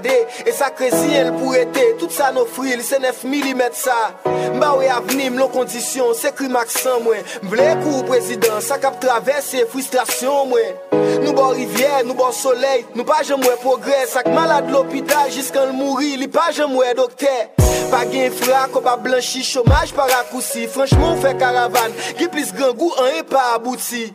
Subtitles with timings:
[0.00, 3.96] gade E sa krezi el pou ete Tout sa nou fril se 9 mm sa.
[4.56, 7.24] Mba we avnim lon kondisyon Se kri maksan mwen.
[7.44, 10.78] Mble kou prezident Sa kap travesse frustrasyon mwen.
[11.20, 14.14] Nou bo rivye, nou bo soley Nou pa jem mwen progres.
[14.16, 17.34] Sak malade l'opital jiskan l mouri Li pa jem mwen dokte
[17.90, 22.54] Pa gen fra, ko pa blanchi Chomaj pa rakoussi Franchman ou fe karavan Ge plis
[22.56, 24.08] gangou, an e pa abouti.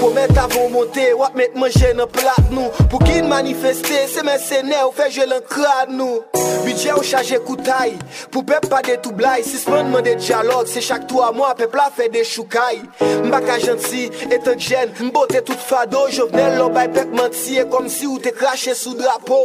[0.00, 2.70] Pomet avon monte, wap met manje nan plat nou.
[2.90, 6.22] Pou kin manifeste, se men sene ou fe jel an krad nou.
[6.62, 7.96] Bidye ou chaje koutay,
[8.30, 9.42] pou pep pa de tou blay.
[9.46, 12.82] Sisman man de diyalog, se chak tou a mwa pep la fe de choukay.
[13.26, 16.04] Mbaka janti, etan jen, mbote tout fado.
[16.12, 19.42] Jovenel lo bay pep manti, e kom si ou te krashe sou drapo.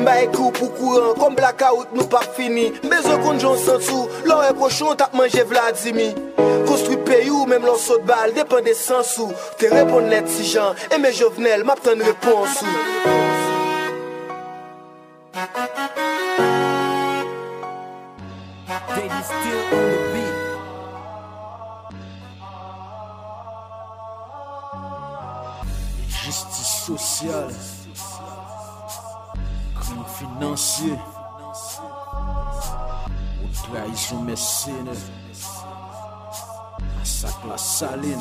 [0.00, 2.70] Mba ekou pou kouran, kom blaka out nou pa fini.
[2.84, 6.12] Mbezo kon jon sou, lor e koshon tap manje vladimi
[6.66, 10.74] Kost Konstru peyou Mem lò sot bal Depan de sansou Te repon net si jan
[10.90, 12.66] E me jovenel Map ten reponsou
[15.32, 15.66] Daddy.
[26.08, 27.54] Justice sociale,
[29.76, 30.98] crime financier,
[33.44, 34.96] ou trahison mercenaire,
[37.06, 38.20] massacre la saline.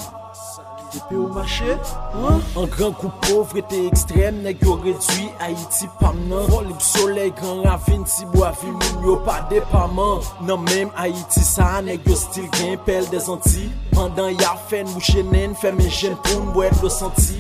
[0.96, 1.66] Épée au marché,
[2.14, 2.40] hein?
[2.56, 6.46] Un grand coup pauvreté extrême, nèg yo réduit Haïti pam nan.
[6.48, 10.22] Volib soleil, grand ravine, si bois vi moun yo pas dépament.
[10.42, 13.72] Nan même Haïti ça, nèg yo style gen pelle des Antilles.
[13.92, 17.40] Pendant ya fait mouche nen, fait mes jeunes pour m'boire le senti.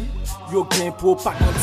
[0.51, 1.53] Yo gen pour pas faire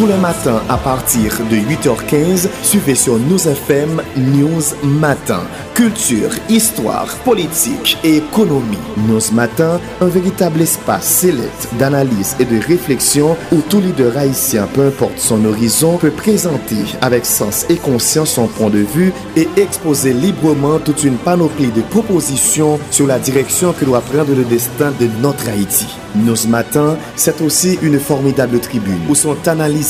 [0.00, 5.42] Tous les matins à partir de 8h15, suivez sur News FM News Matin.
[5.74, 8.78] Culture, histoire, politique et économie.
[9.06, 14.86] News Matin, un véritable espace sélect d'analyse et de réflexion où tout leader haïtien, peu
[14.86, 20.14] importe son horizon, peut présenter avec sens et conscience son point de vue et exposer
[20.14, 25.08] librement toute une panoplie de propositions sur la direction que doit prendre le destin de
[25.20, 25.88] notre Haïti.
[26.16, 29.89] Nos matins, c'est aussi une formidable tribune où sont analysés,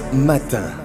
[0.00, 0.81] Matin.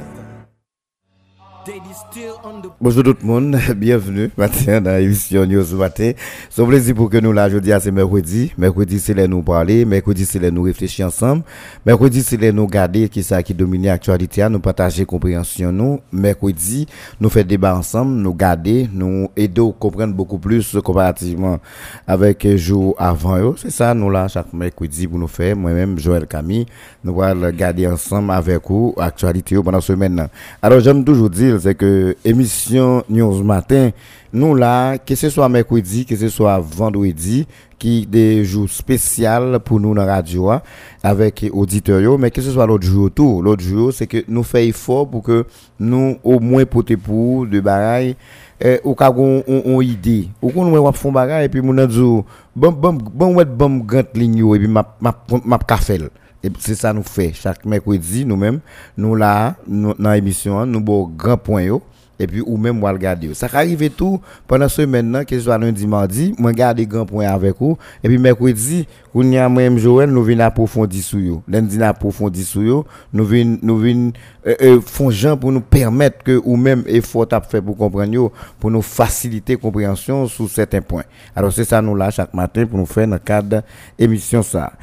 [2.80, 6.12] Bonjour tout le monde, bienvenue matin dans l'émission News Matin.
[6.50, 8.54] C'est un plaisir pour que nous là, jeudi, c'est mercredi.
[8.58, 9.84] Mercredi, c'est là nous parler.
[9.84, 11.44] Mercredi, c'est là nous réfléchir ensemble.
[11.86, 16.00] Mercredi, c'est là nous garder qui ça qui domine l'actualité, nous partager compréhension nous.
[16.12, 16.88] Mercredi,
[17.20, 21.60] nous faire débat ensemble, nous garder, nous aider à comprendre beaucoup plus comparativement
[22.08, 23.38] avec les jours avant.
[23.40, 23.56] eux.
[23.58, 25.58] C'est ça, nous là, chaque mercredi pour nous faire.
[25.58, 26.66] Moi-même, Joël Camille,
[27.04, 30.28] nous allons garder ensemble avec vous l'actualité pendant la semaine.
[30.62, 33.92] Alors, j'aime toujours dire, c'est que émission News Matin,
[34.34, 37.48] nous là, que ce soit mercredi, que ce soit vendredi,
[37.80, 40.62] qui des jours spéciaux pour nous dans la radio, hein,
[41.04, 43.10] avec auditeurs, mais que ce soit l'autre jour.
[43.42, 45.46] L'autre jour, c'est que nous faisons effort pour que
[45.80, 48.16] nous, au moins, porter pour de bagaille,
[48.60, 50.30] eh, ou ka gon on, idée.
[50.42, 52.26] Ou kon wè wap fon et puis moun nan djou,
[52.56, 56.10] bon bon bon wè bon grand ligne et puis map ka fel.
[56.44, 58.60] Et c'est ça nous fait chaque mercredi nous-mêmes
[58.96, 61.80] nous là nous, dans l'émission nous bon grand point
[62.20, 63.34] et puis ou même moi regarder.
[63.34, 67.28] Ça arrive tout pendant semaine là que ce soit lundi mardi, moi garder grand point
[67.28, 71.44] avec vous et puis mercredi on y a même Joël nous venons approfondir sur yo.
[71.48, 74.12] Lundi approfondir sur yo, nous venons nous venons
[74.46, 78.14] euh, euh, font gens pour nous permettre que ou même effort à faire pour comprendre
[78.14, 81.04] yo, pour nous faciliter compréhension sur certains points.
[81.36, 83.64] Alors c'est ça nous là chaque matin pour nous faire dans le cadre
[83.98, 84.74] émission ça.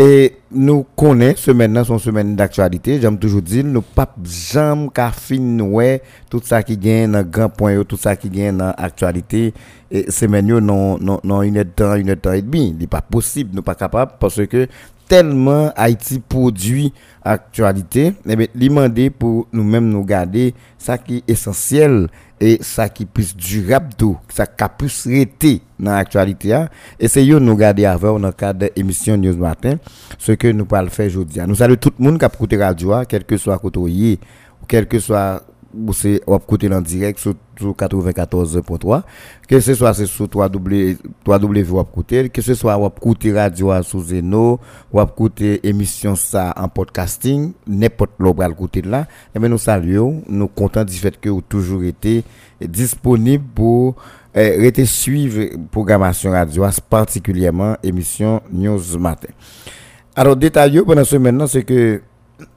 [0.00, 5.10] Et nous connaissons semaine là son semaine d'actualité, j'aime toujours dire nous pas jamais qu'à
[5.60, 9.52] ouais tout ça qui gagne dans grand point tout ça qui gagne dans actualité
[9.90, 12.42] et semaine yo non non non une heure de temps, une heure de temps et
[12.42, 14.68] demi, il pas possible, nous pas capable parce que
[15.08, 16.92] tellement Haïti produit
[17.24, 22.06] actualité, eh demander pour nous-mêmes nous garder ça qui est essentiel
[22.40, 26.68] et ça qui plus durable tout, ça qui plus rester dans l'actualité hein.
[26.98, 29.76] et c'est nous garder avant dans le cadre de l'émission News Matin
[30.18, 31.40] ce que nous le faire aujourd'hui.
[31.46, 34.66] Nous saluons tout le monde qui a écouté radio, hein, quel que soit côté ou
[34.66, 35.42] quel que soit
[35.92, 39.02] c'est ou écouter en direct sur, 94.3
[39.48, 44.60] que ce soit sur 3W 3W ou écouter que ce soit écouter radio sous Zeno.
[44.92, 45.00] Ou
[45.64, 47.52] émission ça en podcasting.
[47.66, 51.82] N'importe l'obral écouter là et bien nous saluons nous contents du fait que vous toujours
[51.82, 52.22] été
[52.60, 53.96] disponible pour
[54.36, 59.28] euh, suivre programmation radio particulièrement émission News Matin.
[60.14, 62.00] Alors détaillé pendant ce maintenant c'est que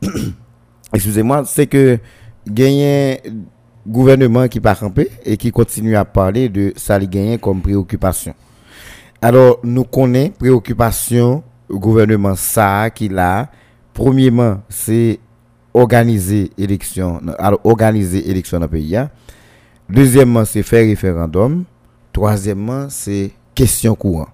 [0.94, 2.00] excusez-moi c'est que
[2.54, 3.22] gagner
[3.88, 8.34] gouvernement qui pas campé et qui continue à parler de ça gagner comme préoccupation.
[9.22, 13.50] Alors nous connaissons préoccupation gouvernement ça qui là
[13.94, 15.20] premièrement c'est
[15.74, 19.10] organiser élection alors organiser élection dans le pays hein.
[19.90, 21.64] deuxièmement c'est faire référendum
[22.12, 24.28] troisièmement c'est question courant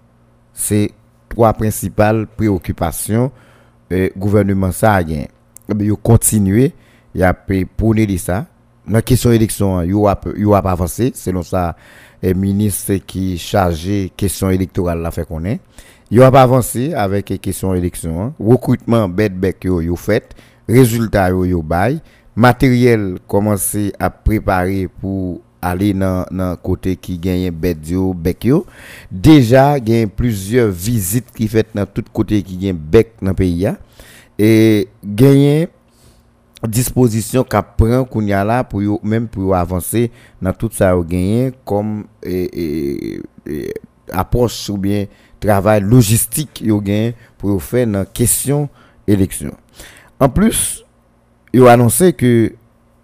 [0.54, 0.92] c'est
[1.30, 3.32] trois principales préoccupations
[3.92, 5.28] euh, gouvernement ça a gagné
[5.80, 6.74] il continuer
[7.18, 8.46] il a prôné ça
[8.88, 11.76] la question élection il a a pas avancé selon ça
[12.22, 15.64] le ministre qui chargé question électorale la fait connaître
[16.12, 19.10] il a pas avancé avec les questions élection recrutement
[19.64, 20.36] yo yo fait
[20.70, 22.02] résultat yo bail
[22.36, 28.66] matériel commencé à préparer pour aller dans le côté qui gagne bête yo bec yo.
[29.12, 33.78] Déjà gagne plusieurs visites qui fait dans tout côté qui gagne bec dans pays hein.
[34.38, 35.68] et gagner
[36.66, 38.04] disposition qu'a prend
[38.64, 40.12] pour même pour avancer
[40.42, 42.06] dans tout ça gagné comme
[44.12, 45.06] approche ou bien
[45.40, 48.70] travail logistique yo gagné pour faire dans question
[49.08, 49.54] élection.
[50.20, 50.84] En plus,
[51.54, 52.54] a annoncé que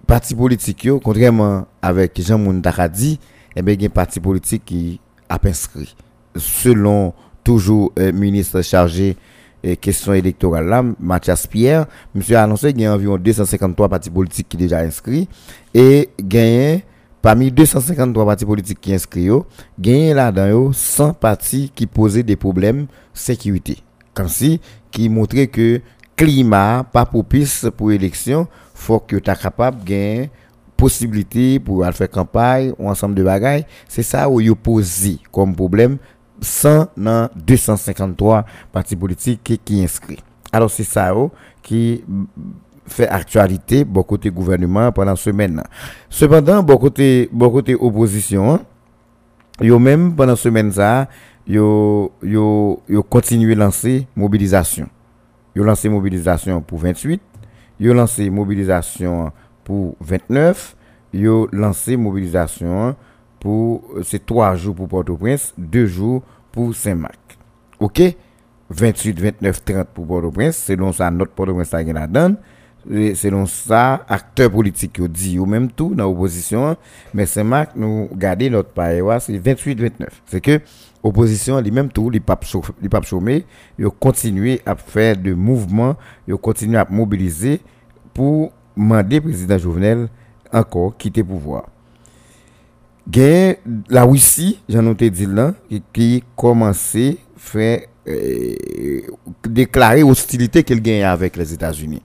[0.08, 3.20] parti politique yo contrairement avec Jean Moundaka dit
[3.56, 5.96] eh bien un parti politique qui a inscrit
[6.36, 7.14] selon
[7.44, 9.16] toujours euh, ministre chargé
[9.64, 14.10] et question électorale là, Mathias Pierre, monsieur a annoncé qu'il y a environ 253 partis
[14.10, 15.30] politiques qui sont déjà inscrits
[15.74, 16.84] et gagné
[17.22, 19.30] parmi 253 partis politiques qui inscrits,
[19.80, 23.78] gagné là-dedans 100 partis qui posaient des problèmes sécurité.
[24.14, 24.60] Comme si
[24.92, 25.80] qui montrait que
[26.16, 30.30] climat pas propice pour élection, faut que tu capable gagner
[30.76, 35.98] possibilité pour faire campagne ou ensemble de bagailles, c'est ça où il posé comme problème
[36.42, 40.20] 100 dans 253 partis politiques qui, inscrits.
[40.52, 41.32] Alors c'est ça oh,
[41.62, 42.04] qui
[42.86, 45.64] fait actualité beaucoup de gouvernement pendant semaine.
[46.10, 48.60] Cependant, beaucoup de beaucoup de opposition,
[49.62, 51.08] yo même pendant semaine ça,
[51.48, 54.88] yo yo yo continué lancer mobilisation.
[55.56, 57.22] Yo lancé mobilisation pour 28,
[57.80, 59.32] yo lancé mobilisation
[59.64, 60.76] pour 29,
[61.14, 62.96] yo lancé mobilisation pour
[64.04, 67.38] ces trois jours pour Port-au-Prince, deux jours pour Saint-Marc.
[67.80, 68.02] OK?
[68.70, 72.38] 28, 29, 30 pour Port-au-Prince, selon ça, notre Port-au-Prince a la donne.
[72.86, 76.76] Selon ça, acteurs politiques ont dit ou même tout dans l'opposition,
[77.14, 80.22] mais Saint-Marc, nous garder notre pays, c'est 28, 29.
[80.26, 80.60] C'est que
[81.04, 82.46] l'opposition, lui même tout, les papes
[83.06, 83.46] chômés,
[83.80, 85.96] ils continué à faire de mouvements,
[86.28, 87.62] ils continué à mobiliser
[88.14, 90.10] pour demander président Jovenel
[90.52, 91.68] encore quitter pouvoir
[93.10, 93.56] gain
[93.90, 95.54] la Russie, j'en ai dit là,
[95.92, 98.56] qui, commençait à faire euh,
[99.48, 102.02] déclarer hostilité qu'elle gagne avec les États-Unis.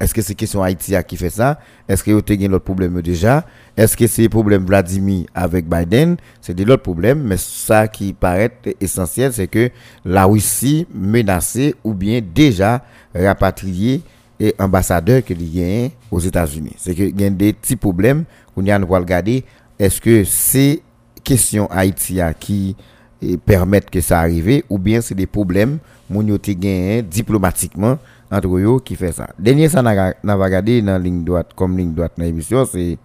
[0.00, 1.60] Est-ce que c'est question Haïti qui fait ça?
[1.86, 3.44] Est-ce que vous avez l'autre problème déjà?
[3.76, 6.16] Est-ce que c'est le problème Vladimir avec Biden?
[6.40, 8.50] C'est de l'autre problème, mais ça qui paraît
[8.80, 9.70] essentiel, c'est que
[10.06, 12.82] la Russie menacée ou bien déjà
[13.14, 14.00] rapatrié
[14.40, 16.72] et ambassadeur qu'il y a aux États-Unis.
[16.78, 19.44] C'est qu'il y a des petits problèmes qu'on a à regarder
[19.80, 20.82] est-ce que c'est
[21.24, 22.76] question Haïti qui
[23.22, 25.78] eh, permettent que ça arrive ou bien c'est des problèmes
[26.10, 27.98] mon gagné diplomatiquement
[28.30, 29.30] entre eux qui fait ça?
[29.38, 32.98] Dernier ça n'a regardé dans ligne droite comme ligne droite dans l'émission c'est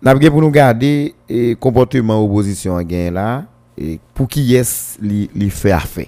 [0.00, 3.44] n'a pour nous garder le eh, comportement opposition gain là
[3.76, 6.06] et pour qui est li, fait affaire?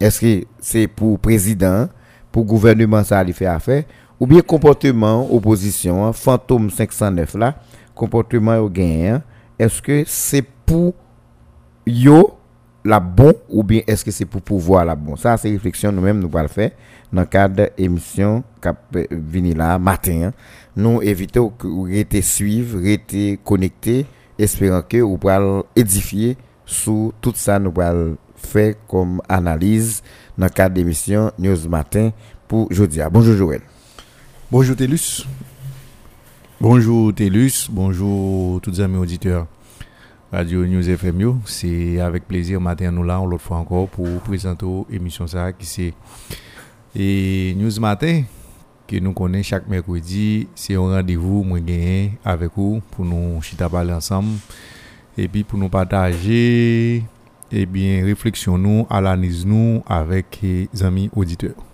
[0.00, 1.88] Est-ce que c'est pour président,
[2.32, 3.84] pour gouvernement ça li fait affaire
[4.18, 7.54] ou bien comportement opposition fantôme 509 là
[7.94, 9.22] comportement au gain,
[9.58, 10.94] est-ce que c'est pour
[11.86, 12.38] yo
[12.84, 15.16] la bon ou bien est-ce que c'est pour pouvoir la bon?
[15.16, 16.70] Ça, c'est réflexion nous-mêmes, nous allons le faire
[17.12, 18.78] dans cadre de l'émission cap
[19.10, 20.28] vini là matin.
[20.28, 20.32] Hein.
[20.74, 24.06] Nous évitons que vous restez suivre, restez connecté,
[24.38, 30.02] espérant que vous pourrez édifier sur tout ça nous allons faire comme analyse
[30.36, 32.10] dans le cadre de l'émission News Matin
[32.48, 33.00] pour aujourd'hui.
[33.10, 33.60] Bonjour Joël.
[34.50, 35.26] Bonjour Télus.
[36.62, 39.48] Bonjour Télus, bonjour tous les amis auditeurs
[40.30, 41.40] Radio News FM.
[41.44, 45.92] C'est avec plaisir matin nous là, l'autre fois encore pour présenter l'émission ça qui c'est
[46.94, 48.22] et News Matin
[48.86, 51.58] que nous connaissons chaque mercredi, c'est un rendez-vous moi
[52.24, 54.38] avec vous pour nous chita parler ensemble
[55.18, 57.02] et puis pour nous partager
[57.50, 61.71] et bien réflexion nous, analyse nous avec les amis auditeurs.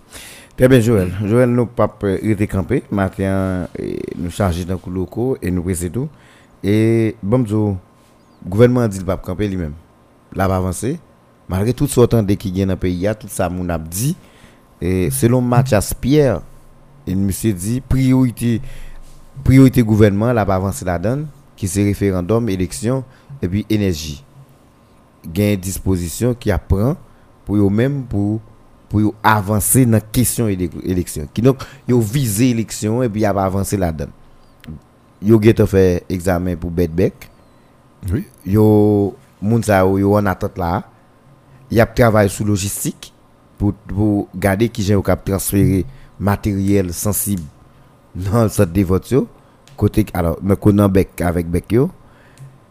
[0.59, 1.12] Très bien, Joël.
[1.25, 1.88] Joël, nous pas
[2.21, 2.83] été campé.
[2.91, 3.69] Matin,
[4.17, 6.09] nous charger dans le locaux et nous presser tout.
[6.65, 7.77] Et bon, le
[8.45, 9.75] gouvernement dit le pas camper lui-même.
[10.35, 10.99] Là, va avancer.
[11.49, 14.17] Malgré tout ce temps qui vient dans le pays, tout ça, mon a dit.
[14.81, 16.41] Et selon Mathias Pierre,
[17.07, 18.61] il me dit priorité,
[19.45, 23.05] priorité gouvernement, là, va avancer la donne, qui c'est référendum, élection,
[23.41, 24.25] et puis énergie.
[25.25, 26.97] Gain disposition qui apprend
[27.45, 28.41] pour eux-mêmes pour
[28.88, 31.26] pour avancer dans la question de l'élection.
[31.42, 34.11] Donc, ils ont visé l'élection et puis ils ont avancé là-dedans.
[35.21, 37.28] Ils ont fait examen pour Bedbeck.
[38.12, 38.25] Oui.
[38.47, 39.14] Ils ont
[40.14, 40.85] en attente là.
[41.71, 43.12] Ils ont travaillé sur logistique
[43.59, 45.85] pour, pour garder qui j'ai transférer
[46.18, 47.42] matériel sensible
[48.14, 49.14] dans cette de vote
[49.76, 50.38] côté alors
[50.73, 51.90] dans bec avec bec yo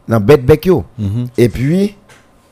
[0.08, 0.20] dans
[0.66, 1.28] yo Mhm.
[1.38, 1.96] et puis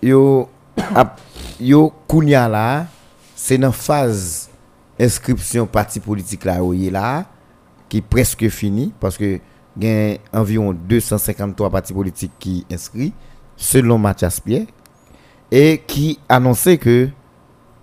[0.02, 0.48] yo
[0.96, 1.20] ap-
[1.60, 2.88] yo kounya là
[3.36, 4.50] c'est dans phase
[5.00, 6.60] inscription parti politique là
[6.92, 7.26] là
[7.90, 9.40] qui est presque fini parce que
[9.78, 13.14] il y a environ 253 partis politiques qui inscrits
[13.58, 14.68] selon Mathias Pierre
[15.52, 17.10] et qui annonçait que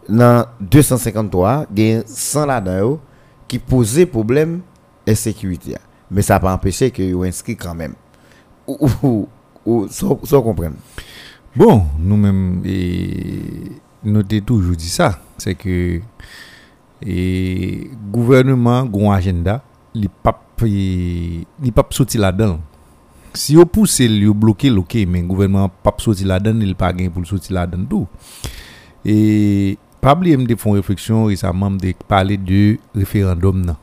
[0.09, 2.99] dans 253 il y a 100 là-dedans
[3.47, 4.63] qui posaient problème
[5.07, 5.77] insécurité
[6.11, 7.95] mais ça n'a pas empêché qu'ils soient inscrits quand même.
[8.67, 9.29] Ou, ou, ou,
[9.65, 10.77] ou so, so comprendre
[11.55, 13.73] bon nous-mêmes et
[14.05, 15.77] nou te toujou di sa, se ke
[17.03, 17.17] e,
[18.15, 19.61] gouvernement goun agenda,
[19.95, 22.59] li pap e, li pap soti la dan.
[23.33, 26.93] Si yo pousse li yo bloke loke, men gouvernement pap soti la dan, li pa
[26.97, 28.09] gen pou soti la dan tou.
[29.03, 33.79] E pabli mde fon refleksyon, resaman mde pale de referandom nan.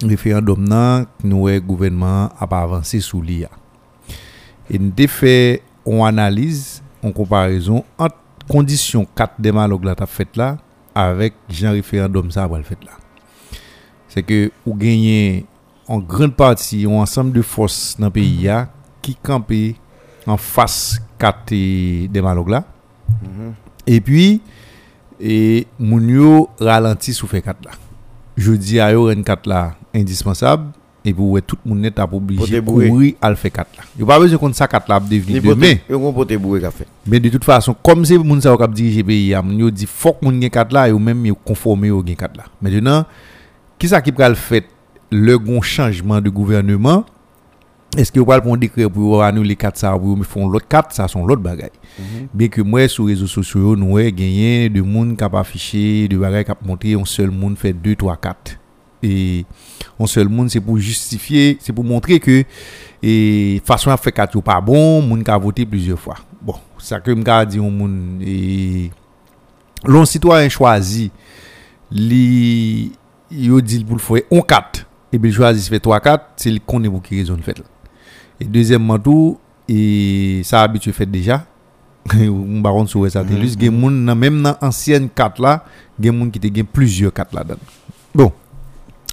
[0.00, 3.52] Referandom nan, nou e gouvernement ap avanse sou li ya.
[4.70, 5.34] E mde fe,
[5.84, 8.19] on analize, on komparison ant
[8.50, 10.58] condition 4 démalogues là t'a fait là
[10.94, 12.92] avec Jean référendum ça va fait là.
[14.08, 15.46] C'est que ou gagner
[15.86, 18.46] en grande partie un ensemble de forces dans le pays mm-hmm.
[18.46, 18.68] là
[19.00, 19.76] qui camper
[20.26, 22.64] en face 4 démalogues là.
[23.22, 23.52] Mm -hmm.
[23.86, 24.40] Et puis
[25.20, 27.70] et moun yo ralenti sous fait 4 là.
[28.36, 30.72] Je dis à yo ren 4 là indispensable
[31.04, 33.84] et pour ouais, tout le monde est obligé courir à fait 4 là.
[33.98, 35.76] Yo pas besoin qu'on ça 4 là devenir demain.
[35.88, 36.84] Yo kon pote bourré café.
[37.06, 39.86] Mais de toute façon, comme c'est moun sa qui dirige le pays, moun yo dit
[39.86, 42.44] faut que moun gen 4 là et ou même yo conformer au gen 4 là.
[42.60, 43.04] Maintenant,
[43.78, 44.66] qui ça qui pral fait
[45.10, 47.04] le gon changement de gouvernement?
[47.96, 50.68] Est-ce que vous parlez pour un décret pour annuler 4 ça pour me font l'autre
[50.68, 51.70] 4 ça sont l'autre bagaille.
[52.32, 56.06] Bien que moi sur les réseaux sociaux nous avons gagné de monde qui a affiché
[56.06, 58.59] de bagaille qui a montré un seul monde fait 2 3 4
[59.02, 59.44] et
[59.98, 62.44] un seul monde, c'est pour justifier, c'est pour montrer que
[63.02, 66.16] et façon à faire quatre pas bon, monde qui a voté plusieurs fois.
[66.40, 68.90] Bon, ça que me dit au monde et
[69.84, 71.10] l'on citoyen choisi
[71.90, 72.92] li
[73.30, 76.58] yo dit pour le faire on 4 et bien choisi fait 3 4, c'est le
[76.58, 77.62] connaît pour qui raison fait.
[78.38, 79.38] Et e deuxièmement tout
[79.68, 81.46] et ça habitué fait déjà
[82.14, 85.64] on baron sur ça télus gen moun nan même dans ancienne 4 là,
[86.00, 87.58] gen moun qui te gen plusieurs 4 là dedans.
[88.14, 88.32] Bon,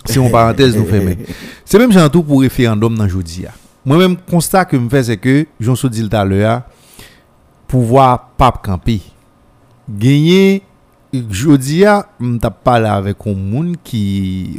[0.08, 1.18] Se yon parantez nou fèmè.
[1.68, 3.54] Se mèm jantou pou referandom nan jodi ya.
[3.88, 6.56] Mwen mèm konsta ke m fè se ke, jonsou dil talè ya,
[7.72, 8.10] pouvoi
[8.40, 9.00] pap kampi.
[9.88, 10.60] Genye,
[11.14, 14.04] jodi ya, m tap pala avèk yon moun ki,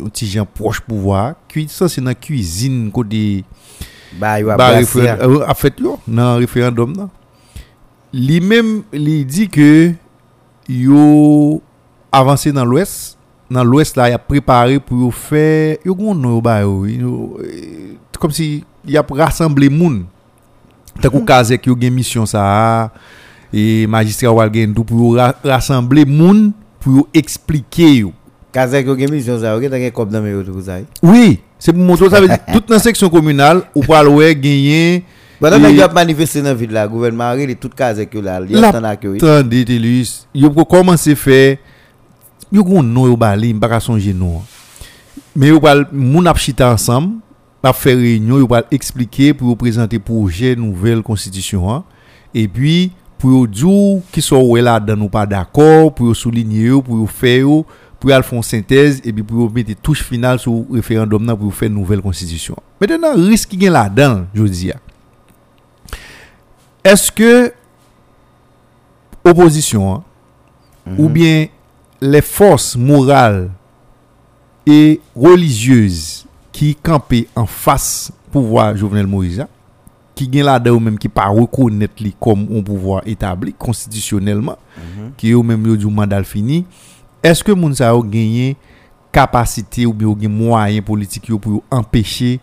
[0.00, 3.42] yon ti jan proche pouvoi, ki sa se nan kuisine kote,
[4.20, 7.12] ba yon ap fèt yo nan referandom nan.
[8.16, 9.92] Li mèm li di ke
[10.72, 11.60] yo
[12.16, 13.17] avanse nan l'ouest,
[13.50, 16.62] dans l'ouest là il a préparé pour faire yo gon non ba
[18.18, 20.04] comme si il a rassemblé moun.
[21.00, 22.90] Tant qu'on kazek yo gen mission ça
[23.52, 28.12] et magistrat wal gen tout pour rassembler moun pour expliquer yo.
[28.52, 30.78] Kazek yo gen mission ça, ok, t'as gen kop dans mes ça.
[31.02, 35.04] oui c'est pour montrer ça veut dire toute dans section communale ou pral ouais gagner
[35.40, 38.60] que yo a manifesté dans ville là, gouvernement a relé tout Kazek yo là, il
[38.60, 41.58] La- que komanse fè,
[42.54, 43.80] yo kon nou yo bali, mpa ka
[44.14, 44.42] nou.
[45.38, 47.18] Men yo pal, moun ap chita ansam,
[47.62, 51.84] ap fè réunion, yo pal explike pou yo prezante proje nouvel konstitisyon an,
[52.34, 52.72] e pi
[53.18, 56.80] pou yo djou ki so wè la dan nou pa d'akor, pou yo souligne yo,
[56.82, 57.60] pou yo fè yo,
[57.98, 61.38] pou yo al fon sintèze, e pi pou yo mette touche final sou referendum nan
[61.38, 62.58] pou yo fè nouvel konstitisyon.
[62.82, 64.80] Mètenan, risk ki gen la dan, jodi ya.
[66.86, 67.52] Eske
[69.26, 70.02] opposition hein,
[70.96, 71.46] ou bien
[72.00, 73.50] les forces morales
[74.66, 79.44] et religieuses qui campaient en face pouvoir Jovenel Moïse,
[80.14, 84.58] qui gen là ou même qui pas reconnaître comme un pouvoir établi constitutionnellement,
[85.16, 86.66] qui ou même yo du mandat fini,
[87.22, 88.56] est-ce que moun sa yo gagné
[89.12, 92.40] capacité ou bien gen moyen politique pour empêcher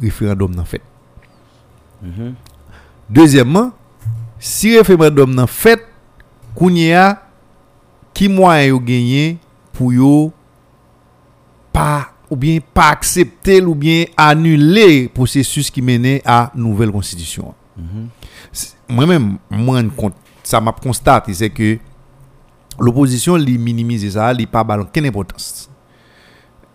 [0.00, 0.82] référendum nan fait?
[3.08, 3.72] Deuxièmement,
[4.38, 5.86] si référendum nan fait,
[8.18, 9.38] qui moyen yo gagné
[9.72, 10.32] pour yo
[11.72, 17.54] pas ou bien pas accepter ou bien annuler le processus qui menait à nouvelle constitution.
[18.50, 21.78] C'est- Moi-même, moi, compte, ça m'a constaté, c'est que
[22.80, 25.70] l'opposition li minimise ça, li pas ballon quelle importance.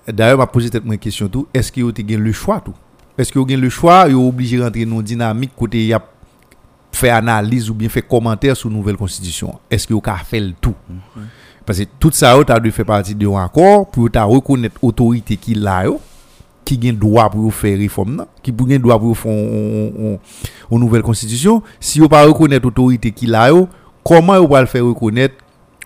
[0.08, 2.74] D'ailleurs, m'a posé cette question tout, est-ce que vous avez le choix tout?
[3.18, 5.94] Est-ce que vous avez le choix, vous obligé de rentrer dans une dynamique côté y
[5.94, 6.02] a
[6.94, 10.54] fait analyse ou bien fait commentaire sur nouvelle constitution Est-ce que vous avez fait le
[10.54, 10.76] tout?
[11.66, 15.56] Parce que tout ça, as dû faire partie de un accord pour reconnaître l'autorité qui
[15.56, 15.86] l'a,
[16.66, 20.20] qui a droit pour faire réforme, qui a droit pour faire une
[20.72, 21.64] nouvelle constitution.
[21.80, 23.50] Si vous pas reconnaître l'autorité qui l'a,
[24.04, 25.36] comment vous le faire reconnaître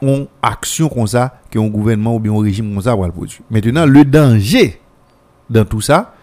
[0.02, 3.42] une action comme ça, qu'un gouvernement ou bien un régime comme ça va le produire?
[3.50, 4.80] Maintenant, le danger
[5.50, 6.14] dans tout ça,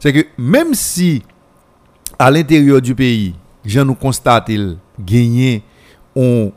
[0.00, 1.22] c'est que même si
[2.18, 3.34] à l'intérieur du pays,
[3.68, 5.62] jan nou konstate il genyen
[6.16, 6.50] on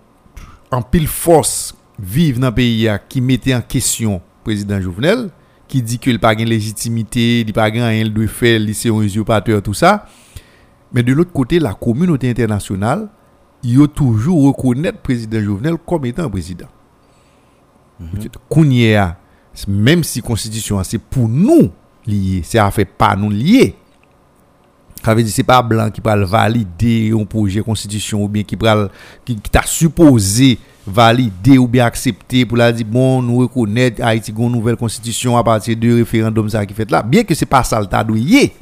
[0.72, 5.28] an pil fos vive nan peyi ya ki mette an kesyon prezident Jouvenel,
[5.72, 8.76] ki di ki il pa gen legitimite, li pa gen an el dwe fe, li
[8.78, 10.02] se yon usurpateur, tout sa.
[10.92, 13.06] Men de l'ot kote, la komunote internasyonal,
[13.64, 16.70] yo toujou rekounet prezident Jouvenel kom etan prezident.
[18.00, 18.40] Mm -hmm.
[18.50, 19.16] Kounye ya,
[19.68, 21.70] menm si konstitisyon se pou nou
[22.06, 23.76] liye, se a fe pa nou liye,
[25.04, 28.56] Ça veut dire c'est pas blanc qui pral valider un projet constitution ou bien qui
[28.56, 28.90] pral
[29.26, 34.34] qui, qui t'a supposé valider ou bien accepter pour la dire bon nous reconnaître Haïti
[34.38, 37.64] une nouvelle constitution à partir du référendum ça qui fait là bien que c'est pas
[37.64, 38.54] ça le tadoyer.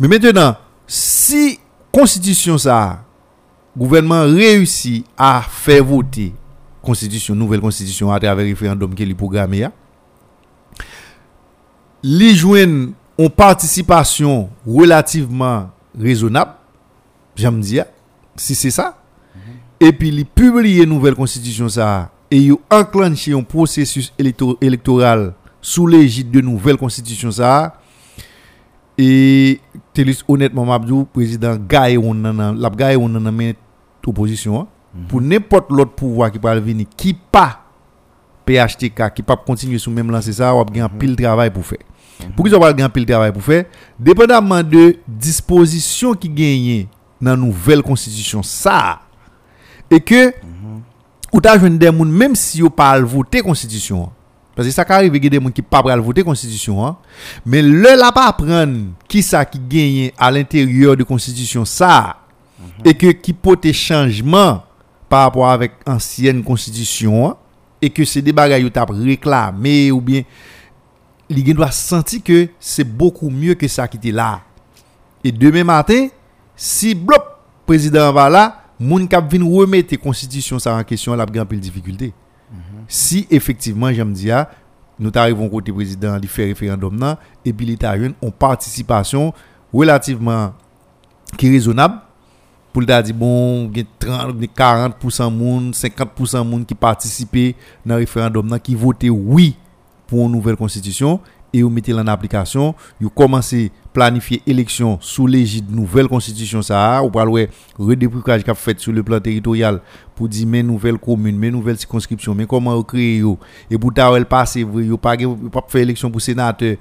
[0.00, 1.58] Mais maintenant si
[1.90, 3.04] constitution ça
[3.76, 6.32] gouvernement réussit à faire voter
[6.82, 9.72] constitution nouvelle constitution à travers référendum qui est programmé là.
[12.02, 16.52] Les joindre une participation relativement raisonnable,
[17.36, 17.84] j'aime dire,
[18.36, 18.98] si c'est ça,
[19.78, 25.86] et puis li publier nouvelle constitution ça, et yo enclenché un processus électo- électoral sous
[25.86, 27.74] l'égide de nouvelle constitution ça,
[28.96, 29.60] et
[30.28, 33.54] honnêtement mabdou président gagne on nan la on
[34.06, 34.66] opposition hein.
[35.08, 37.60] pour n'importe l'autre pouvoir qui peut venir qui pas
[38.44, 41.78] PHTK qui pas continuer sous même lancer ça ou a un pile travail pour faire
[42.36, 43.64] Pou ki sa wale gen pil travay pou fe,
[43.98, 46.78] dependaman de disposisyon ki genye
[47.22, 49.00] nan nouvel konstitisyon sa,
[49.92, 50.30] e ke
[51.32, 54.12] ou ta jwen den moun, menm si yo pa al vote konstitisyon an,
[54.54, 56.20] Parce que ça qui arrive, il y a des gens qui ne peuvent pas voter
[56.20, 56.84] la Constitution.
[56.84, 56.96] E hein?
[57.46, 62.16] Mais le là pas prendre qui ça qui gagne à l'intérieur de la Constitution, ça,
[62.58, 62.90] mm -hmm.
[62.90, 64.62] et que qui porte changement
[65.08, 67.36] par rapport avec l'ancienne Constitution, hein?
[67.80, 70.22] et que c'est des bagailles que tu as réclamé, ou bien
[71.40, 74.42] gen doit sentir que c'est beaucoup mieux que ça qui était là
[75.24, 76.08] et demain matin
[76.56, 77.22] si bloc
[77.66, 82.12] président va là moun k'ap vinn remettre constitution ça en question la grand pile difficulté.
[82.88, 84.46] Si effectivement j'aime dire
[84.98, 89.32] nous arrivons côté président il fait référendum nan et puis l'état une en participation
[89.72, 90.52] relativement
[91.38, 92.00] qui raisonnable.
[92.72, 97.54] Pour le dire bon gen 30 gen 40% moun 50% moun qui participer
[97.86, 99.56] dans référendum nan qui voter oui
[100.12, 101.20] pour une nouvelle constitution
[101.54, 107.02] et vous mettez en application, vous commencez à planifier élection sous l'égide nouvelle constitution ça,
[107.02, 107.48] ou pas le
[107.78, 109.80] redéployage qu'a fait sur le plan territorial
[110.14, 113.22] pour dire mes nouvelles communes, mes nouvelles circonscriptions, mais comment vous créez
[113.70, 116.76] et pour elle passer vous pas vous pas faire élection pour sénateur.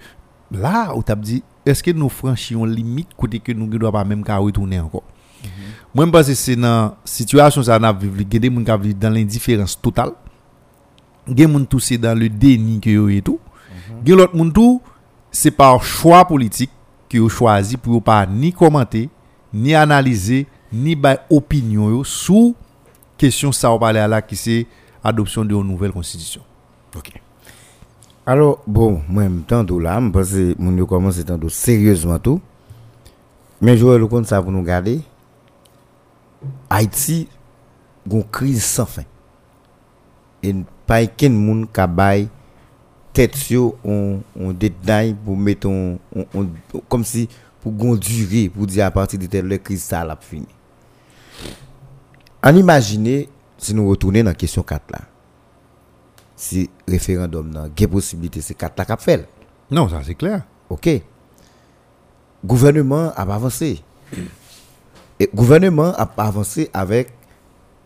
[0.52, 4.04] Là, on t'a dit est-ce que nous franchissons limite côté que nous ne doit pas
[4.04, 5.04] même qu'à retourner encore?
[5.96, 8.78] Moi je pense que c'est dans situation ça n'a vivre, il y a des gens
[8.78, 10.12] qui vivent dans l'indifférence totale.
[11.32, 13.40] Des gens qui sont dans le déni que yo et tout.
[14.06, 14.82] Gen l'autre moun tou,
[15.32, 16.72] c'est par choix politique
[17.08, 19.10] que vous choisi pour yo pas ni commenter,
[19.54, 22.56] ni analyser, ni bay opinion yo sous
[23.18, 24.68] question ça on parler à là qui c'est
[25.04, 26.42] adoption de une nouvelle constitution.
[26.96, 27.14] Ok.
[28.26, 32.42] Alors, bon, moi, en temps tout là, je pense mon yo à tendre sérieusement tout.
[33.62, 35.02] Mais je le compte ça pour nous garder.
[36.70, 37.28] Haïti,
[38.12, 39.04] une crise sans fin.
[40.44, 42.28] Et pas qu'un monde qui bail
[43.14, 46.00] tête sur on on détail pour mettre on,
[46.88, 47.28] comme si
[47.62, 50.48] pour gon durée pour dire à partir de telle crise ça l'a fini.
[52.44, 55.00] En imaginer si nous retournons dans la question 4 là.
[56.42, 59.28] si référendum nan gen possibilité c'est quatre la cap fait?
[59.70, 60.42] Non, ça c'est clair.
[60.70, 60.90] OK.
[62.44, 63.82] Gouvernement a avancé.
[65.20, 67.14] Et gouvernement a avancé avec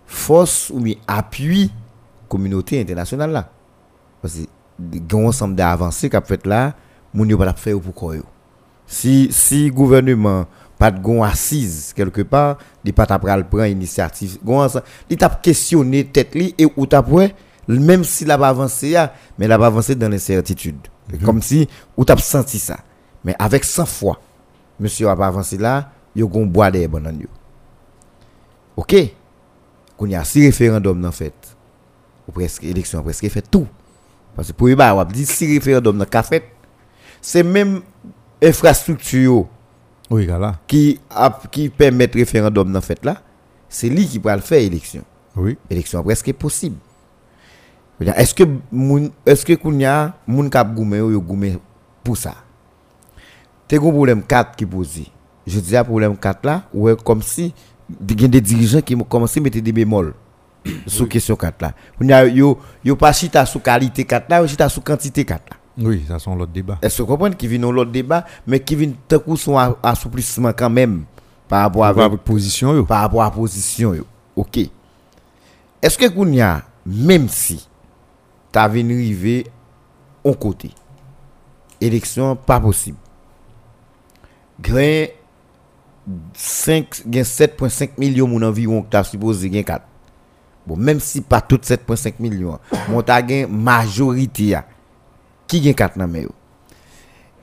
[0.07, 1.71] force ou appui
[2.27, 3.49] communauté internationale là.
[4.21, 6.73] Parce que ensemble d'avancées qu'a fait là,
[7.13, 8.23] moun yo pas faire pour quoi yo.
[8.85, 10.45] Si si gouvernement
[10.77, 14.37] pas de gon assise quelque part, il pas t'a prendre initiative.
[14.43, 14.67] Gon
[15.09, 17.03] il t'a questionné tête li et ou t'a
[17.67, 18.95] même s'il a pas avancé
[19.37, 20.87] mais il a pas avancé dans l'incertitude.
[21.23, 22.77] Comme si ou t'a senti ça.
[23.23, 24.19] Mais avec 100 fois,
[24.79, 27.27] monsieur a pas avancé là, yo gon bois des bananes yo.
[28.77, 28.95] OK?
[29.97, 31.33] Qu'on y a six référendums dans fait.
[32.27, 33.67] Ou presque élection presque fait tout.
[34.35, 36.43] Parce que pour y ba, on dit six référendums dans fait.
[37.21, 37.81] C'est même
[38.43, 39.47] infrastructure
[40.09, 40.59] Oui, là.
[40.67, 43.21] qui a, qui permet référendum dans fait là,
[43.69, 45.03] c'est lui qui va le faire élection.
[45.35, 45.57] Oui.
[45.69, 46.77] Élection presque possible.
[47.99, 48.43] Est-ce que
[49.25, 51.59] est-ce que kounya moun kap yo goumen
[52.03, 52.35] pour ça?
[53.67, 55.07] T'es un problème 4 qui posé.
[55.47, 57.53] Je dis à problème 4 là, ouais comme si
[58.07, 60.13] il y a des dirigeants qui commencé à mettre des bémols
[60.87, 61.73] sur question 4 là.
[61.97, 65.57] Kounya yo yo pas chita sous qualité 4 là, chita sous quantité 4 là.
[65.77, 66.77] Oui, ça sont l'autre débat.
[66.81, 69.57] Est-ce que vous comprenez qui vient dans l'autre débat, mais qui vient tant coup son
[69.57, 71.03] a- assouplissement quand même
[71.49, 72.85] par rapport Avec avec position yo.
[72.85, 73.93] par rapport à la position.
[73.93, 74.05] yo.
[74.35, 74.57] OK.
[75.81, 77.67] Est-ce que Kounia, même si
[78.53, 79.45] tu as venu arriver
[80.23, 80.71] en côté,
[81.81, 82.97] élection pas possible.
[84.59, 85.07] Grain
[86.33, 89.81] 5 gen 7.5 millions moun environ tu as supposé gen 4.
[90.65, 94.57] Bon, même si pas tout 7.5 millions, mon ta gen majorité
[95.47, 96.27] qui gen 4 nan.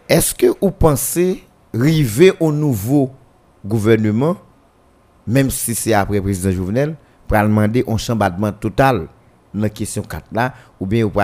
[0.08, 3.10] Est-ce que vous pensez arriver au nouveau
[3.64, 4.36] gouvernement
[5.26, 9.08] même si c'est après le président Jovenel, pour demander un chambardement total
[9.54, 11.22] dans la question 4 là, ou bien pour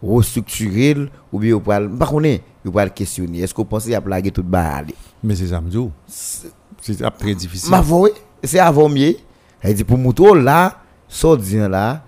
[0.00, 0.96] pour restructurer,
[1.32, 3.40] ou bien pas connaît, pour questionner.
[3.40, 4.94] Est-ce que vous pensez qu'il y a plagué tout bas aller?
[5.22, 5.62] Mais c'est ça.
[6.06, 7.70] C'est très difficile.
[7.70, 8.10] Ma voix,
[8.42, 9.16] c'est avant mieux.
[9.62, 10.76] Elle dit pour Mouto là,
[11.14, 12.02] ça dit là,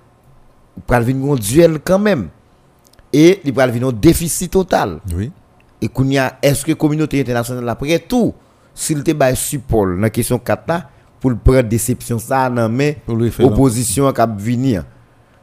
[0.84, 2.28] pour venir un duel quand même.
[3.12, 4.98] Et il va venir un déficit total.
[5.14, 5.30] Oui.
[5.80, 8.34] Et qu'on y a, est-ce que la communauté internationale, après tout,
[8.74, 10.90] s'il te bat support dans la question 4 là,
[11.20, 12.98] pour le prendre déception ça, non, mais
[13.38, 14.84] opposition qui venir.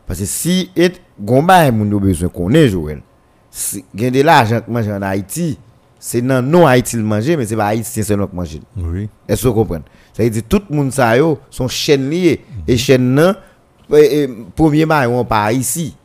[0.06, 3.02] Parce que si et gomba moun yo besoin qu'on ait Joël.
[3.50, 5.58] Si de l'argent que mange en Haïti,
[5.98, 8.60] c'est non non Haïti le manger mais c'est pas haïtien seulement qui mange.
[8.76, 9.10] Oui.
[9.28, 9.86] Est-ce que vous comprenez?
[10.12, 13.36] Ça veut dire tout le monde ça yo sont chaîne liées et chaîne nan
[13.98, 15.96] eh, premier maillon pas ici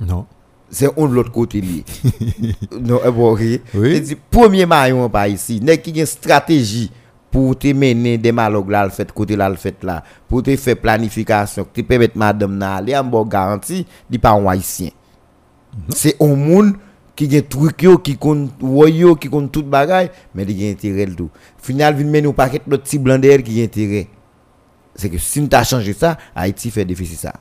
[0.00, 0.26] Non.
[0.70, 1.84] c'est on de l'autre côté lié.
[2.80, 3.40] non, eh, bon, ok.
[3.40, 3.60] Oui.
[3.74, 6.90] C'est-à-dire, premier maillon pas ici, n'est qui a une stratégie
[7.30, 10.54] pour te mener des malog là le fait côté là le fait là, pour te
[10.56, 14.90] faire planification, te permettre madame na aller en bon garantie, dit pas un haïtien.
[15.90, 16.74] C'est un monde
[17.14, 21.06] qui a truc yo qui compte yo qui compte toute bagaille mais il a intérêt
[21.06, 21.30] tout.
[21.58, 24.06] Final vinn mener au paquet l'autre petit blanc qui a intérêt.
[24.98, 27.32] C'est que si nous t'a changé ça, Haïti fait déficit ça.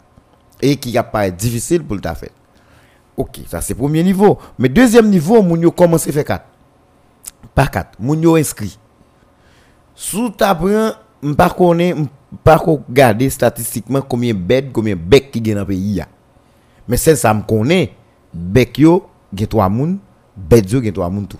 [0.61, 2.31] Et qui apparaît difficile pour le fait.
[3.17, 4.37] OK, ça c'est premier niveau.
[4.59, 6.45] Mais deuxième niveau, yo commence à faire 4.
[7.55, 8.77] Pas 4, moun yo inscrit.
[9.95, 10.91] Sous ta prend,
[11.23, 16.07] m'pa connaît, m'pa ko garder statistiquement combien bed, combien bec qui dans pays ya.
[16.87, 17.95] Mais c'est ça connaît,
[18.31, 19.97] bec yo gen 3 moun,
[20.35, 21.39] bed yo gen 3 moun tout.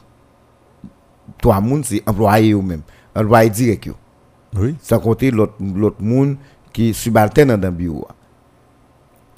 [1.44, 2.82] 3 moun c'est employé yo même,
[3.16, 3.94] employé direct yo.
[4.82, 6.38] Sans compter l'autre monde
[6.74, 8.08] qui est subalterne dans le bureau.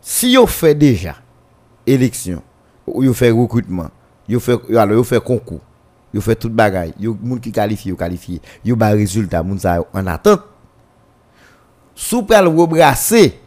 [0.01, 1.15] Si yo fait déjà
[1.85, 2.41] élection,
[2.87, 3.89] ou yo fait recrutement,
[4.27, 5.59] yo fait alors fait concours,
[6.13, 10.07] yo fait toute bagaille, yo moun qui qualifie, yo qualifié, yo ba résultat yo en
[10.07, 10.41] attente.
[11.95, 13.41] Sou pral rebrasser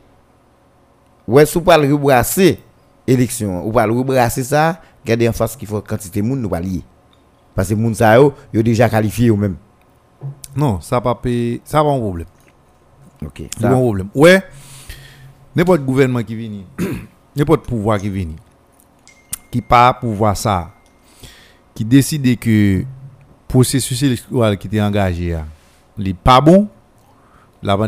[1.26, 2.60] Ouais, sou pral rebrasser
[3.06, 6.60] élection, ou pral rebrasser ça, gardez en face qu'il faut quantité moun nous pas.
[7.54, 9.56] Parce que sa yo, yo déjà qualifié ou même.
[10.56, 11.18] Non, ça pas
[11.64, 12.26] ça pas un problème.
[13.24, 13.42] OK.
[13.56, 14.08] C'est pas un problème.
[14.14, 14.42] Ouais.
[15.54, 16.62] N'importe gouvernement qui vient,
[17.36, 18.28] n'importe pouvoir qui vient,
[19.50, 20.70] qui pas pouvoir ça,
[21.74, 22.84] qui décide que
[23.48, 25.38] processus électoral qui était engagé,
[25.98, 26.68] n'est pas bon,
[27.62, 27.86] la va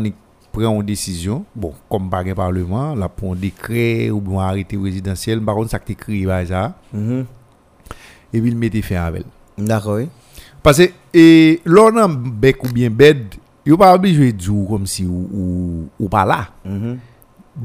[0.51, 4.77] prend une décision, bon, comme par un parlement, la prend un décret ou un arrêté
[4.77, 7.25] résidentiel, par contre, ça qui écrit ça, Mhm.
[8.31, 9.25] et puis il met fin avec.
[9.57, 9.99] D'accord.
[10.65, 11.25] Pase, e,
[11.69, 16.09] lò nan bek ou bien bed, yo pa oblijwe djou kom si ou, ou, ou
[16.11, 16.47] pa la.
[16.65, 16.97] Mm -hmm.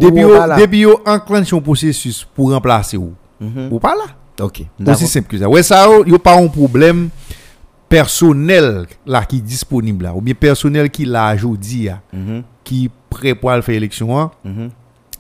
[0.01, 3.73] Depi yo, depi yo enclenchon prosesus pou remplase ou, mm -hmm.
[3.73, 4.11] ou pa la.
[4.41, 4.67] Ok.
[4.87, 5.49] Osi simple ki sa.
[5.49, 7.09] Wè sa yo, yo pa yon problem
[7.89, 12.43] personel la ki disponib la, ou bien personel ki la jodi ya, mm -hmm.
[12.63, 14.31] ki pre pou al fè eleksyon an.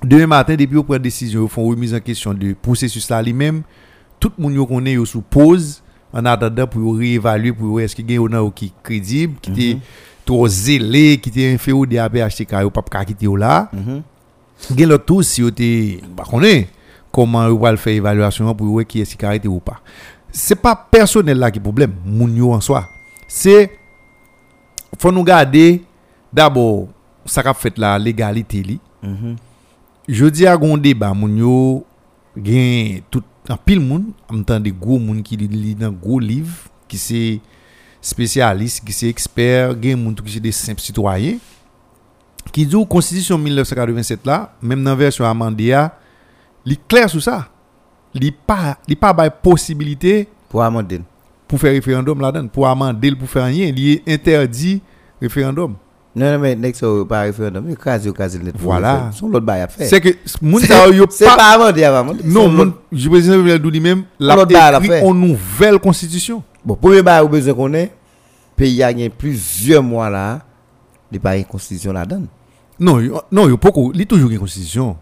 [0.00, 3.34] Deme matin, depi yo pren desisyon, yo fon remis an kesyon de prosesus la li
[3.36, 3.62] menm,
[4.18, 8.10] tout moun yo konen yo sou pose, en attendant pour réévaluer, pour voir est-ce qu'il
[8.10, 9.78] y a un qui est crédible, qui était
[10.24, 13.70] trop zélé, qui était inférieur à PHTK, ou pas quitter là.
[14.76, 16.68] Gen l'autre tout, si te, bah, connaît
[17.10, 19.80] comment vous va faire évaluation pour voir qui est qui arrêté ou pas.
[20.30, 22.84] C'est pas personnel là qui est problème, moun en soi.
[23.26, 23.70] C'est,
[24.98, 25.82] faut nous garder,
[26.32, 26.88] d'abord,
[27.24, 28.78] ça qu'a fait la légalité li.
[30.06, 31.86] Je dis à gon débat, moun yo,
[32.36, 36.20] gen tout, en pile moun, en même temps des gros qui li li dans gros
[36.20, 36.54] livre,
[36.86, 37.40] qui c'est
[38.00, 41.38] spécialiste, qui c'est expert, moun tout qui c'est des simples citoyens
[42.52, 45.76] qui dit constitution 1987 là même dans la version amendée
[46.64, 47.48] il est clair sur ça.
[48.14, 51.00] Il pas il pas ba possibilité Pour amender.
[51.46, 53.72] pour faire référendum là-dedans pour amender pour faire rien.
[53.74, 54.82] Il interdit
[55.20, 55.76] référendum
[56.14, 58.54] Non, non, mais next au pas référendum, il crase au case net.
[58.58, 59.10] Voilà.
[59.14, 59.86] Son l'autre bail à faire.
[59.86, 60.08] c'est que
[60.42, 62.12] moun sa yo C'est pas pas amender avant.
[62.24, 67.22] non moun je président Jovenel dit même la écrit en nouvelle constitution Bon, premier bail,
[67.24, 67.92] ou besoin qu'on ait,
[68.56, 70.40] pays a gagné plusieurs mois là,
[71.10, 72.22] il n'y a pas une constitution là-dedans.
[72.80, 72.98] non
[73.30, 74.96] non yo pas il toujours une constitution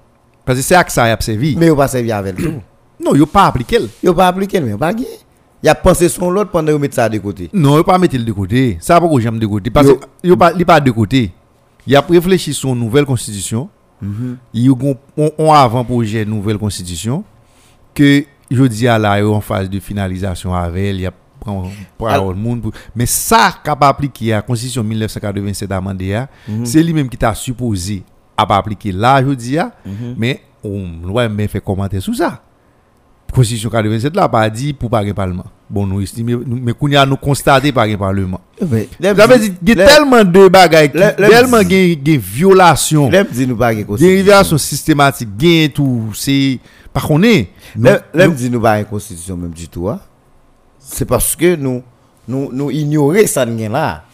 [0.44, 2.61] parce que c'est à ça a servi Mais il pas servi avec tout.
[3.03, 3.88] non yo pas appliqué le.
[4.03, 5.07] Il pas appliqué, mais il pas gagné.
[5.62, 7.51] Il a pensé son l'autre pendant qu'il met ça de côté.
[7.53, 8.77] Non, il pas mettre le de côté.
[8.81, 11.33] Ça pas que j'aime de côté parce que il pas il pas de côté.
[11.87, 13.68] Il a réfléchi sur une nouvelle constitution.
[14.55, 14.94] Il y a un
[15.38, 17.25] on avant projet de nouvelle constitution
[17.94, 21.12] que je dis à la en phase de finalisation avec elle, il y a
[21.97, 26.29] parole monde pour- mais ça capable appliquer la constitution 1987 amendée a,
[26.64, 28.03] c'est lui même qui t'a supposé
[28.37, 29.73] à pas appliquer là je dis a,
[30.16, 32.42] mais on doit même faire commenter sur ça.
[33.33, 35.45] Constitution 87 là pas dit pour pas parlement.
[35.71, 38.41] Bon nous estimer nous- mais qu'on a nous constaté par parlement.
[39.14, 40.49] Ça veut dire qu'il y a tellement de
[40.95, 41.62] le- tellement
[41.97, 44.23] de violations, dit nous pas constitution.
[44.23, 46.59] violations systématiques, gain tout, c'est
[46.93, 47.51] pas qu'on est.
[48.14, 49.88] L'aime dit nous pas une constitution même du tout.
[49.88, 50.01] hein.
[50.81, 51.83] C'est parce que nous,
[52.27, 54.05] nous, nous ignorer ça là.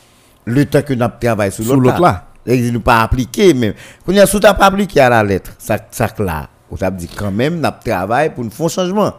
[0.44, 2.26] Le temps que nous travaillons sur Sur l'autre là.
[2.46, 3.72] Et nous pas appliqué même.
[4.08, 6.48] Il y a sous pas appliqué à la lettre, ça, ça là.
[6.70, 9.12] On t'a dit quand même, nous travaillons pour nous faire un changement.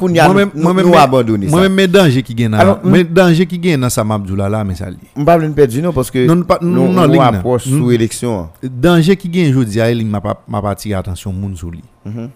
[0.00, 1.46] Moi-même, nous, abandonner.
[1.46, 4.64] Moi-même, mes dangers qui gagnent Alors, là, mes dangers qui gagnent dans ça m'abdoula là,
[4.64, 4.96] mais ça lié.
[5.14, 7.78] On parle d'une perdue, non, parce que pas- nous, nous approche Mm.
[7.78, 8.48] sous élection.
[8.64, 11.82] Danger qui gagne aujourd'hui, il m'a pas m'a pas tiré attention moun sur lui.
[12.04, 12.30] Mhm.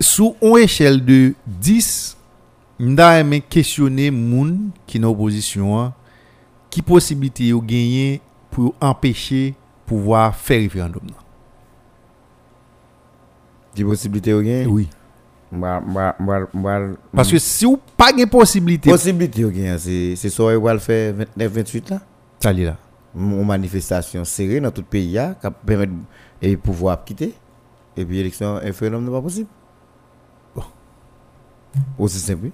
[0.00, 2.16] Sous une échelle de 10,
[2.78, 5.94] m'da aimé questionner moun qui dans opposition hein,
[6.70, 8.20] qui possibilité yo gagner
[8.50, 9.54] pour empêcher
[9.86, 11.00] pouvoir faire référendum.
[13.82, 13.84] Là.
[13.84, 14.64] Des possibilités au gain.
[14.68, 14.88] Oui.
[15.52, 20.28] M'ba- m'ba- m'ba- Parce que si ou pas de possibilité, possibilité au gain, c'est c'est
[20.28, 22.00] ça on va le faire 29 28 là.
[22.40, 22.76] ça li là.
[23.16, 25.88] Une manifestation serrée dans tout le pays là qui permet
[26.42, 27.32] et pouvoir quitter
[27.96, 29.46] et puis élection référendum n'est pas possible.
[30.54, 30.64] Bon.
[31.98, 32.48] Aussi simple?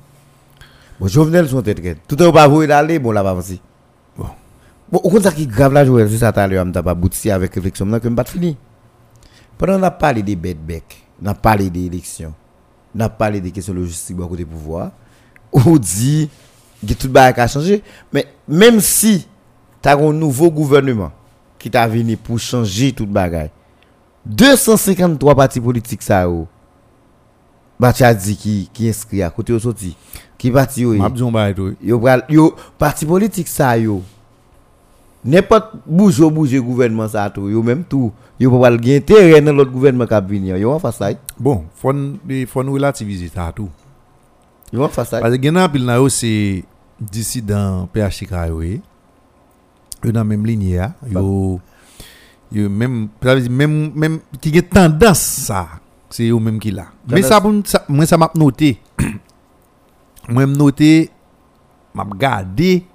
[1.01, 1.99] Bon, Jovenel son tête tête.
[2.07, 3.61] Tout est pas voué d'aller bon là pas aussi.
[4.17, 4.27] Bon.
[4.93, 7.31] Bon, au contraire qui grave là Joël, c'est ça tout à l'heure, m'ta pas abouti
[7.31, 8.57] avec réflexion là que m'pas fini.
[9.57, 12.35] Pendant on a parlé des bêtes bec, on a parlé des élections,
[12.97, 14.91] on a parlé des questions logistiques bon côté pouvoir,
[15.53, 16.29] on dit
[16.87, 17.83] que tout le a changé,
[18.13, 19.27] mais même si
[19.81, 21.13] tu as un nouveau gouvernement
[21.59, 23.51] qui t'a venu pour changer tout le bagage,
[24.27, 26.47] 253 partis politiques ça yo,
[27.79, 29.97] bah tu as dit qui qui inscrit à côté au sorti,
[30.39, 30.95] qui parti yo,
[31.55, 31.77] tout.
[31.83, 34.03] yo yo parti politique ça yo
[35.25, 39.41] N'importe bouge ou bouge gouvernement ça tout, yo même tout, yo pas le gain intérêt
[39.41, 40.57] dans l'autre gouvernement qui venir.
[40.57, 41.11] Yo en face ça.
[41.39, 41.93] Bon, faut
[42.49, 43.69] faut nous relativiser ça tout.
[44.73, 45.21] Yo en face ça.
[45.21, 46.65] Parce que gain pile là c'est
[47.01, 48.63] d'ici dans PHK yo.
[48.63, 51.61] Yo dans même ligne là, yo
[52.51, 55.69] yo même ça veut dire même même qui gain tendance ça,
[56.11, 56.87] c'est eux même qui là.
[57.09, 57.41] Mais ça
[57.89, 58.81] moi ça m'a noté.
[60.29, 61.11] moi m'a noté
[61.95, 62.87] m'a regardé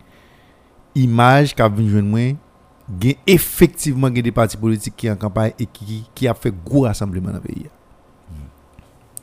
[0.97, 2.35] image qu'a vinn joindre moi
[3.01, 6.81] gen effectivement gen des partis politiques qui en campagne et qui qui a fait gros
[6.81, 7.65] rassemblement dans le pays.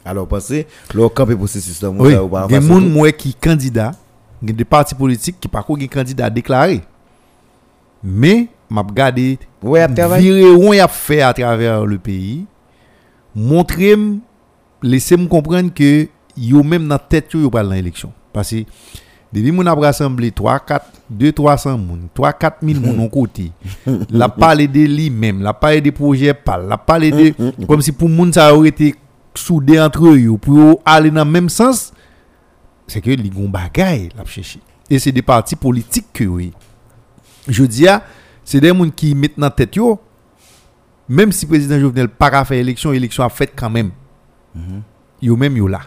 [0.05, 3.35] alors pensez le camp processus là Oui, ça ou pas en des face, gens qui
[3.35, 3.93] candidat,
[4.43, 6.83] gen des partis politiques qui par contre gen candidat déclaré.
[8.03, 8.49] Mais
[9.63, 12.45] ouais à travail virer où y a fait à travers le pays,
[13.35, 13.97] montrer
[14.83, 18.65] laisser me comprendre que yo même dans tête yo yo pas dans l'élection parce que
[19.35, 22.09] depuis mon a rassemblé 3 4 2 300 moun.
[22.15, 23.51] 3 4 000 moun en côté.
[24.11, 27.91] La parler de lui même la parler des projets pas la parler de comme si
[27.91, 28.95] pour moun ça aurait été
[29.35, 31.93] soudé entre eux pour aller dans le même sens
[32.87, 34.61] c'est que li gon bagay la chercher.
[34.89, 36.53] Et c'est des partis politiques que oui.
[37.49, 37.87] Je dis
[38.45, 39.99] c'est des gens qui mettent dans tête yo
[41.09, 43.91] même si président Jovenel pas qu'à faire élection, élection a fait quand même.
[45.21, 45.81] Yo même yo là.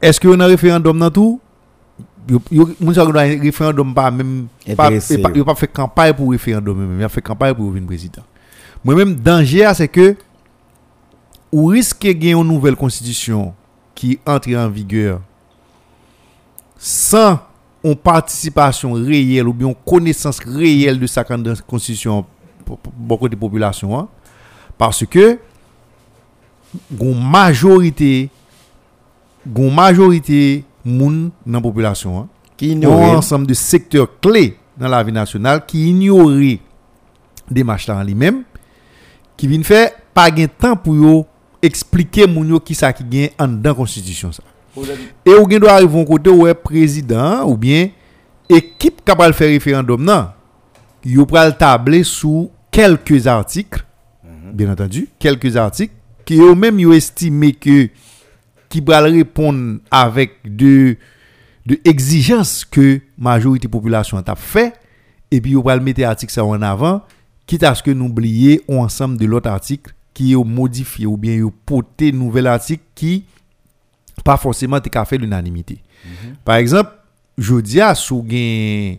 [0.00, 1.40] Est-ce que on a référendum dans tout?
[2.28, 7.54] Doit référendum pas même pas pas- fait campagne pour référendum même, il a fait campagne
[7.54, 8.22] pour venir président.
[8.84, 10.14] Moi même danger a, c'est que
[11.50, 13.54] ou risque de gagner une nouvelle constitution
[13.94, 15.20] qui entre en vigueur
[16.76, 17.38] sans
[17.82, 21.24] une participation réelle ou bien une connaissance réelle de sa
[21.66, 22.24] constitution
[22.96, 24.08] beaucoup de population hein.
[24.76, 25.38] parce que
[27.00, 28.28] une majorité
[29.56, 33.00] une majorité moun dans la population hein, Qui ignore.
[33.16, 36.58] ensemble de secteurs clés dans la vie nationale qui ignoraient
[37.50, 38.42] des marches en lui-même
[39.36, 41.26] qui viennent faire pas gain temps pour
[41.62, 44.42] expliquer moun qui ça qui gagne en dans constitution ça
[45.24, 47.88] et ou gen doit arriver un côté où est président ou bien
[48.48, 50.28] équipe capable faire référendum non
[51.04, 53.84] yo pral tabler sous quelques articles
[54.52, 57.88] bien entendu quelques articles qui même yo estimé que
[58.68, 60.96] qui pral répondre avec de,
[61.66, 64.74] de exigences que majorité population a fait,
[65.30, 67.02] et puis on va mettre l'article ça en avant,
[67.46, 71.34] quitte à ce que nous oublions ensemble de l'autre article qui est modifié ou bien
[71.34, 73.24] yo porté nouvel article qui
[74.24, 75.78] pas forcément te ka fait l'unanimité.
[76.04, 76.34] Mm -hmm.
[76.44, 76.90] Par exemple,
[77.38, 78.98] je dis à sous une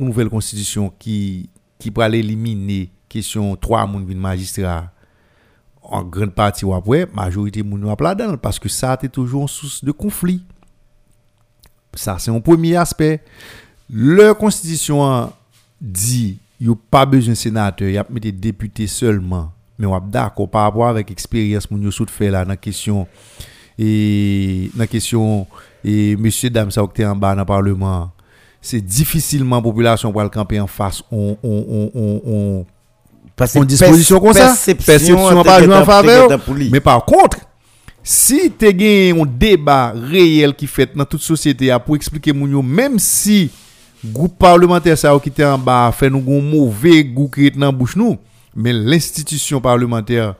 [0.00, 4.90] nouvelle constitution qui qui va éliminer question 3 moun vin magistrat
[5.90, 9.42] en grande partie ou après majorité moun ou la dedans parce que ça était toujours
[9.42, 10.42] une source de conflit.
[11.94, 13.22] Ça c'est un premier aspect.
[13.88, 15.32] Le constitution a
[15.80, 19.52] dit il pas besoin de sénateur, il y a des députés seulement.
[19.78, 23.06] Mais on a d'accord par rapport avec expérience moun yo sous fait là dans question
[23.78, 25.46] et dans question
[25.84, 28.10] et monsieur dame en bas dans le parlement
[28.62, 31.02] c'est difficilement population pour le camper en face
[33.36, 36.28] Parce on disposition comme ça perception pas jouer en faveur
[36.70, 37.38] mais par contre
[38.02, 42.64] si tu as un débat réel qui fait dans toute société a pour expliquer moun
[42.66, 43.50] même si
[44.04, 47.72] groupe parlementaire ça qui était en bas fait nous un mauvais goût qui est dans
[47.72, 48.16] bouche nous
[48.54, 50.34] mais l'institution parlementaire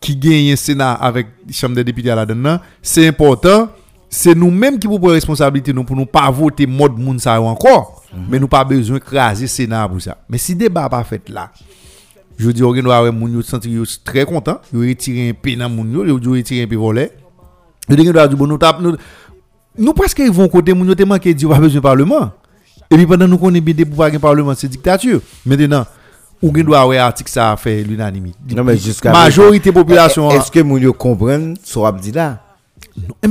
[0.00, 3.68] qui gagne un Sénat avec Chambre des députés à la dedans, c'est important.
[4.08, 8.02] C'est nous-mêmes qui prenons responsabilité nous pour nous pas voter mode moun ça encore.
[8.28, 10.16] Mais nous pas besoin de craser Sénat pour ça.
[10.28, 11.52] Mais si débat pas fait là,
[12.40, 15.68] je dis on doit moun yo sentir yo très content, yo retirer un peu dans
[15.68, 17.12] moun yo, yo retirer un peu volet.
[17.88, 18.96] Doit dire bon nous tape nous
[19.76, 22.32] nous presque vont côté moun yo tellement que dit pas besoin de parlement.
[22.90, 25.20] Et puis pendant nous connaît bien des pour pas parlement c'est dictature.
[25.44, 25.86] Maintenant
[26.42, 28.38] ou gen doit avoir article ça fait l'unanimité.
[28.56, 32.38] Non, mais jusqu'à majorité population Est-ce que moun yo comprennent ce qu'on dit là?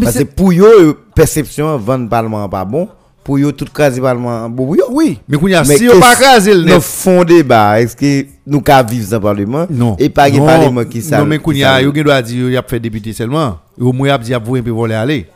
[0.01, 2.87] Parce que pour yo, perception, vendre parlement pas bon.
[3.29, 4.85] Pour tout crasé parlement yo.
[4.89, 8.81] oui, mais kounya, Mais si yo pas craser le fond débat, est-ce que nous ka
[8.81, 9.67] vivre dans parlement?
[9.69, 9.95] Non.
[9.99, 11.19] Et pas Non, parlement qui ça.
[11.19, 13.59] Non, mais qui kounya, ça- yo doit dire y a fait député seulement.
[13.79, 15.27] Yo moi y a dit y a voulu un peu voler aller.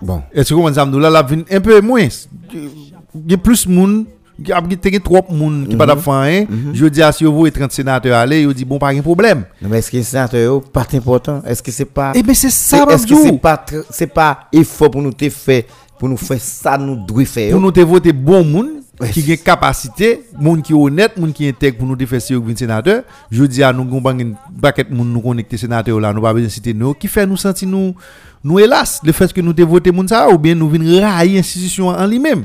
[0.00, 0.22] Bon.
[0.32, 2.06] Est-ce que comment ça me là la un peu moins.
[2.54, 4.04] Il y a plus moun
[4.38, 6.00] il y a y a trop moun qui pas Mhm.
[6.00, 6.46] fait hein.
[6.72, 9.44] Je dis à si yo voulez 30 sénateurs aller, yo dit bon pas de problème.
[9.60, 11.42] Mais est-ce que c'est sénateur pas important?
[11.46, 12.12] Est-ce que c'est pas.
[12.14, 15.62] Eh ben c'est ça Est-ce que c'est pas c'est pas effort pour nous te faire
[16.02, 17.52] pour nous faire ça nous devons faire.
[17.52, 21.78] Pour nous te voter bon moun qui gen capacité, moun qui honnête, moun qui intègre
[21.78, 23.04] pour nous te faire vin sénateur.
[23.30, 26.48] Je dis à nous gon bang paquet moun nous connecter sénateur là, nous pas besoin
[26.48, 26.92] citer nous.
[26.94, 27.94] Qui fait nous sentir nous
[28.42, 31.86] nous hélas le fait que nous te voter ça ou bien nous vinn railler institution
[31.86, 32.42] en lui-même.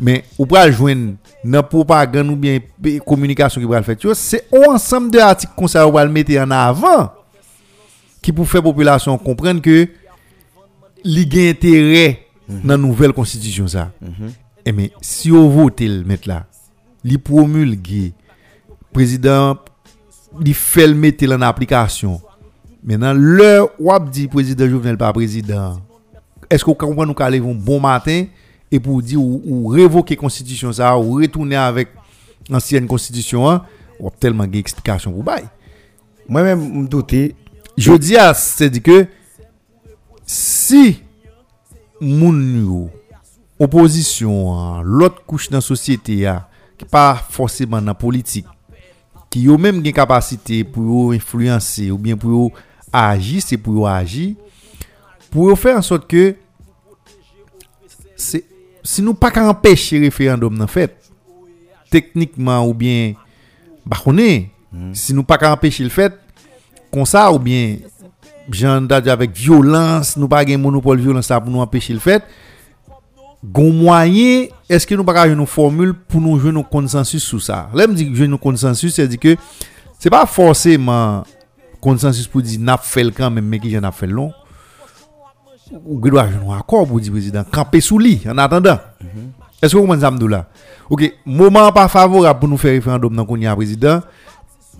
[0.00, 1.12] Mais ou pral joindre
[1.44, 2.58] dans propagande ou bien
[3.06, 7.12] communication qui tu vois, c'est un ensemble de articles comme ça mettre en avant
[8.20, 9.86] qui pour faire population comprendre que
[11.04, 13.92] li intérêt dans la nouvelle constitution ça.
[14.64, 16.46] Eh mais si on vote le mettre là,
[17.04, 18.12] li promulguer
[18.92, 19.56] président
[20.40, 22.20] li fait le mettre en application.
[22.82, 25.80] Maintenant l'heure ou ap dit président Jovenel pas président.
[26.50, 28.24] Est-ce qu'on comprend nous qu'aller un bon matin
[28.70, 31.88] et pour dire ou, ou révoquer constitution ça ou retourner avec
[32.50, 33.64] ancienne constitution hein,
[33.98, 35.44] ou ap tellement gen explication pour bail.
[36.28, 37.34] Moi-même, me douter.
[37.76, 39.06] Je dis à c'est dit que
[40.26, 41.02] si
[42.00, 42.90] moun yo
[43.58, 48.46] opposition hein, l'autre couche dans la société a, qui pas forcément dans la politique
[49.30, 52.52] qui yo même gen capacité pour yo influencer ou bien pour yo
[52.92, 54.36] agir c'est pour yo agir
[55.30, 56.36] pour yo faire en sorte que
[58.16, 58.44] c'est
[58.88, 60.96] si nous pas qu'à empêcher référendum dans fait.
[61.90, 63.12] Techniquement ou bien
[64.06, 64.48] on est.
[64.94, 66.14] Si nous pas qu'à empêcher le fait
[66.90, 67.76] comme ça ou bien
[68.50, 72.22] j'en dit avec violence nous pas un monopole violence pour nous empêcher le fait.
[73.44, 77.68] Gon moyen est-ce que nous pas une formule pour nous jouer nos consensus sur ça?
[77.72, 79.36] Là me dit jouer nos consensus c'est dire que
[79.98, 81.22] c'est pas forcément
[81.80, 84.32] consensus pour dire n'a fait le quand même mais qui j'en a fait long.
[85.84, 88.78] Ou que doit un accord pour dire président camper sous lit en attendant.
[89.60, 90.46] Est-ce que vous comprenez là
[90.90, 94.00] OK moment pas favorable pour nous faire référendum dans qu'on y a président.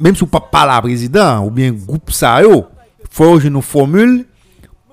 [0.00, 2.66] Même si pas pas la président ou bien groupe ça yo
[3.10, 4.24] faut que nous formule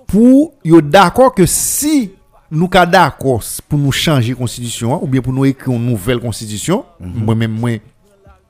[0.07, 2.11] pour yo d'accord que si
[2.51, 6.19] nous sommes d'accord pour nous changer la constitution ou bien pour nous écrire une nouvelle
[6.19, 7.71] constitution moi-même moi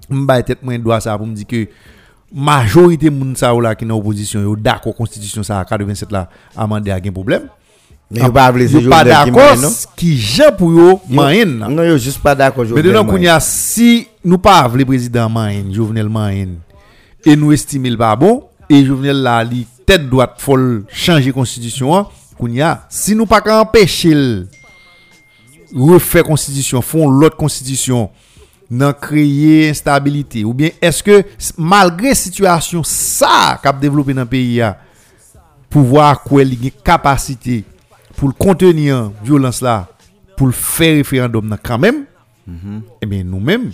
[0.09, 1.67] m'ba tête moi doit ça pour me dire que
[2.33, 6.95] majorité moun sa ou qui dans opposition yo d'accord constitution ça 87 là amendé a
[6.95, 7.43] un problème.
[8.11, 9.55] Mais yo pas yo pas d'accord
[9.95, 12.65] qui jan pour yo Non, yo juste pas d'accord.
[12.65, 16.49] mais y a si nous pas le président moyen Jovenel moyen
[17.25, 20.57] et nous estimons le pas bon et Jovenel là li tête droite faut
[20.89, 21.93] changer constitution
[22.61, 24.43] a si nous pas empêcher
[25.73, 28.09] refaire constitution font l'autre constitution
[28.69, 30.43] nan créer instabilité.
[30.43, 31.23] Ou bien est-ce que
[31.57, 34.77] malgré situation ça qu'a développé dans le pays a
[35.69, 37.63] pouvoir quoi a capacité
[38.15, 39.87] pour le contenir violence là
[40.37, 42.05] pour le faire référendum quand même
[43.01, 43.71] eh bien nous-mêmes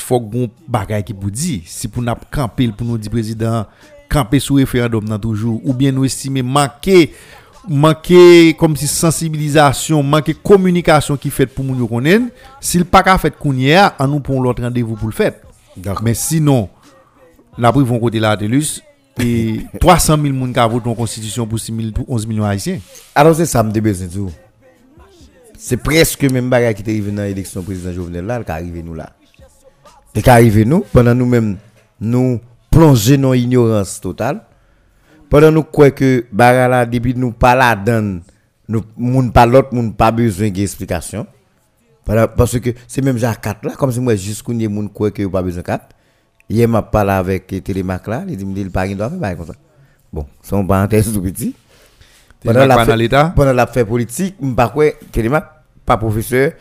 [0.00, 3.66] faut qu'on bagay qui pour dire si pour nous camper pour nous dire président
[4.08, 7.12] camper sous référendum dans toujours ou bien nous estimer manquer
[7.68, 12.26] manquer comme si sensibilisation manquer communication qui fait pour nous connaître
[12.60, 13.34] s'il pas qu'à fait
[13.74, 15.34] a en nous pour l'autre rendez-vous pour le faire
[16.02, 16.68] mais sinon
[17.58, 18.82] la pris vont côté la Telus
[19.18, 22.44] et 300 000 personnes qui ont voté en constitution pour 6 000 pour 11 millions
[22.44, 22.80] haïtiens.
[23.14, 24.30] Alors c'est ça me besoin tout.
[25.58, 28.94] C'est presque même bagage qui est arrivé dans l'élection président Jovenel là qui arrivé nous
[28.94, 29.15] là.
[30.16, 31.58] Et arrivé nous pendant nous même
[32.00, 32.40] nous
[32.70, 34.40] plonger dans ignorance totale.
[35.28, 38.22] Pendant nous quoi que bagage là depuis nous pas la donne
[38.66, 41.26] nous moun pas l'autre moun pas besoin d'explication.
[42.04, 45.10] Pendant- Parce que c'est même Jacques 4 là comme si moi jusqu'où n'y moun quoi
[45.10, 45.84] que pas besoin 4.
[46.48, 49.52] Hier m'a parlé avec Télémac là, il dit il pas doit faire comme ça.
[50.12, 51.54] Bon, son parenthèse tout petit.
[52.40, 55.44] Télémac la pendant la fait politique, m'pa quoi Télémac
[55.84, 56.52] pas professeur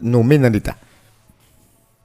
[0.00, 0.74] nommé dans l'état.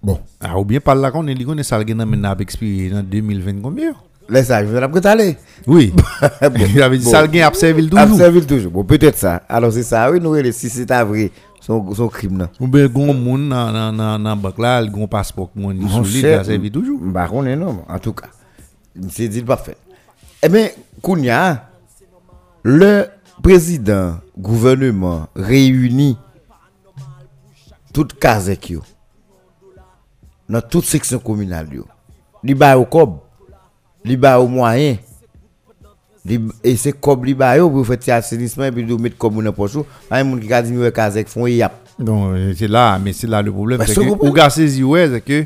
[0.03, 3.61] Bon, ah, ou bien par là qu'on est dit qu'on est maintenant expiré dans 2020
[3.61, 3.93] combien?
[4.29, 5.37] Laisse ça, je vais la aller.
[5.67, 5.93] oui
[6.73, 8.71] il avait dit observé le toujours toujours.
[8.71, 9.43] Bon, peut-être ça.
[9.49, 12.49] Alors c'est ça, oui, nous les si c'est vrai, son son crime là.
[12.59, 16.39] ou bien gon moun nan nan nan banque là gon passeport moun Mon solide cher,
[16.39, 18.29] a servi toujours Bah, on est non, en tout cas.
[19.09, 19.77] C'est dit parfait.
[20.41, 20.69] Eh bien,
[21.01, 21.69] Kounia,
[22.63, 23.05] le
[23.43, 26.17] président, gouvernement réuni
[27.93, 28.81] toute Kazek yo,
[30.51, 31.67] dans toute section communale.
[32.43, 33.19] Li ba au cob,
[34.03, 34.97] li ba au moyen.
[36.63, 39.77] Et c'est cob li ba pour faire assainissement et puis de mettre comme dans poche.
[40.09, 41.73] Pas moun qui a dit ouais Kazek font yap.
[42.01, 45.21] donc euh, c'est là mais c'est là le problème c'est que ou saisi ouais c'est
[45.21, 45.45] que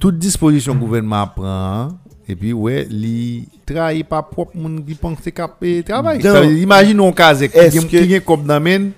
[0.00, 1.88] toute disposition gouvernement prend
[2.28, 7.46] et puis ouais li trahit pas propre moun qui pense cap travail imagine on case
[7.48, 8.90] qui gen comme dans main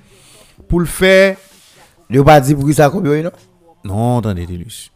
[0.69, 1.37] pour le faire
[2.11, 3.31] Yo pas dit pour qui ça combien non?
[3.85, 4.91] non attendez Télus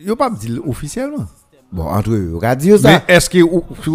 [0.00, 1.26] yo pas dit officiellement
[1.70, 2.88] Bon, entre eux, yo ça.
[3.06, 3.38] Mais est-ce que,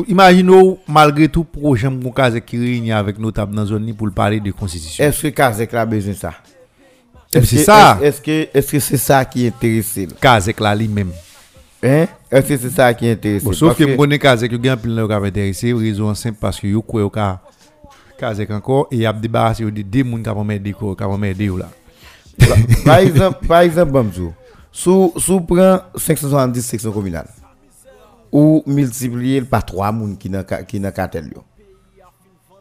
[0.08, 4.14] imaginons, malgré tout, projet mon cas qui réunit avec notable dans la zone pour le
[4.14, 5.04] parler de constitution.
[5.04, 6.34] Est-ce que Kazek a besoin de ça?
[7.34, 8.00] Est-ce c'est que- ça.
[8.02, 10.00] Est-ce que est-ce que c'est ça qui intéresse?
[10.22, 11.10] Kazek là lui-même.
[11.82, 12.06] Hein?
[12.32, 13.44] Est-ce que c'est ça qui intéresse?
[13.44, 16.38] Bon, sauf que je connais Kazek, il y a un peu de intéressé, raison simple
[16.40, 17.42] parce que yo quoi ka
[18.20, 20.30] Kazek encore et il y a débarrassé de deux personnes qui
[21.04, 21.70] vont m'aider là.
[22.86, 24.34] par exemple, par exemple, Bamzou,
[24.74, 27.30] sous sous prend 570 sections communales
[28.32, 31.44] ou multiplier par 3 moun qui dans qui dans cartel yo.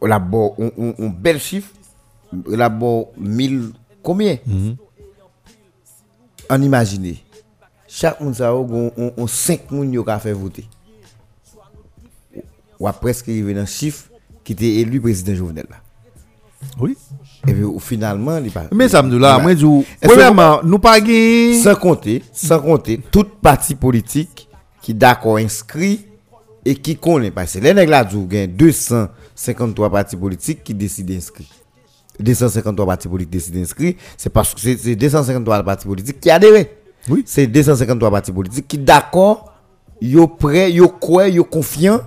[0.07, 1.71] La on, on, on bel chiffre.
[2.47, 4.37] La bon 1000 combien?
[6.51, 7.17] On imagine.
[7.89, 10.69] Chaque moun sa gon on, on 5 moun yo ka fait voter.
[12.79, 14.11] Ou a presque arrivé dans chiffre
[14.45, 15.77] qui était élu président Jovenel là.
[16.79, 16.97] Oui.
[17.47, 19.67] Et puis finalement, il pas Mais ça me dit là, moi je
[20.01, 20.99] premièrement, nous pas.
[21.63, 24.49] Sans compter, sans compter, toute parti politique
[24.81, 26.07] qui d'accord inscrit
[26.65, 27.33] et qui connaît.
[27.33, 31.49] Parce que les nègres là, il y a 253 partis politiques qui décident d'inscrire.
[32.21, 33.95] 253 partis politiques décident d'inscrire.
[34.17, 36.67] C'est parce que c'est c'est 253 partis politiques qui adhèrent.
[37.09, 37.25] Oui.
[37.27, 39.53] C'est 253 partis politiques qui d'accord,
[40.01, 42.01] yo prêt, yo quoi, yo confiant.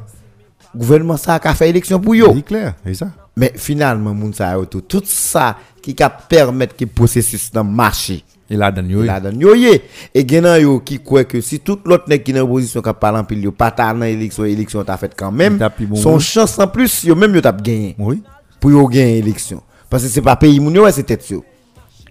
[0.74, 2.32] Gouvernement ça a fait élection pour yo.
[2.34, 3.08] C'est clair, c'est ça.
[3.38, 8.24] Mais finalement, moun sa yo tout, ça qui ka permettre que le processus dans marché.
[8.50, 9.82] Dans yo, La donne yo ye.
[10.14, 13.18] Et genan yo qui croit que si tout l'autre nèg qui dans opposition qui parle
[13.18, 15.60] en pile yo pas dans élection, élection t'a fait quand même.
[15.80, 18.24] Il bon Son chance en plus yo même yo t'a gagné oui.
[18.60, 19.62] pour yo gagner élection.
[19.90, 21.44] Parce que c'est pas pays moun yo c'est tête yo.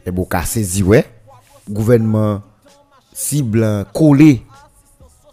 [0.04, 1.06] Et bon ka saisi ouais.
[1.70, 2.42] Gouvernement
[3.44, 4.42] blanc collé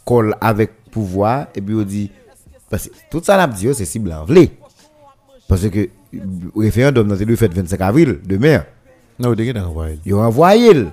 [0.05, 2.11] colle avec pouvoir et puis on dit
[2.69, 4.51] parce que tout ça n'a dit c'est cible en vlé.
[5.51, 6.21] Parce que le
[6.55, 8.63] référendum dans le fait 25 avril demain.
[9.19, 9.99] Non, de gen envoyé.
[10.05, 10.73] Ils ont envoyé.
[10.73, 10.87] le.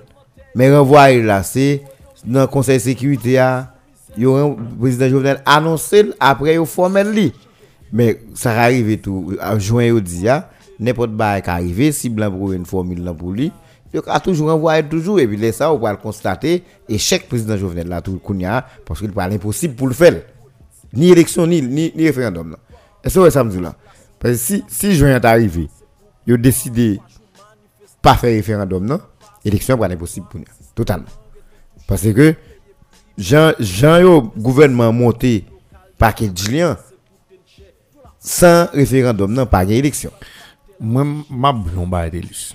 [0.57, 1.83] Mais renvoyer là, c'est
[2.25, 3.73] dans le conseil de sécurité, ah,
[4.17, 7.33] le président Jovenel annoncé le, après formé lui.
[7.93, 9.37] Mais ça va arriver tout.
[9.41, 10.51] En juin, il dit, ah,
[10.81, 13.53] n'importe quoi qui arrive, si blanc pour une formule pour lui,
[13.95, 15.21] il a toujours envoyé toujours.
[15.21, 16.65] Et puis là, ça, on va le constater.
[16.89, 20.21] Échec président Jovenel là, tout Kounia, parce qu'il n'est impossible pour le faire.
[20.95, 22.57] Ni élection, ni, ni, ni référendum.
[23.05, 23.77] Est-ce que ça me dit là?
[24.21, 25.69] Parce que si, si juin est arrivé,
[26.27, 27.01] ils ont décidé
[28.03, 29.01] pas faire référendum, non,
[29.45, 30.47] élection va impossible pour nous.
[30.75, 31.07] Totalement.
[31.87, 32.35] Parce que,
[33.17, 35.45] Jean, Jean yo gouvernement monté
[35.97, 36.77] par quel Julien,
[38.19, 40.11] sans référendum, non, pas élection.
[40.81, 42.55] Moi, ma bouillon ba Delus.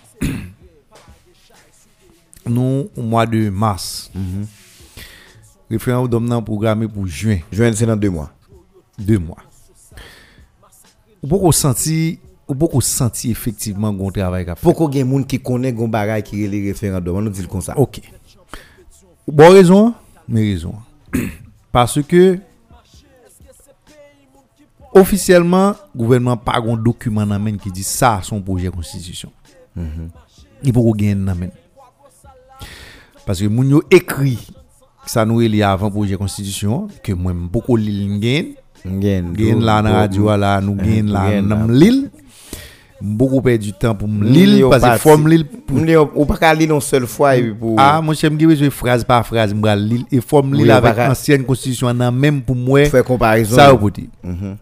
[2.45, 4.11] Nous, au mois de mars,
[5.69, 8.31] référendum nan programmé pour juin, Juin, c'est dans deux mois.
[8.97, 9.37] deux mois.
[11.23, 14.45] Ou beaucoup senti, ou beaucoup senti effectivement qu'on travail.
[14.61, 17.21] Pourquoi il y a des gens qui connaissent un bagage qui est le référendum, on
[17.21, 17.77] nous dit ça.
[17.77, 18.01] Ok.
[19.25, 19.93] Bon raison.
[21.71, 22.37] Parce que
[24.93, 27.25] officiellement, gouvernement pas un document
[27.61, 29.31] qui dit ça son projet de constitution.
[30.61, 31.49] Il faut gagner dans main.
[33.25, 34.45] Parce que moun yo écrit
[35.05, 38.53] ça nous est avant projet de constitution que moi beaucoup l'il gagne
[38.85, 41.55] Gen, là dans la radio là nous gagne là gagne là.
[41.55, 42.09] dans l'île
[43.01, 45.29] beaucoup perdu du temps pour me L'île lire parce que forme
[45.67, 45.77] pour
[46.15, 47.75] Ou pas lire une seule fois et puis pour.
[47.77, 51.43] ah, mon cher, je besoin phrase par phrase, m'bral lire et forme lire avec l'ancienne
[51.43, 52.85] constitution nan même pour moi.
[52.85, 53.55] faire comparaison.
[53.55, 54.05] Ça au dire.
[54.23, 54.55] Mhm.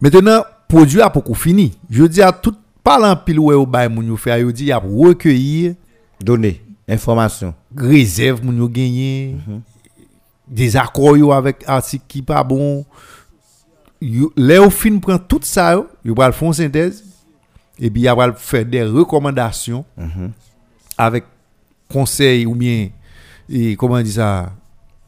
[0.00, 1.72] Maintenant, produit a beaucoup fini.
[1.90, 4.78] Je dis à tout parlant pile ouais au bail moun yo fait, yo dit a
[4.78, 5.74] recueillir
[6.22, 7.54] Donner information.
[7.76, 9.36] réserve moun yo gagné
[10.46, 12.84] des accords avec article qui pas bon.
[14.02, 17.02] Au fin prend tout ça yo va faire une synthèse
[17.78, 19.84] et puis y va faire des recommandations
[20.98, 21.24] avec
[21.90, 22.90] conseil ou bien
[23.48, 24.52] et comment on dit ça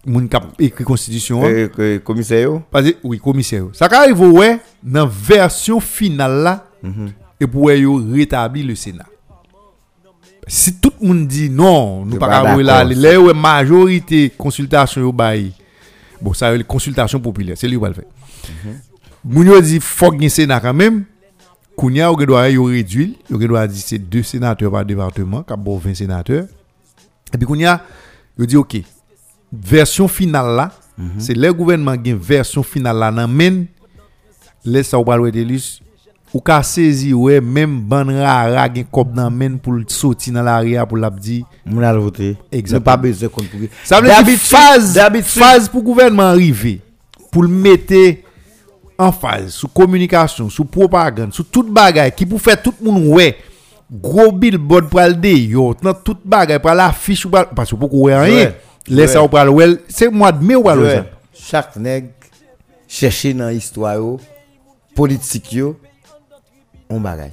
[0.06, 1.68] moun k'ap écrit constitution hein.
[2.02, 6.66] Commissaire parce oui commissaire ça arrive ouais dans version finale là
[7.38, 9.04] et pour rétablir le Sénat
[10.46, 15.00] si tout le monde dit non nous pas pas capable là là ouais majorité consultation
[15.00, 15.52] yo bail.
[16.20, 18.04] Bon ça c'est consultation populaire c'est lui qui va le faire.
[19.24, 21.04] Moun yo dit faut gagner Sénat quand même.
[21.76, 23.10] Kounia ou doit yo réduire.
[23.28, 26.46] Yo doit dire c'est deux sénateurs par département cap bon 20 sénateurs.
[27.34, 27.82] Et puis Kounia
[28.38, 28.76] yo dit OK
[29.52, 30.72] version finale là
[31.18, 33.66] c'est le gouvernement qui version finale là nan men
[34.64, 35.82] laisse ça ou pas delus
[36.34, 40.86] ou ka saisi ouais même ban rara gen kop nan men pour sortir dans l'arrière
[40.86, 42.36] pour l'a dit Moun a voté.
[42.52, 42.84] Exactement.
[42.84, 43.60] Pas besoin qu'on pour.
[43.84, 46.80] ça veut dire phase phase pour gouvernement arriver
[47.30, 47.94] pour le mettre
[48.98, 53.06] en phase sous communication sous propagande sous toute bagaille qui pour faire tout le monde
[53.06, 53.36] ouais.
[53.90, 58.52] Gros billboard pour le yo dans toute bagaille pour l'affiche parce que beaucoup ouais rien.
[58.88, 60.64] Laisse ça pas le c'est mois de mai ou
[61.32, 62.08] Chaque nègre
[62.88, 64.20] chercher dans l'histoire yo,
[64.94, 65.76] politique yo,
[66.88, 67.32] on bagay.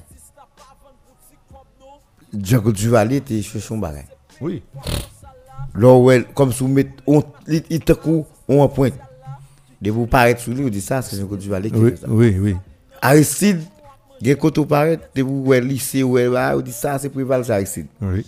[2.33, 4.05] Django Duvalier te chercher on bagay.
[4.41, 4.63] oui
[5.75, 8.93] ouais, comme si vous mettez on il il te coup on pointe.
[9.81, 12.07] De vous paraître sur lui, on dit ça c'est Django Duvalier qui oui ça.
[12.09, 12.55] oui oui
[13.01, 13.61] Aristide,
[14.21, 17.51] gen koto paraître, de vous ouais lycée ouais là, on dit ça c'est Préval c'est
[17.53, 17.87] Aristide.
[18.01, 18.25] oui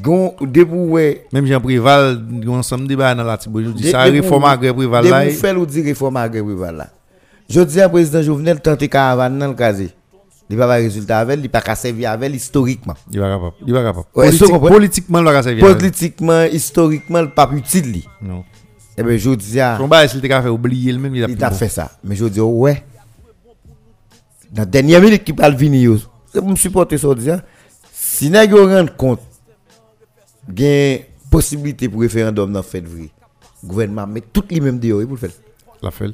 [0.00, 3.84] Gon de vous ouais Même Jean Préval, nous ensemble débat dans la Tibo, je dis
[3.84, 5.24] De- ça de réforme vous- agré Préval de là.
[5.24, 6.88] vous faire ou dire réforme agré Préval là.
[7.48, 9.90] Je dis à président Jovenel tenter caravane dans le casé.
[10.50, 12.94] Il va pas résultat avec, il pas qu'à servir avec historiquement.
[13.10, 13.54] Il va capable.
[13.66, 14.06] Il va capable.
[14.14, 14.30] Ouais,
[14.68, 15.66] politiquement, il va servir.
[15.66, 18.02] Politiquement, historiquement, il pas utile.
[18.22, 18.44] Non.
[18.96, 21.28] Eh ben je dis à Son bail, s'il t'a fait oublier le même, il a
[21.28, 21.92] il fait ça.
[22.02, 22.84] Mais je dis ouais.
[24.50, 26.08] Dans la dernière minute qui parle venir.
[26.32, 27.42] C'est pour me supporter ça dire
[27.92, 29.20] si nèg yo rend compte
[30.48, 30.98] gain
[31.30, 33.10] possibilité pour référendum dans fait vrai.
[33.64, 35.30] Gouvernement met toutes les mêmes dehors pour le faire.
[35.82, 36.10] La fait.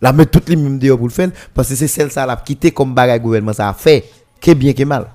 [0.00, 2.36] La met toutes les mêmes dehors pour le faire parce que c'est celle ça l'a
[2.36, 4.04] quitté comme bagage gouvernement ça a fait
[4.40, 5.06] que bien que mal.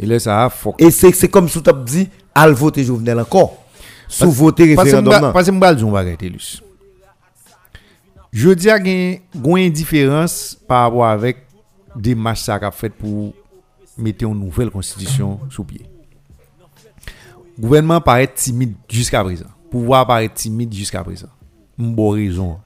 [0.00, 0.52] Et là, ça a.
[0.78, 3.64] Et c'est c'est comme si tu as dit al voter Jovenel encore.
[4.08, 6.62] Sous voter référendum parce que m'bal di yon bagay Telus.
[8.32, 11.44] Je dis à gen gon indifférence par rapport avec
[11.94, 13.34] des matchs ça qu'a fait pour
[13.98, 15.82] mettre une nouvelle constitution sous pied.
[17.58, 19.48] Gouvernement paraît timide jusqu'à présent.
[19.70, 21.28] Pouvoir paraît timide jusqu'à présent.
[21.76, 22.58] M'bo raison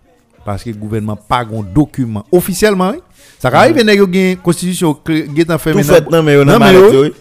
[0.45, 2.93] parce que le gouvernement pas un document officiellement.
[3.39, 6.23] Ça arrive, il y a une constitution qui est en fait maintenant.
[6.23, 7.13] mais il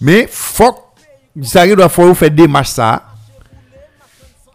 [0.00, 0.74] Mais faut
[1.42, 3.04] ça arrive, faut faire des marches ça.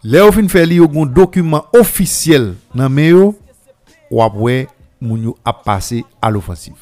[0.04, 4.68] Là, au fin faire un document officiel dans mais ou après
[5.00, 6.74] moun a passé à l'offensive.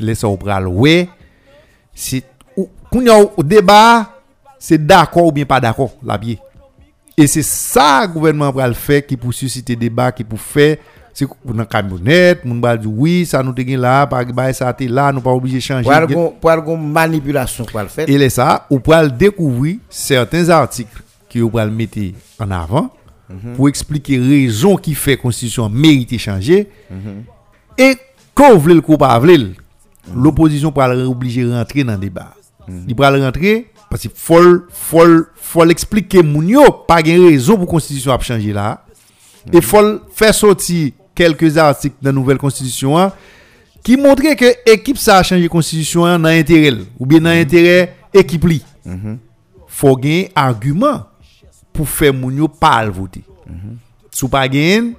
[0.00, 1.08] Laissez au bras ouais.
[1.94, 2.24] C'est
[2.56, 2.68] ou
[3.36, 4.10] au débat,
[4.58, 6.38] c'est d'accord ou bien pas d'accord la biais.
[7.16, 10.40] Et c'est ça que le gouvernement va le faire qui pour susciter débat, qui pour
[10.40, 10.76] faire
[11.14, 14.82] c'est une camionnette, moun va dire oui, ça nous te là, par bah, ça te
[14.82, 15.88] là, nous pas obligé de changer.
[16.40, 18.08] Pour une manipulation pour le faire.
[18.08, 21.98] Et là ça, ou pour découvrir certains articles que vous pouvez mettre
[22.40, 22.90] en avant
[23.30, 23.54] mhm.
[23.54, 26.68] pour expliquer raison qui fait constitution mérite changer.
[26.90, 27.22] Mhm.
[27.78, 27.96] Et
[28.34, 28.98] quand vous voulez le coup,
[30.16, 32.34] l'opposition pour obligé de rentrer dans le débat.
[32.66, 32.84] Mhm.
[32.88, 37.76] Il va rentrer rentre, pasi fol, fol, fol explike moun yo, pa gen rezon pou
[37.76, 38.80] konstitusyon ap chanje la,
[39.52, 43.12] e fol fè sorti quelques articles de la nouvelle constitution
[43.82, 48.44] qui montraient que l'équipe ça a changé constitution dans l'intérêt ou bien dans l'intérêt équipe
[48.46, 48.64] li.
[49.68, 51.06] Faut gagner argument
[51.72, 53.22] pour faire moun yo pas voter.
[54.10, 54.94] Sou pas gagner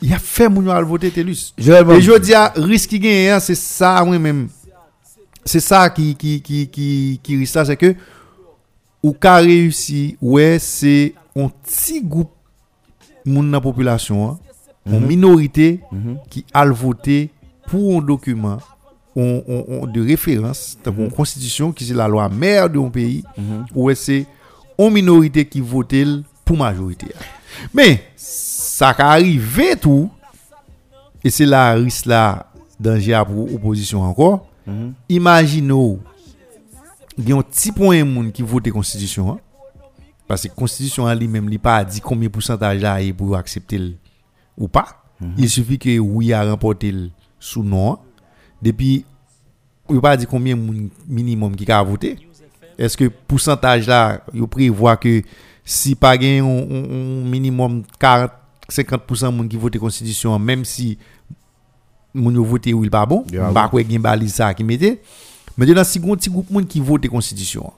[0.00, 1.52] il a fait moun yo voter telus.
[1.58, 4.48] Et je dis risque qui gagne c'est ça moi même.
[5.44, 7.94] C'est ça qui qui qui qui qui risque c'est que
[9.02, 12.30] ou ka réussi ouais c'est un petit groupe
[13.26, 14.38] moun nan population hein,
[14.86, 15.80] une minorité
[16.30, 17.30] qui a voté
[17.66, 18.58] pour un document
[19.16, 22.88] on, on- on- de référence, dans une constitution qui c'est la loi mère de un
[22.90, 23.22] pays,
[23.74, 24.26] où c'est
[24.78, 25.94] une minorité qui vote
[26.44, 27.06] pour majorité.
[27.72, 30.10] Mais ça arrive tout,
[31.22, 34.48] et c'est la risque là, danger pour opposition encore.
[35.08, 35.98] Imaginez,
[37.18, 39.32] il y a un petit point de monde qui vote constitution.
[39.32, 39.38] hein?
[40.26, 43.96] Parce que la constitution lui-même, il pas dit combien de pourcentage là est pour accepter
[44.56, 45.04] ou pas.
[45.38, 47.98] Il suffit que oui a remporté le sous non.
[48.60, 49.04] Depuis,
[49.90, 52.16] il pas dit combien moun minimum qui a voté.
[52.76, 55.22] Est-ce que pourcentage là, il prévoit que
[55.64, 58.30] si pas gain un, minimum 40
[58.70, 60.98] 50% moun qui vote constitution même si
[62.14, 65.02] moun yo voté ou il pas bon, Yeah, pas quoi gen balise ça qui mettait.
[65.56, 67.72] Maintenant si gon petit groupe moun qui vote constitution.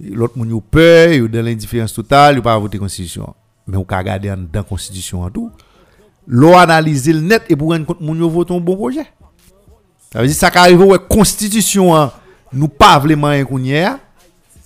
[0.00, 3.34] L'autre moun yo peur, yo dans l'indifférence totale, yo pas voter constitution.
[3.66, 5.50] Mais on ka regarder en dans constitution en tout.
[6.26, 9.06] L'on analyser le net et pour rendre compte moun yo vote un bon projet.
[10.12, 12.12] Ça veut dire ça qu'arrive ouais constitution hein,
[12.52, 13.90] nous pas vraiment un kounyer.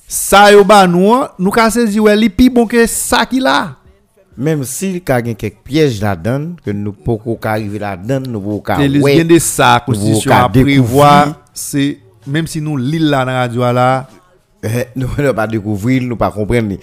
[0.09, 3.77] Ça yo ba nous nous ka saisi ouais li pi bon que ça qui là
[4.37, 8.20] même si il y a quelques pièges là-dedans, que nous ne pouvons pas arriver là-dedans,
[8.26, 9.35] nous ne pouvons pas arriver là-dedans.
[9.35, 13.62] de ça, la Constitution a prévoir, c'est même si nous lisons là dans la radio
[14.66, 16.76] eh, nous ne pouvons pas découvrir, nous ne pouvons pas comprendre.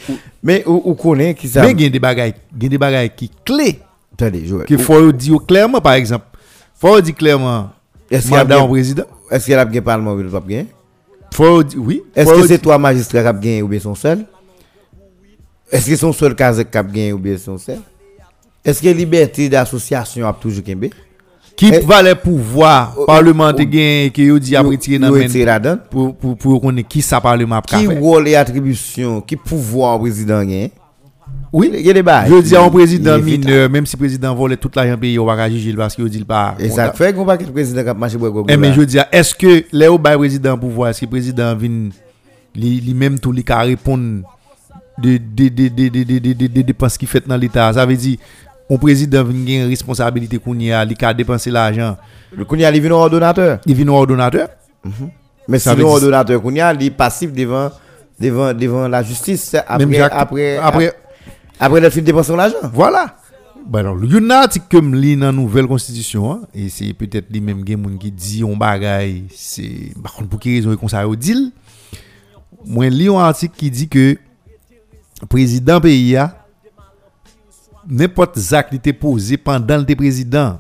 [0.44, 1.62] Mais on connaît qui ça.
[1.64, 3.80] Mais il y a des bagailles qui clés.
[4.14, 6.26] Attendez, je Qu'il faut dire clairement, par exemple.
[6.34, 6.40] Il
[6.88, 7.70] faut dire clairement.
[8.10, 10.44] Est-ce qu'il y a un président Est-ce qu'il y a un parlement ou pas
[11.34, 12.04] Faut oui.
[12.16, 14.26] Est-ce que c'est toi, magistrat, qui a gagné ou bien son seul?
[15.72, 17.80] Est-ce que son seul cas qui a gagné ou bien son seul?
[18.64, 20.90] Est-ce que liberté d'association a toujours gagné?
[21.56, 25.78] qui va les pouvoirs oh, parlementaires oh, gain que yo dit après tirer dans là-dedans?
[25.90, 30.00] pour pour pour connaître qui ça parlement a Qui rôle et attribution, qui pouvoir au
[30.00, 30.44] président?
[31.54, 31.70] Oui.
[31.74, 32.30] Il y a des bails.
[32.30, 35.26] Je dis à un président mineur même si le président volait tout l'argent pays on
[35.26, 36.56] va pas juger parce qu'il dit pas.
[36.60, 38.74] Et ça fait qu'on va que le président qui a marché pour le Eh, mais
[38.74, 41.90] je dis, est-ce que bail président pouvoir, que le président vient
[42.56, 44.22] lui même tout lui ka répondre
[44.98, 47.74] de, dépenses qui fait dans l'État.
[47.74, 48.18] Ça veut dire,
[48.70, 51.98] on président vient une responsabilité qu'on y a, il a dépensé l'argent.
[52.36, 53.60] Le qu'on y a, il vient ordonnateur.
[53.66, 54.50] Il vient ordonnateur.
[54.84, 55.10] Mm -hmm.
[55.48, 57.70] Mais si l'ordonnateur qu'on y a, il est passif devant,
[58.20, 60.94] devant, devant la justice après, Même après, après,
[61.60, 62.56] après, après dépenser l'argent.
[62.74, 63.16] Voilà.
[63.68, 66.70] Ben alors, il y a un article comme lit dans la nouvelle constitution, hein, et
[66.70, 70.72] c'est peut-être les mêmes gens qui disent on bagaille, c'est, par contre, pour quelle raison
[70.72, 71.52] ils conseillent au deal.
[72.66, 74.18] Moi, lis un article qui dit que
[75.30, 76.36] président pays a
[77.88, 80.60] n'importe Zach qui était posé pendant le président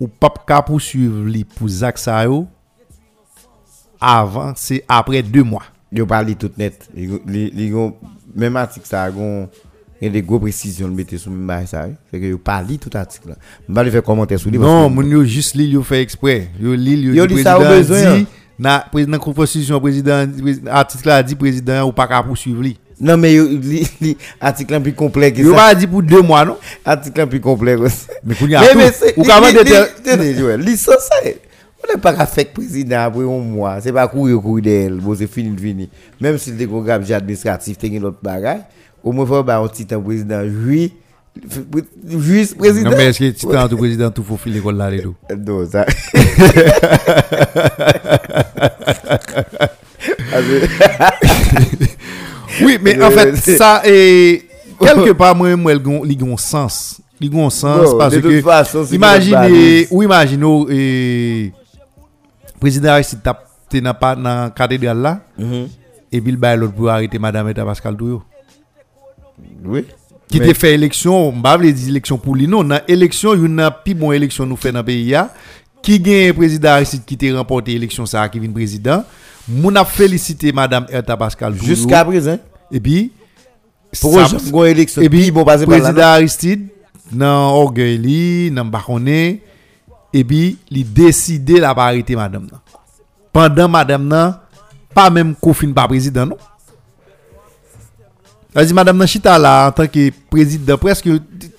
[0.00, 2.46] ou pas qu'à poursuivre lui pour Zach ça yo,
[4.00, 5.64] avant c'est après deux mois.
[5.90, 6.88] Il parle tout net.
[8.36, 9.48] Même article, ça a gon-
[10.00, 11.88] il y a des grosses précisions de mettre sur le même ça.
[12.10, 13.30] Fait que il parle tout article.
[13.30, 13.34] là.
[13.74, 14.58] Pas lui faire commentaire sur lui.
[14.58, 16.50] Non, moun yo juste li yo fait exprès.
[16.60, 18.26] Yo li yo, Yo di li ça besoin, dit
[18.58, 20.26] na président constitution président
[20.70, 22.76] article là dit président ou pas poursuivre li.
[23.00, 25.54] Non, mais yo- li- li- article un plus complet que ça.
[25.54, 26.56] pas dit pour deux mois non?
[26.84, 27.76] Article un plus complet.
[28.24, 29.14] Mais qu'on y a Mais, c'est.
[30.02, 31.14] Tenez, Joël, li ça, ça.
[31.24, 33.80] On n'est pas qu'à faire président après un mois.
[33.80, 34.94] C'est pas courir, courir d'elle.
[34.94, 35.88] Bon, c'est fini, fini.
[36.20, 38.62] Même si le décogramme administratif, t'es l'autre bagaille.
[39.04, 40.42] Au moins, faut pas un petit temps président.
[40.66, 40.92] Oui.
[42.08, 42.90] Juste président.
[42.90, 45.14] Non mais est-ce que tu t'entends président tout faut l'école là tout.
[45.46, 45.86] Non, ça.
[52.62, 54.44] Oui, mais en fait, ça est.
[54.80, 57.00] Quelque part, moi, moi, il a un sens.
[57.20, 58.40] Il a un sens parce que.
[58.42, 61.50] Façon, imaginez, ou imaginons, le
[62.60, 63.20] président Aristide
[63.68, 65.20] t'es dans la cathédrale là,
[66.10, 68.22] et puis il baille l'autre pour arrêter Madame Eta Pascal Douyo.
[69.64, 69.84] Oui.
[70.28, 72.62] Qui te fait élection, on ne dire élection pour lui, non.
[72.62, 75.14] Dans l'élection, il y a une plus bonne élection nous fait dans le pays.
[75.14, 75.30] Hein.
[75.80, 79.04] Qui gagne président Aristide qui t'a remporté l'élection, ça, qui vient président.
[79.48, 81.54] Moun a félicité madame Eta Pascal.
[81.54, 82.38] Jusqu'à présent.
[82.70, 83.12] et puis
[84.04, 86.68] une élection et puis bon passer par là, président Aristide
[87.10, 92.48] nan orgueil nan bakone et puis il décidé la parité madame.
[93.32, 94.34] Pendant madame nan
[94.94, 96.36] pas même confine pas président non.
[98.54, 101.06] Vas-y madame nan chita là en tant que président presque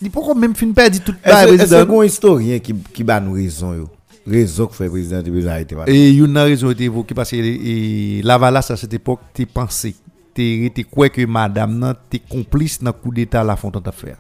[0.01, 1.85] il pourquoi même fin perdu tout est-ce président.
[1.87, 3.89] qu'on historien qui qui bat nous raison yo?
[4.29, 5.93] Raison que fait président de besoin arrêter madame.
[5.95, 9.95] Et une raison été évoquée parce que Lavalas à cette époque t'es pensé
[10.33, 14.15] t'es quoi que madame t'es complice dans coup d'état la Fontaine fait.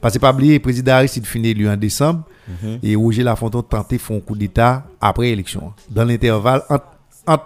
[0.00, 2.24] Parce que pas oublier président Aristide fini élu en décembre
[2.82, 5.72] et Roger Lafontaine tenté faire un coup d'état après élection.
[5.90, 6.62] Dans l'intervalle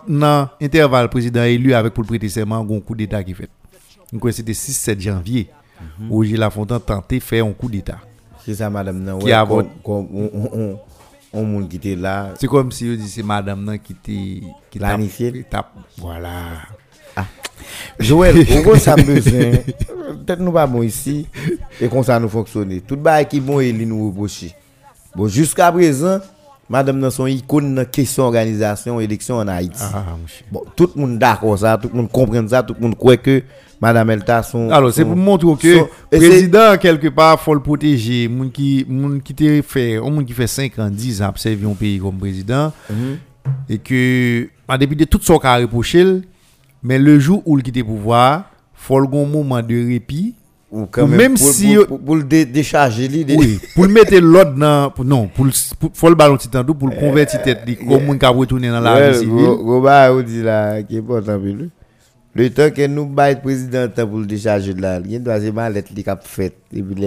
[0.09, 3.51] dans intervalle président élu avec pour le prêter serment un coup d'état qui fait.
[4.12, 5.49] Donc c'était 6-7 janvier.
[6.09, 7.99] Roger Lafontaine tenté faire un coup d'état.
[8.45, 9.18] C'est ça madame.
[9.18, 10.79] Qui ouais, a on on on
[11.37, 12.34] on monde qui était là.
[12.41, 15.45] C'est comme si on dit c'est madame qui était qui Planifié.
[15.51, 16.32] tape- voilà.
[17.99, 19.53] Joël, au gros, ça besoin.
[20.24, 21.26] Peut-être nous pas bon ici.
[21.80, 22.80] Et comme ça nous fonctionne.
[22.82, 24.55] Tout le qui bon et li nous reprocher.
[25.14, 26.18] Bon, jusqu'à présent,
[26.69, 29.81] madame nan son icône dans question organisation élection en Haïti.
[29.81, 30.45] Ah, monsieur.
[30.51, 33.17] Bon, tout le monde d'accord ça, tout le monde comprend ça, tout le monde croit
[33.17, 33.43] que
[33.81, 35.75] madame Elta son Alors, c'est pour montrer que
[36.11, 38.27] c'est- président, quelque part, faut le protéger.
[38.29, 41.99] Moun qui, moun qui te fait, qui fait 5 ans, 10 ans, observer un pays
[41.99, 42.73] comme président.
[42.91, 43.17] Mhm.
[43.69, 46.05] Et que, en dépit de tout ce qu'on a reproché,
[46.83, 48.45] mais le jour où il quitte le pouvoir,
[48.75, 50.35] faut le moment de répit.
[50.71, 53.61] Ou quand même, même pour, si- pour, pour, pour le dé- décharger lui, dé- Oui,
[53.75, 56.89] pour le mettre l'ordre dans, pour- non, pour le, pour, faut le ballon temps pour
[56.89, 59.83] le convertir tête, li, comme moun qui a retourné dans la gros- civile.
[59.83, 61.71] bail, on dit là, qui est important pour lui.
[62.35, 65.95] Le temps que nous baillons le président pour le décharger là, il une troisième lettre
[65.95, 66.53] qui a fait.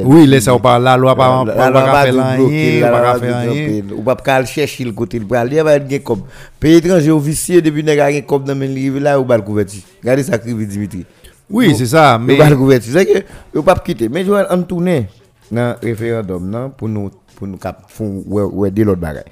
[0.03, 3.39] Oui, laisse ou pas, la loi pas, pas, pas pas faire rien, pas loi faire
[3.51, 3.83] rien.
[3.95, 5.45] Ou pas le chercher le côté le bras.
[5.45, 6.21] Il y a pas de comme
[6.59, 9.81] pays étranger officier depuis nèg a comme dans men rive là ou pas le couverture.
[10.01, 11.05] Regardez ça Dimitri.
[11.49, 12.81] Oui, c'est ça, Mais le.
[12.81, 14.07] C'est que ou pas quitter.
[14.07, 15.07] Mais Joël on tourner
[15.51, 19.23] dans référendum non pour nous pour nous de l'autre bagaille.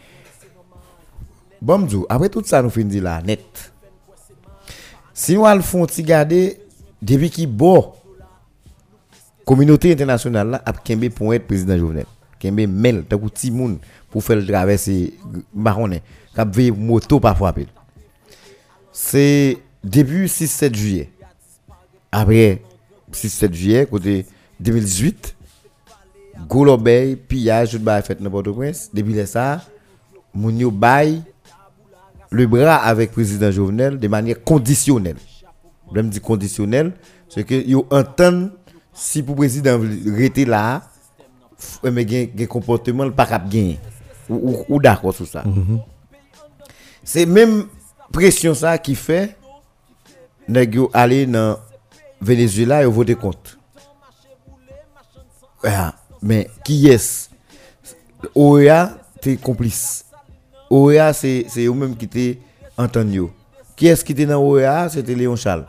[1.62, 3.72] Bon après tout ça nous fin dit là net.
[5.14, 6.60] Si nous al font ti garder
[7.02, 7.94] depuis qui bon
[9.46, 12.06] communauté internationale là a kembe pour être président Jovenel.
[12.40, 13.78] Kembe mel tant que ti moun
[14.10, 15.14] pour faire le traverser
[15.54, 16.02] marronné,
[16.36, 17.68] cap veille moto frapper.
[18.92, 21.10] C'est début 6-7 juillet.
[22.12, 22.62] Après
[23.12, 24.26] 6-7 juillet côté
[24.60, 25.36] 2018
[26.48, 29.62] Golobey pillage tout bail fait dans Port-au-Prince depuis ça
[30.34, 31.22] moun yo bail
[32.30, 35.16] le bras avec président Jovenel de manière conditionnelle.
[35.96, 36.92] Je me dis conditionnelle,
[37.30, 38.50] c'est que yo entend
[38.94, 39.80] si pour président
[40.14, 40.84] rester là,
[41.58, 43.80] f- mais gen comportement le pas cap gagner.
[44.30, 45.46] Ou, ou, ou d'accord sur ça.
[47.02, 47.68] C'est même
[48.12, 49.38] pression ça qui fait
[50.50, 51.58] nèg aller dans
[52.22, 53.58] Venezuela et voter contre.
[56.22, 57.30] Mais qui est
[58.36, 60.06] OEA t'es complice.
[60.70, 62.40] OEA c'est c'est eux même qui était
[62.78, 63.24] entendu.
[63.76, 65.66] Qui est-ce qui était dans OEA C'était Léon Charles.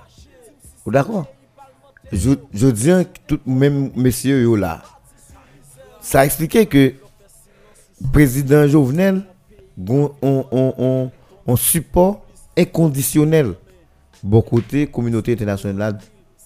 [0.84, 1.26] Vous d'accord?
[2.10, 4.82] Je, je dis que tout même messieurs là.
[6.00, 6.94] Ça expliquait que
[8.12, 9.22] président Jovenel
[9.86, 11.10] on, on, on,
[11.46, 12.24] on support
[12.56, 13.54] inconditionnel
[14.22, 15.98] bon côté communauté internationale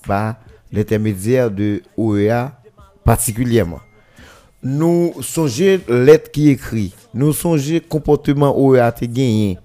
[0.06, 0.36] par
[0.72, 2.52] l'intermédiaire de OEA
[3.04, 3.80] particulièrement.
[4.62, 9.58] Nous songez lettre qui écrit, nous songez comportement OEA te gagné.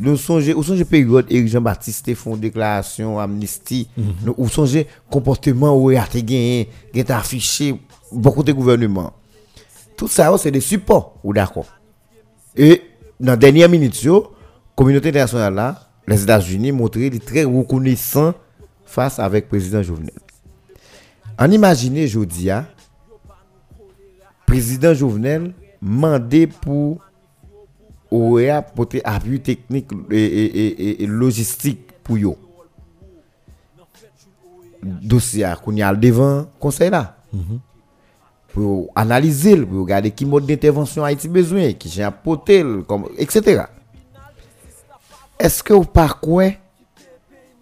[0.00, 3.88] Nous songez, ou songez période Éric Jean-Baptiste te font déclaration amnistie.
[4.24, 7.74] Nous ou songez comportement OEA te gagné, qui est affiché
[8.12, 9.12] beaucoup de gouvernements.
[9.96, 11.66] Tout ça c'est des supports, ou d'accord?
[12.56, 12.82] Et
[13.18, 14.32] dans la dernière minute, yo,
[14.76, 18.34] communauté internationale là, les États-Unis montré très reconnaissants
[18.88, 20.14] face avec le président Jovenel.
[21.38, 22.66] En imaginer Jodia,
[24.46, 26.98] président Jovenel mandé pour
[28.10, 32.36] OEA porter appui technique et, et, et, et logistique pour yo.
[34.82, 37.16] Dossier qu'on y a devant conseil là
[38.54, 42.64] pour analyser, pour regarder qui mode d'intervention Haïti besoin, qui j'ai apporté,
[43.18, 43.64] etc.
[45.38, 46.50] Est-ce que vous par quoi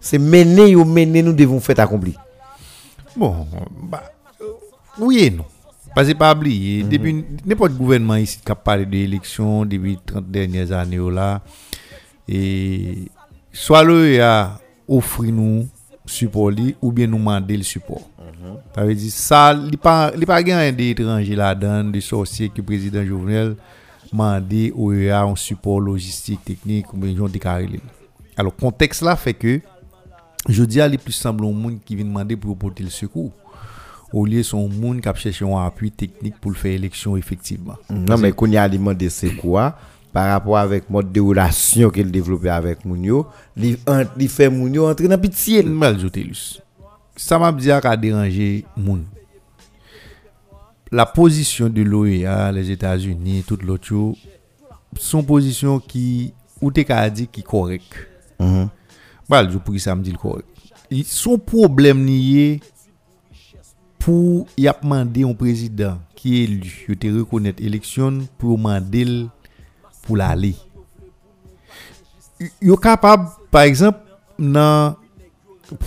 [0.07, 2.15] c'est mener ou mener nous devons faire accompli?
[3.15, 3.45] Bon,
[3.89, 4.03] bah,
[4.99, 5.45] Oui et non.
[5.93, 10.71] Parce que pas oublier, depuis n'importe gouvernement ici qui a parlé d'élections depuis 30 dernières
[10.71, 11.41] années là,
[12.27, 13.09] et
[13.51, 15.67] soit le a offert nous
[16.05, 18.07] support li, ou bien nous demander le support.
[18.75, 22.63] Ça veut dire ça, il n'y a pas rien d'étranger là-dedans, des sorciers que le
[22.63, 23.55] président Jovenel
[24.11, 27.67] demandé au EA un support logistique, technique, ou bien gens déclaré.
[28.37, 29.59] Alors, le contexte là fait que
[30.47, 33.31] je dis à les plus semble au monde qui vient demander pour porter le secours.
[34.13, 37.75] Au lieu son monde qui a cherché un appui technique pour faire élection effectivement.
[37.89, 39.77] Non, mais qu'on y a demandé c'est quoi
[40.13, 43.77] par rapport avec mode de relation qu'il développait avec Mounio, il
[44.29, 45.61] fait Mounio entrer dans pitié.
[45.61, 46.59] Mal Jotelus.
[47.15, 49.03] Ça m'a dit à déranger moun.
[50.91, 54.15] La position de l'OEA, les États-Unis, tout l'autre chose,
[54.97, 58.07] son position qui ou t'es qu'à dire qui correct.
[58.39, 58.69] Mhm.
[59.27, 60.47] Bal, jou pou ki sa m di l korek.
[61.09, 62.59] Son problem niye
[63.99, 69.15] pou yap mande yon prezident ki elu, yo te rekonet eleksyon pou mande l
[70.05, 70.53] pou la li.
[72.63, 73.99] Yo kapab, par exemple,
[74.37, 74.95] nan,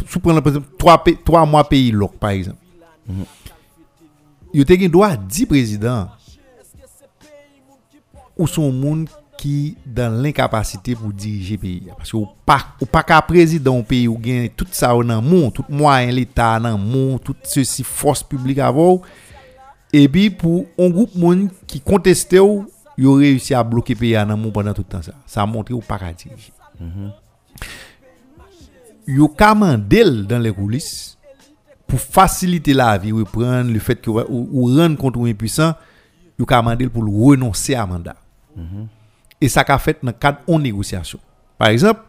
[0.05, 2.61] sou pren la prezident, 3, 3 mwa peyi lok, par exemple.
[3.07, 3.37] Mm -hmm.
[4.53, 6.11] Yo te gen do a 10 prezident
[8.37, 9.05] ou son moun
[9.41, 11.85] qui dans l'incapacité pour diriger pays.
[11.97, 15.55] Parce que ou pas ou pas qu'à président pays ou gain tout ça dans monde
[15.55, 19.01] tout moyen l'état dans monde tout ceci force publique avant
[19.95, 22.67] et puis pour un groupe monde qui contestait ou
[22.99, 25.13] il a réussi à bloquer pays dans monde pendant tout le temps ça.
[25.25, 26.53] Ça a montré ou pas qu'à diriger.
[29.07, 31.17] Yo kamandel dans les coulisses
[31.87, 35.73] pour faciliter la vie ou le fait que ou, ou rendre contre un impuissant
[36.39, 38.17] yo kamandel pour le renoncer à mandat
[39.41, 41.19] et ça qu'a fait dans le cadre de négociation.
[41.57, 42.01] Par exemple,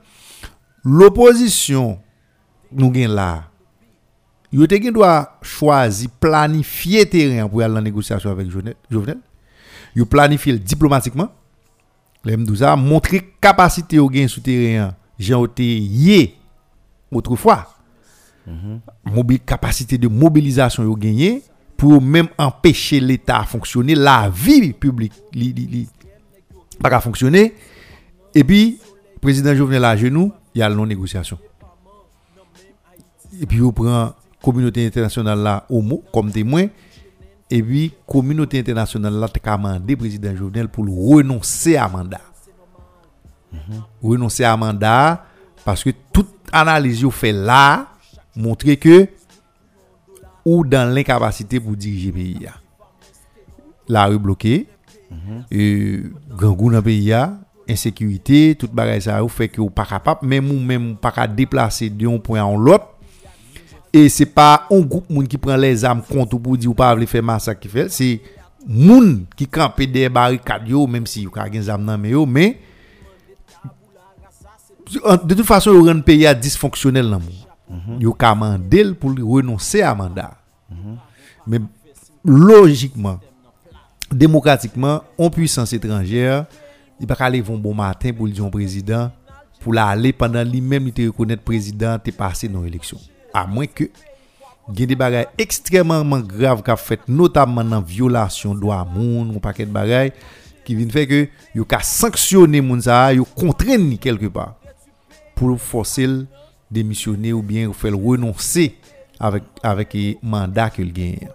[0.83, 1.99] l'opposition
[2.71, 3.43] nous gagne là.
[4.51, 9.17] Te gen doit choisir planifier terrain pour aller en négociation avec Jovenel.
[10.09, 11.29] Planifier le diplomatiquement.
[12.25, 14.93] L'aime ça montrer capacité au gain sous terrain.
[15.17, 16.35] Te yé
[17.11, 17.75] autrefois.
[19.05, 21.43] Mobil- capacité de mobilisation yo gagné
[21.77, 25.87] pour même empêcher l'État à fonctionner, la vie publique li, li, li,
[26.81, 27.53] pas qu'à fonctionner.
[28.33, 28.79] Et puis,
[29.13, 31.37] le président Jovenel à genoux, il y a la non-négociation.
[33.39, 36.67] Et puis, il prend la communauté internationale là au mot comme témoin.
[37.49, 42.21] Et puis, la communauté internationale là, a demandé président Jovenel pour le renoncer à mandat.
[44.01, 45.25] Renoncer à mandat
[45.65, 47.87] parce que toute analyse yo fait là
[48.35, 49.07] montrer que
[50.45, 52.47] ou dans l'incapacité pour diriger le pays.
[53.87, 54.67] La rue bloquée,
[55.51, 57.13] et grand goût dans le pays
[57.69, 61.11] insécurité, tout bagay ça ou fait que ou pas capable même ou même ou pas
[61.11, 62.87] capable déplacer d'un point à l'autre
[63.93, 66.73] et c'est pas un groupe moun qui prend les armes contre ou pour dire ou
[66.73, 67.89] pas faire massacre qui fait.
[67.89, 68.21] C'est
[68.65, 72.59] moun qui campe des barricades yo même si yo ka gen armes nan yo mais
[74.93, 77.99] de toute façon yo rend pays dysfonctionnel nan moun.
[77.99, 80.37] Yo ka mandel pour renoncer à mandat.
[81.47, 81.59] Mais
[82.23, 83.19] logiquement
[84.11, 86.45] démocratiquement, en puissance étrangère,
[86.99, 89.11] il va pas aller un bon matin pour le dire président,
[89.59, 92.97] pour l'aller pendant lui-même, il te reconnaître président, te passé dans l'élection.
[93.33, 93.85] À moins que,
[94.73, 99.33] il y a des bagages extrêmement graves qu'a fait, notamment dans violation de droits moun,
[99.35, 100.11] un paquet de bagages,
[100.63, 104.55] qui viennent faire que, il a sanctionné moun ça, il contraint quelque part,
[105.35, 106.07] pour forcer
[106.69, 108.75] démissionner ou bien faire renoncer
[109.19, 111.27] avec, avec mandat qu'il gagne.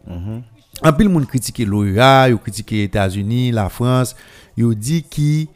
[0.83, 4.15] En pile moun critiquer l'OEA, yo critiquer les États-Unis, la France,
[4.57, 5.49] yo dit qui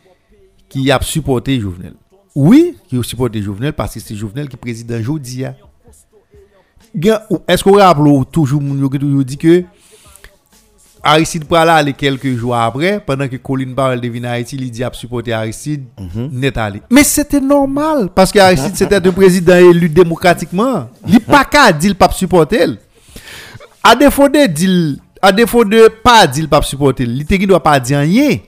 [0.69, 1.95] qui a supporté Jovenel.
[2.35, 5.55] Oui, qui a supporté Jovenel parce que c'est Jovenel qui est président jodi a.
[6.99, 9.65] Gen, ou- Est-ce qu'on rappelle toujours qui dit que
[11.03, 14.93] Aristide Prala allait quelques jours après, pendant que Colin Powell devine Haïti, il dit a
[14.93, 15.85] supporté Aristide,
[16.31, 16.83] net allé.
[16.91, 20.89] Mais c'était normal, parce que Aristide c'était un président élu démocratiquement.
[21.09, 22.67] Il pas qu'à dire pape supporter.
[23.83, 27.63] À défaut de dire, à défaut de pas dire le pape supporter, il ne doit
[27.63, 28.39] pas dire rien.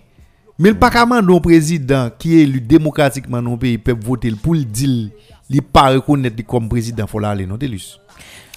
[0.58, 3.96] Mais le pas qu'à demander un président qui est élu démocratiquement dans le pays peut
[3.98, 5.10] voter pour le dire,
[5.50, 7.58] il pas reconnaître comme président, faut l'aller non.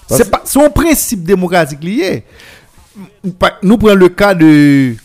[0.07, 2.23] C'est pas son principe démocratique lié.
[3.63, 4.95] Nous prenons le cas de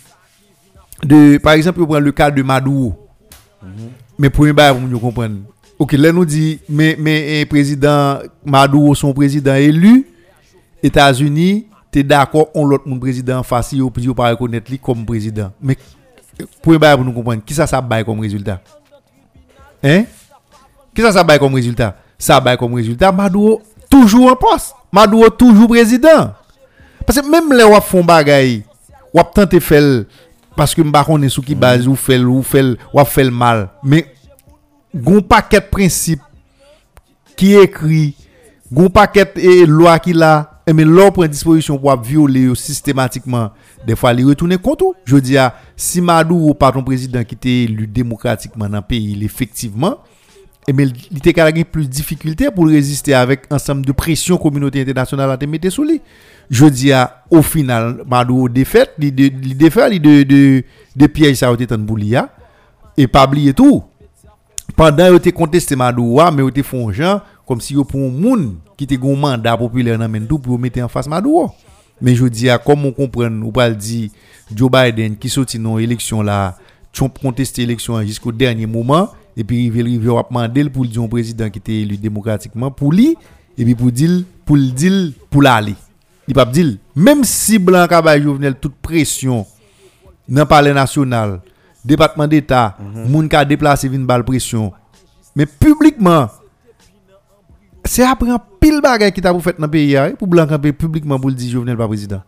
[1.02, 3.08] de par exemple, nous prenons le cas de Maduro.
[4.18, 5.36] Mais pour bah vous comprendre.
[5.78, 10.06] OK, là nous dit mais mais président Maduro son président élu
[10.82, 14.78] États-Unis, tu es d'accord on l'autre mon président en face yo puis pas reconnaître lui
[14.78, 15.53] comme président.
[15.61, 15.76] Mais
[16.62, 18.61] pour nous comprendre qui ça ça bail comme résultat?
[19.82, 20.05] Hein?
[20.95, 21.97] Qui ça ça bail comme résultat?
[22.18, 24.74] Ça bail comme résultat Maduro toujours en poste.
[24.93, 26.32] Maduro toujours président.
[27.07, 28.62] Parce que même les wap font bagay,
[29.12, 30.07] wap tente fel,
[30.57, 33.68] parce que mba konnen sou ki base ou fel, ou fel, wap fel mal.
[33.82, 34.07] Mais,
[34.95, 36.22] gon paquet principe
[37.36, 38.14] qui écrit,
[38.70, 43.50] gon paquet et loi qui là, Eh, et mais l'on prend disposition pour violer systématiquement.
[43.84, 44.94] Des fois, les retourner contre.
[45.04, 48.80] Je dis à, si Madou ou pas ton président qui était élu démocratiquement dans eh,
[48.80, 49.98] le pays, effectivement,
[50.68, 54.82] et mais il était a plus de difficultés pour résister avec ensemble de pression communauté
[54.82, 56.00] internationale à te mettre sous lui.
[56.50, 59.12] Je dis à, au final, Madou défaite, il
[59.56, 60.62] défait, il de, de,
[60.94, 61.84] de piège, ça a été un
[62.96, 63.82] Et pas oublier tout.
[64.76, 67.16] Pendant, il était contesté Madou, mais il était fongé,
[67.51, 70.80] comme si yo pour un monde qui te gon mandat populaire dans tout pour mettre
[70.82, 71.53] en face Madoua.
[72.01, 74.12] Mais je dis à comme on comprend ou pas dit
[74.55, 76.57] Joe Biden qui sorti dans élection là,
[76.92, 81.09] Trump contesté l'élection jusqu'au dernier moment et puis il rive va demander pour dire un
[81.09, 83.16] président qui était élu démocratiquement pour lui
[83.59, 85.74] et puis pour dire pour le dire pour l'aller.
[86.28, 89.44] Il pas dire même si blanc Kabay Jovenel toute pression
[90.28, 91.40] dans le palais national,
[91.84, 92.76] département d'État,
[93.09, 94.72] moun ka déplacé vin bal pression.
[95.34, 96.28] Mais publiquement,
[97.85, 100.72] c'est après un pile bagay qui t'a fait dans le pays hein, pour blanc camper
[100.72, 102.22] publiquement pour le dire Jovenel pas président.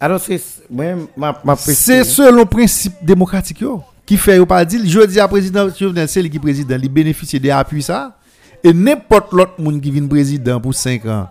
[0.00, 0.40] Alors, c'est.
[0.70, 0.86] Moi,
[1.16, 5.68] ma, ma C'est selon principe démocratique yo, qui fait yo pas je dis à président
[5.68, 8.16] Jovenel c'est lui qui président, il bénéficie des appuis ça
[8.62, 11.28] et n'importe l'autre monde qui vient président pour 5 ans.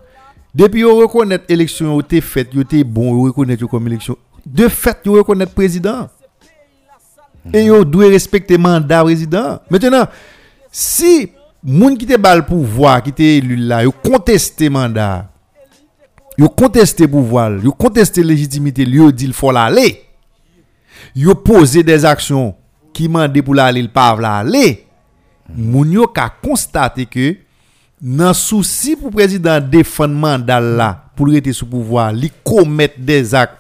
[0.54, 4.18] Depuis yo reconnaître élection yo te bon, yo reconnaître yo comme élection.
[4.46, 6.10] De fait, yo reconnaître président.
[7.54, 9.60] Et yo doit respecter mandat président.
[9.70, 10.08] Maintenant,
[10.72, 11.32] si
[11.64, 15.30] moun qui te bal pouvoir, qui te élu là, yo contester mandat,
[16.38, 20.03] yo contester pouvoir, yo contester légitimité, yo dit il faut l'aller.
[21.16, 22.55] Yo poser des actions
[22.93, 24.88] qui mandent pour l'aller, il pas l'aller.
[25.55, 27.36] Moun yo ka constater que
[28.01, 33.59] nan souci pour président défendre mandat là pour rester sous pouvoir, li commettre des actes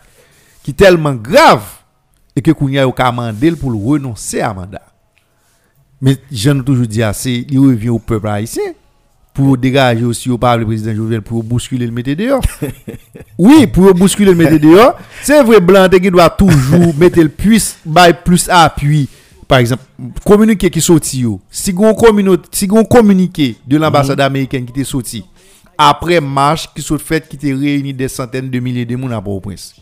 [0.63, 1.79] qui tellement graves
[2.35, 4.92] et que kounya yo ka mandel pour renoncer à mandat.
[6.03, 8.73] Mais j'en ai toujours dit assez, il revient au peuple haïtien
[9.33, 12.41] pour dégager aussi au par le président Jovenel pour bousculer le mettre dehors.
[13.37, 17.77] oui, pour bousculer le mettre dehors, c'est vrai blanc qui doit toujours mettre le plus
[18.25, 19.07] plus appui.
[19.47, 19.83] Par exemple,
[20.25, 21.25] communiqué qui sorti.
[21.49, 25.23] Si communauté, si communiqué de l'ambassade américaine qui était sorti
[25.77, 29.21] après marche qui sont fait qui était réuni des centaines de milliers de monde à
[29.21, 29.75] Port-au-Prince.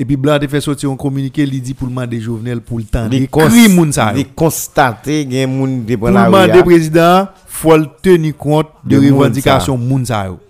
[0.00, 2.78] Et puis Blanc a fait sortir un communiqué, il dit pour le demander Jovenel pour
[2.78, 4.16] le temps d'écrire moun sa yo.
[4.16, 6.64] Li constater gen moun de Pour le la demander rue.
[6.64, 10.40] président, faut le tenir compte de, revendications moun yo.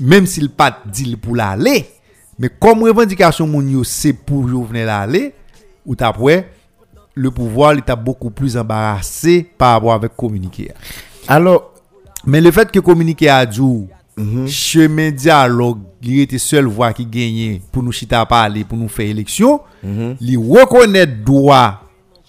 [0.00, 1.84] Même s'il pas dit pour l'aller,
[2.38, 5.34] mais comme revendication moun c'est pour Jovenel aller,
[5.84, 6.48] ou après
[7.14, 10.72] le pouvoir il t'a beaucoup plus embarrassé par rapport avec communiqué.
[11.26, 11.74] Alors,
[12.24, 13.60] Mais le fait que communiqué a dit
[14.46, 19.06] chemin dialogue, il était seule voix qui gagnait pour nous chita parler, pour nous faire
[19.06, 21.82] élection, il reconnaît droit,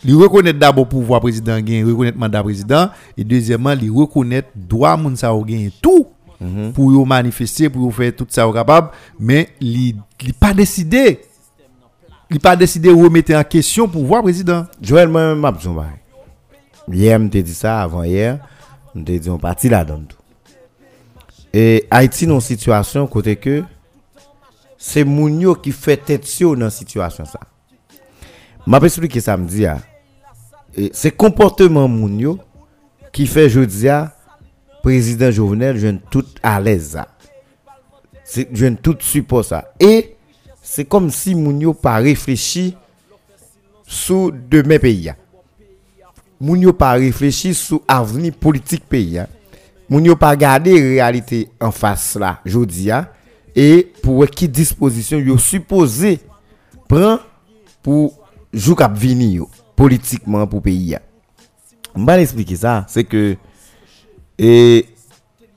[0.03, 5.15] il reconnaît d'abord pouvoir président gagne, reconnaît mandat président, et deuxièmement, il reconnaît droit moun
[5.15, 6.07] sa ou gagne tout
[6.73, 11.19] pour yo manifester, pour yo faire tout ça capable, mais il il pas décidé.
[12.31, 14.67] Il pas décidé de remettre en question pouvoir président.
[14.79, 15.51] Joël, moi-même, m'a.
[16.91, 18.37] Hier, m'te dit ça, avant hier,
[18.93, 19.67] m'te dit on parti
[21.53, 23.63] Et Haïti, dans une situation côté que
[24.77, 27.39] c'est Mounio qui fait tête sur dans situation ça.
[28.65, 29.79] M'a expliqué samedi ah.
[30.75, 32.39] Et c'est comportement Mounio
[33.11, 34.13] qui fait jeudi ah,
[34.83, 37.07] président Jovenel je tout à l'aise ah.
[38.35, 39.73] Je tout support ça.
[39.79, 40.15] Et
[40.61, 42.77] c'est comme si Mounio pas réfléchi
[43.87, 45.09] sous demain pays.
[45.09, 45.15] ah.
[46.39, 49.17] Moun yo pas réfléchi sous avenir politique pays.
[49.19, 49.27] ah.
[49.89, 52.89] Moun yo pas garder réalité en face là, jodi
[53.55, 56.19] et pour qui disposition yo supposé
[56.87, 57.17] prend
[57.81, 58.13] pour
[58.53, 58.95] jou k'ap
[59.75, 60.95] politiquement pour pays.
[60.95, 61.01] a.
[61.95, 63.35] M'ba expliquer ça, c'est que
[64.37, 64.85] et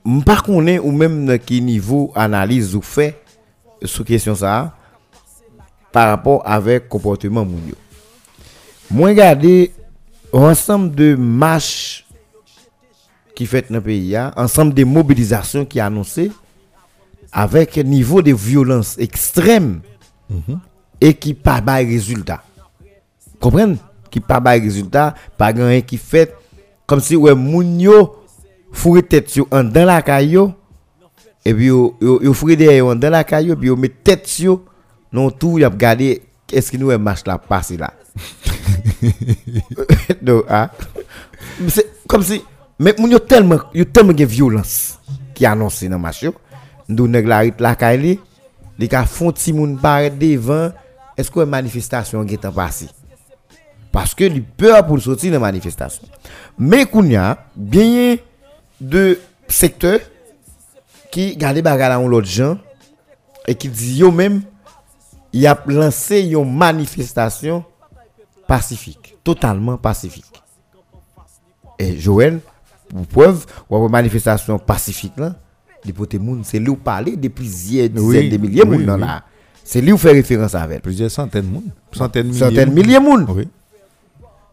[0.03, 3.21] m'pa connaît ou même qui niveau analyse ou fait
[3.83, 4.75] sur question ça
[5.91, 7.75] par rapport avec comportement moun yo.
[8.89, 9.71] Moi regarder
[10.31, 12.05] ensemble de marches
[13.35, 16.31] qui fait dans le pays, hein, ensemble de mobilisations qui annoncées
[17.31, 19.81] avec un niveau de violence extrême
[21.01, 22.43] et qui pas de résultat.
[23.39, 23.77] Comprenez?
[24.11, 26.35] Qui pas de résultat, pas rien qui fait
[26.85, 28.23] comme si ouais moun yo
[28.71, 30.53] fourré tête en dans la caillou
[31.43, 34.65] et puis yo yo, fourré derrière dans la caillou puis yo met tête yo
[35.11, 36.21] non tout y a regardé
[36.51, 37.93] est-ce que nous est marche là passer là?
[40.21, 40.71] Donc, ah.
[41.59, 42.43] Mais C'est comme si.
[42.79, 44.99] Mais yo tellement, yo tellement de violence
[45.33, 46.25] qui annoncé dans le match.
[46.87, 48.19] Nous nèg la rit la kaili.
[48.77, 49.33] les gars font
[49.81, 50.71] paraître devant,
[51.15, 52.87] est-ce que une manifestation est en passé?
[53.91, 56.03] Parce que il peur pour sortir dans la manifestation.
[56.57, 58.17] Mais qu'on y a bien
[58.81, 59.99] de secteurs
[61.11, 62.57] qui gardent bagarre dans l'autre gens
[63.47, 64.41] et qui disent yo même
[65.31, 67.63] il a lancé une manifestation
[68.47, 70.25] pacifique, totalement pacifique.
[71.79, 72.39] Et Joël,
[72.93, 75.35] pour preuve, ou une manifestation pacifique là,
[76.19, 79.01] moun, c'est lui parler de plusieurs dizaines de milliers de oui, moun dans oui.
[79.01, 79.23] là.
[79.63, 80.81] C'est lui où fait référence avec.
[80.81, 81.63] Plusieurs centaines de monde.
[81.91, 82.39] Centaines de milliers.
[82.39, 82.85] Centaines de monde.
[82.85, 83.25] milliers de moun.
[83.29, 83.47] Oui.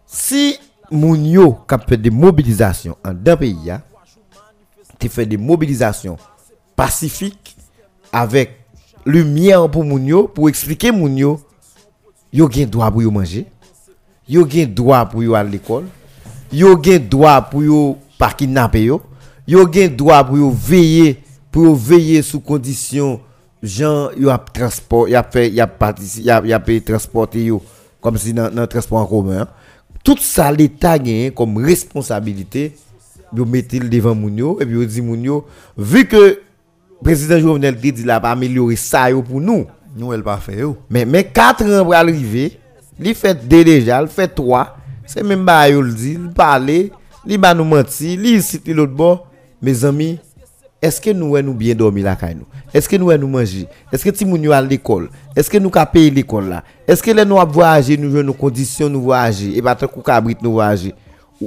[0.06, 0.58] Si
[0.90, 3.80] moun yo kap fait des mobilisations en d'un pays, ya,
[4.98, 6.16] te fait des mobilisations
[6.74, 7.56] pacifiques
[8.12, 8.58] avec
[9.06, 11.40] lumière pour moun yo, pour expliquer moun yo,
[12.32, 13.46] yo gen droit pour yo manger,
[14.28, 15.84] yo gen droit pour yo aller à l'école,
[16.52, 19.00] yo gen droit pour yo pas kidnapper yo,
[19.48, 23.18] yo gen droit pour veiller, pour veiller sous condition
[23.62, 25.68] gens yo a transport, y a fait y a
[26.18, 27.62] y a y a payé transporter yo
[28.00, 29.48] comme si dans dans transport en commun.
[30.04, 32.76] Tout ça l'état gagne comme responsabilité
[33.34, 35.46] yo mettez devant moun yo et puis yo dit moun yo
[35.76, 36.40] vu que
[37.02, 39.66] président Jovenel dit là pas améliorer ça yo pour nous.
[39.96, 40.60] Nous, elle pas fait.
[40.60, 40.76] yo.
[40.88, 42.58] Mais mais 4 ans pour arriver,
[42.98, 44.76] li fait 2 déjà, il fait 3.
[45.04, 46.92] C'est même pas yo le dit, il parler,
[47.24, 49.26] li ba nous menti, li cite l'autre bord.
[49.62, 50.18] Mes amis,
[50.80, 54.02] est-ce que nous nous bien dormi la caille nous Est-ce que nous nous manger Est-ce
[54.02, 57.26] que ti moun à l'école Est-ce que nous ka payer l'école là Est-ce que les
[57.26, 60.94] nous voyager, nous jouons nos conditions nous voyager et pas tant qu'on cabrit nous voyager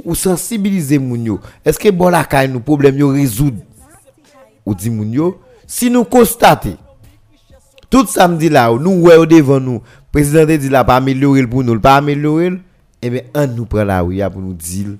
[0.05, 1.39] ou, sensibiliser moun yo?
[1.65, 3.57] Est-ce que bon la caille nous problème yo résoudre
[4.65, 6.76] Ou dit moun yo si nous constater
[7.89, 11.97] tout samedi là, nous ouais devant nous, président dit là pas améliorer pour nous, pas
[11.97, 12.53] améliorer,
[13.01, 14.97] eh bien on nous prend la rue pour nous dire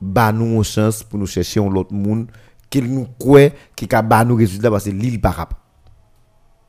[0.00, 2.26] bah nous une chance pour nous chercher un autre monde
[2.68, 5.60] qui nous croit qui ka ba nous résultat parce que l'île pas capable.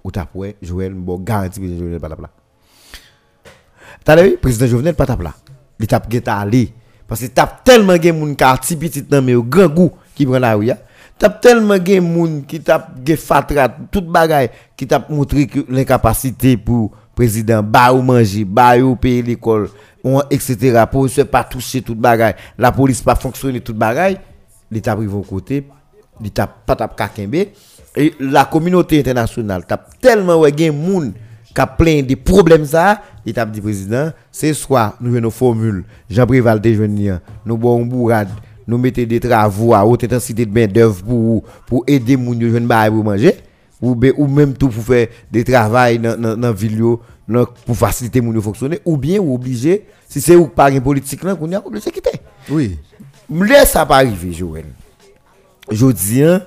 [0.03, 2.17] Ou ta ouais, Joël bon garanti président Jovenel pas là.
[4.03, 5.33] T'as vu président Jovenel pas là.
[5.79, 6.73] Il t'a geta aller
[7.07, 10.39] parce que t'as tellement gen moun ka ti petit nan mais grand goût qui prend
[10.39, 10.65] la rue.
[10.65, 10.77] ya.
[11.17, 16.91] T'as tellement gen moun qui t'a gen fatrat tout bagay qui t'a montré l'incapacité pour
[17.17, 19.69] président ba ou manger, ba ou payer l'école,
[20.29, 20.83] etc.
[20.89, 24.17] pour se pas toucher tout bagay, la police pas fonctionner tout bagay,
[24.69, 25.65] l'état pris vos côté,
[26.21, 27.47] l'état pas t'a kakembe
[27.95, 31.11] et la communauté internationale t'a tellement ouais gen moun
[31.55, 35.85] qui a plein de problèmes ça, l'état dit président, c'est soit nous jouons nos formules,
[36.07, 37.15] Jean Préval journée,
[37.47, 37.83] nous bon
[38.67, 42.37] nous mettons des travaux à haute intensité de main d'œuvre pour pour aider moun
[42.67, 43.33] bail pour manger
[43.81, 46.81] ou be- ou même tout pour faire des travail dans dans ville
[47.65, 51.23] pour faciliter moun yo fonctionner ou bien ou obligé si c'est ou pas une politique
[51.23, 52.21] là qu'on a obligé quitter.
[52.49, 52.79] Oui.
[53.29, 54.65] Laisse ça pas arriver Joël.
[55.69, 56.41] Je dis hein,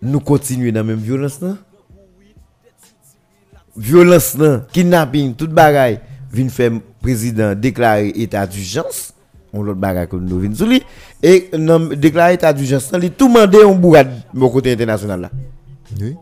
[0.00, 1.56] nous continuer dans la même violence là.
[3.76, 6.00] Violence là, kidnapping, toute bagaille,
[6.32, 9.12] vient faire président déclarer état d'urgence.
[9.52, 10.82] On l'autre bagaille que nous sous lui
[11.22, 11.50] et
[11.96, 15.30] déclarer état d'urgence il tout mandé on bourrade mon côté international là.
[16.00, 16.16] Oui.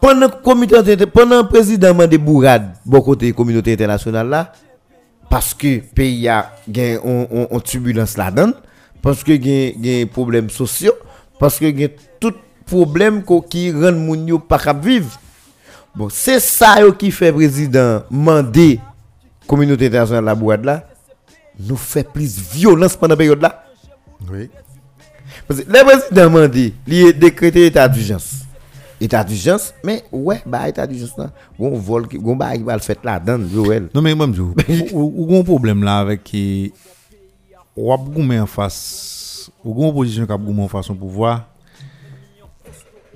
[0.00, 4.52] Pendant inter- pendant le président mande bourrade bon côté communauté internationale là
[5.30, 8.52] parce que pays a gen on, on, turbulence là-dedans
[9.00, 10.94] parce que gen gen problèmes sociaux
[11.38, 11.88] parce que gen
[12.20, 12.34] tout
[12.66, 15.18] problème qui rend moun yo pas cap vivre
[15.94, 18.80] bon c'est ça qui fait président mandé
[19.46, 20.88] communauté internationale la bourrade là
[21.60, 23.64] nous fait plus violence pendant période là
[24.30, 24.48] Oui.
[25.46, 28.41] parce que le président m'a dit, il a décrété état d'urgence.
[29.02, 32.94] État d'urgence, mais ouais, bah état d'urgence là, on vol, on bah va le faire
[33.02, 33.88] là-dedans, Joël.
[33.92, 34.14] Non, mais
[34.92, 36.72] ou, un problème là avec qui.
[37.76, 39.50] Ou a goumé en face.
[39.64, 41.48] Ou une opposition qui a goumé en face son pouvoir.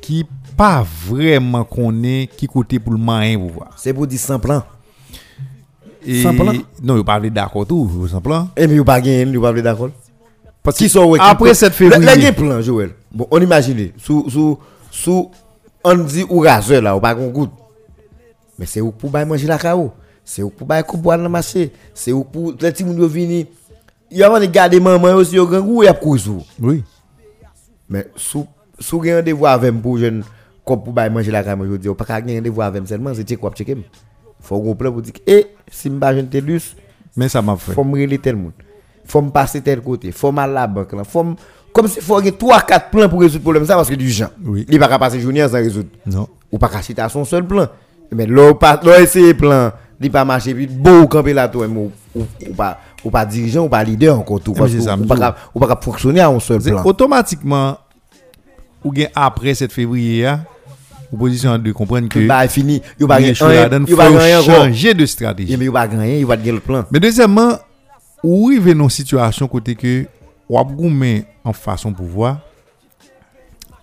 [0.01, 0.27] Qui
[0.57, 3.71] pas vraiment connaît qui côté pour le moyen pouvoir.
[3.77, 4.65] C'est pour dire sans plan.
[6.05, 6.53] Et, Sans plan?
[6.83, 8.49] Non, il parle d'accord tout, sans plan.
[8.57, 9.25] Et mais vous pas gagné,
[9.63, 9.91] d'accord.
[10.65, 12.05] Parce Qui sont après 7 février?
[12.05, 12.91] Le, le gen plan, Joël.
[13.13, 14.59] Bon, on imagine, sous, sous,
[14.91, 15.31] sous,
[15.89, 17.53] on dit ou raseur là, ou pas qu'on goûte.
[18.59, 19.93] Mais c'est où pour manger la cao.
[20.25, 21.73] C'est où pour bailler coupe boire dans marché?
[21.95, 23.47] C'est où pour, les petits moun yo vini?
[24.11, 26.43] Il y a de garder maman aussi au grand goût, y a vous.
[26.61, 26.83] Oui.
[27.89, 28.47] Mais sous
[28.79, 30.25] sous gen rendez-vous avec pour jeune
[30.65, 33.53] comme pour manger la je dis pas qu'à gen rendez-vous avec seulement c'est check quoi
[33.55, 33.77] checker
[34.41, 36.75] faut qu'on plan pour dire eh si m'pa jeune telus
[37.17, 37.73] Mais ça m'a fait.
[37.73, 38.53] faut me relayer tel monde
[39.05, 41.37] faut me passer tel côté faut m'aller à la banque là faut me-
[41.77, 44.11] comme si faut gen 3 4 plans pour résoudre le problème ça parce que du
[44.11, 44.65] gens Oui.
[44.69, 46.27] il pas qu'à passer journée sans résoudre Non.
[46.51, 47.67] ou pas qu'à chiter à son seul plan
[48.11, 49.71] mais là pas là essayer plan
[50.01, 53.65] il pas marcher puis beau camper là toi ou, ou, ou pas ou pas dirigeant
[53.65, 56.61] ou pas leader encore tout Eh, parce ou pas ou pas fonctionner à un seul
[56.63, 57.79] plan automatiquement
[58.85, 60.41] ou bien après 7 février hein,
[61.13, 64.43] Opposition de comprendre que Bah fini, pas il y a rien, pas encore.
[64.43, 65.53] changer de stratégie.
[65.53, 66.85] Et mais yo pas rien, yo pas de le plan.
[66.91, 67.53] Mais deuxièmement,
[68.25, 70.05] ou arrive dans une situation côté que
[70.49, 72.41] ou ap goumen en façon pouvoir,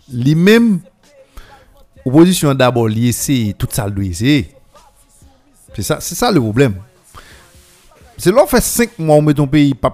[0.09, 0.79] li même
[2.05, 4.49] opposition d'abord li essayer tout ça le doit essayer.
[5.75, 6.75] C'est ça, c'est ça le problème.
[8.17, 9.93] C'est là fait 5 mois où met ton pays pas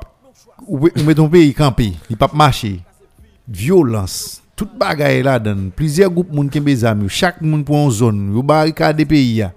[0.67, 2.81] ou met ton pays campé, il pas marcher.
[3.47, 8.35] Violence, toute bagaille là dans plusieurs groupes moun des amis, chaque moun pour une zone,
[8.35, 9.53] yo barricade pays ya.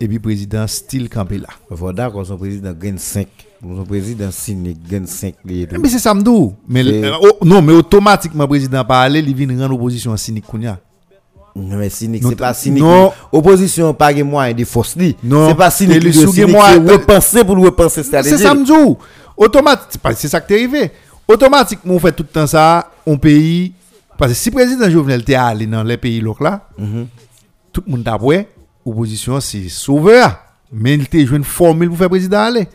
[0.00, 1.48] Et puis président style campé là.
[1.74, 3.26] Faut d'accord son président gagne 5.
[3.62, 6.54] Son président cynique gagne 5 les Mais c'est ça m'dou.
[6.68, 10.78] Mais C'est- le- oh, non, mais automatiquement président parler, il vient rendre opposition cynique kounya.
[11.54, 12.82] Non mais cynique, c'est pas cynique.
[12.82, 13.10] non.
[13.32, 15.16] Opposition pas gagne moyen de force li.
[15.24, 15.48] Non.
[15.48, 18.08] C'est pas cynique, Et le le sous- cynique, moi- c'est repenser pour le repenser C'est
[18.08, 18.42] stratégie.
[18.42, 18.98] ça m'dou.
[19.38, 20.90] Automatique, parce que c'est ça qui est arrivé.
[21.26, 23.72] Automatiquement on fait tout le temps ça, on pays
[24.18, 27.06] parce que si président Jovenel était allé dans les pays locaux là, Mhm.
[27.72, 28.48] tout le monde ouais,
[28.86, 30.38] opposition c'est sauveur.
[30.72, 32.68] Mais il était joué une formule pour faire président aller.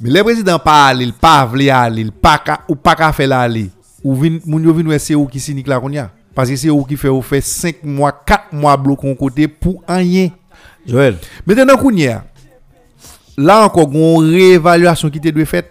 [0.00, 3.70] Mais le président pas aller, il pas aller, il pas ou pas ka faire aller.
[4.02, 6.10] Ou vin moun yo vin c'est ou qui cynique là qu'on y a.
[6.34, 9.46] Parce que c'est ou qui fait ou fait 5 mois, 4 mois bloqué en côté
[9.48, 10.30] pour rien.
[10.86, 11.16] Joël,
[11.46, 12.24] Maintenant qu'on y a,
[13.38, 15.70] là encore une réévaluation qui te doit faite.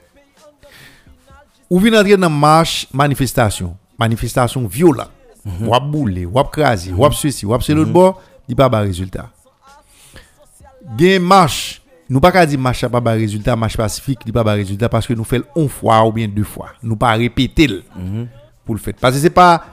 [1.70, 5.12] Ou vin entrer dans marche manifestation, manifestation violente.
[5.46, 8.56] Ou ap boule, ou ap krasi, ou ap ceci, ou ap se l'autre bord, il
[8.56, 9.30] pas ba résultat.
[10.98, 14.54] Gen marche, nous pas qu'à dire marche pas ba résultat, marche pacifique, il pas ba
[14.54, 16.70] résultat parce que nous fait une fois ou bien deux fois.
[16.82, 17.84] Nous pas répéter le
[18.66, 18.94] pour le faire.
[19.00, 19.66] Parce que c'est pas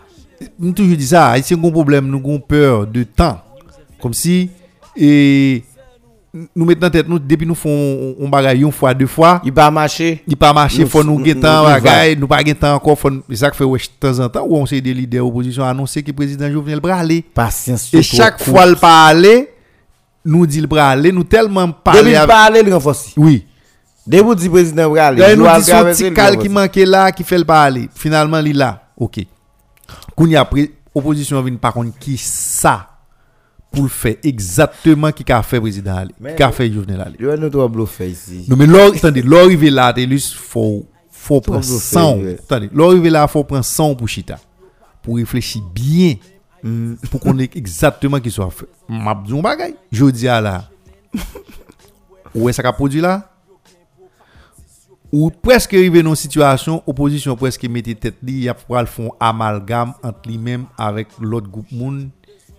[0.59, 3.41] nous toujours dit ça, ici un problème, nous avons peur de temps.
[4.01, 4.51] Comme si
[4.97, 5.63] et
[6.55, 9.53] nous mettons en tête nous depuis nous font on bagaille une fois deux fois, il
[9.53, 10.23] pas marché.
[10.27, 13.51] il pas marché, faut nous nous bagaille, nous pas get temps encore, faut c'est ça
[13.53, 16.51] fait de temps en temps où on sait des leaders opposition annoncer que le président
[16.51, 17.23] Jovenel bra aller.
[17.23, 17.93] Patience.
[17.93, 19.49] Et chaque fois le pas aller,
[20.25, 23.13] nous dit le bra aller, nous tellement parler Depuis avec- parler le renforcer.
[23.17, 23.47] Oui.
[24.07, 27.13] Dès vous dit président Bral, Là, il nous dit son petit cal qui manquait là,
[27.13, 27.89] qui fait le pas aller.
[27.95, 28.83] Finalement, il est là.
[28.97, 29.21] OK.
[30.17, 32.87] Qu'on y a pris, opposition vient par contre qui ça
[33.71, 36.05] pour le faire exactement qui a fait président.
[36.19, 37.17] Mais- Qui a fait Jovenel aller.
[37.21, 38.45] Yo nous doit bluffer ici.
[38.49, 42.17] Non mais l'or, attendez, l'arrivée là, t'es lui, faut, faut prendre Trop 100.
[42.17, 42.39] bluffé, ouais.
[42.43, 44.39] Attendez, l'arrivée là, faut prendre 100 pour chita.
[45.03, 46.15] Pour réfléchir bien.
[46.63, 46.95] Mm.
[47.11, 48.67] Pour qu'on ait exactement qui soit fait.
[48.91, 49.77] M'a dit un bagay.
[49.93, 50.65] Je dis à là.
[52.35, 53.31] Où est-ce qu'a produit là?
[55.13, 58.87] Ou presque arrivé dans une situation, opposition presque mette tête li, y a pour le
[58.87, 62.11] fond amalgame entre lui-même avec l'autre groupe moun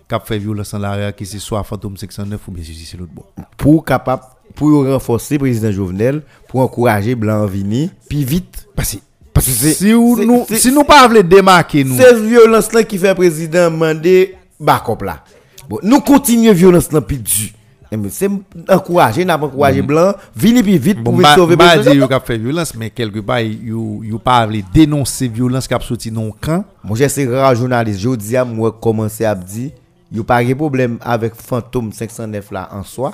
[0.08, 3.12] qui a fait violence en l'arrière, qui c'est soit Fantôme 609 ou bien c'est l'autre
[3.14, 3.24] bon.
[3.56, 4.22] Pour capable
[4.54, 8.68] pour renforcer président Jovenel, pour encourager Blanc Vini, puis vite.
[8.74, 8.98] Parce que
[9.32, 13.14] Parce que si nous si nous pas voulons démarquer nous C'est violence là qui fait
[13.14, 15.24] président demander backup là.
[15.72, 17.54] Bon, nous continuons violence là puis du.
[17.90, 18.28] Eh, C'est
[18.68, 21.92] encourager, n'a pas encouragé Blanc, vini puis vite pour sauver président.
[21.92, 26.10] dire yo a fait violence mais quelque part yo pas dénoncer violence qui a sorti
[26.10, 29.70] dans le camp Moi, j'ai ces rares journalistes, je dis à moi, commencer à dire,
[30.12, 33.12] il a pas de problème avec Fantôme 509 là en soi,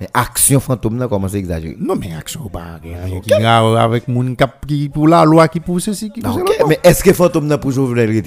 [0.00, 1.76] mais action Fantôme là commence à exagérer.
[1.78, 2.80] non mais action pas
[3.22, 6.50] qui grave avec moun cap qui pour la loi qui pour ceci qui pour Ok,
[6.56, 6.66] cela.
[6.68, 8.20] Mais est-ce que Fantôme n'a pour Jovenel?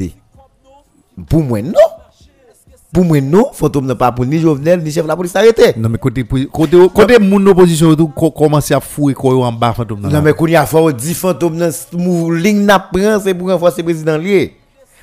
[1.28, 1.74] Pour moi, non.
[2.94, 3.50] Pour moi, non.
[3.52, 5.74] Fantôme n'a pas pour ni Jovenel, ni chef de la police arrêté.
[5.78, 9.74] non mais côté côté côté moun opposition tout co- commencer à fouiller quoi en bas
[9.74, 13.34] fantôme Non, mais il y a fort, dit Fantôme n'a mou ligne n'a prend, c'est
[13.34, 14.54] pour renforcer président lié.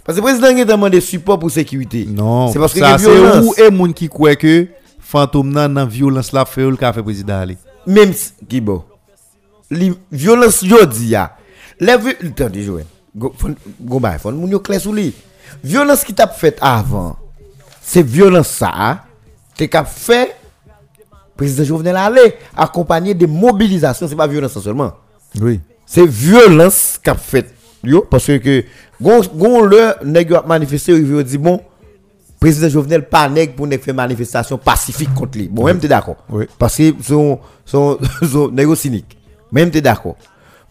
[0.05, 2.07] Parce que président a demandé support pour sécurité.
[2.09, 4.69] non c'est parce que a c'est où et moun qui croit que
[5.01, 8.85] fantôme nan nan violence la fait le fait président aller Même si, qui bon?
[10.13, 11.37] Violence jodi ya.
[11.81, 12.87] Les attendez Joël.
[13.17, 13.35] Go
[13.81, 15.13] go bay, fon moun yo clair sou li.
[15.65, 17.17] Violence qui t'a fait avant.
[17.93, 18.71] C'est violence ça.
[18.73, 19.01] hein,
[19.57, 20.37] T'es qu'a fait
[21.37, 24.93] président Jovenel aller accompagné de mobilisations, c'est pas violence seulement.
[25.41, 27.53] oui C'est violence qu'a fait
[27.83, 28.65] yo parce que
[29.03, 31.61] gon gon le nèg manifesté yo dit bon
[32.39, 35.49] président Jovenel pas nèg pour faire manifestation pacifique contre lui.
[35.49, 36.19] Bon, même t'es d'accord.
[36.29, 36.45] Oui.
[36.61, 39.19] Parce que son son son nèg cynique.
[39.51, 40.15] Même t'es d'accord.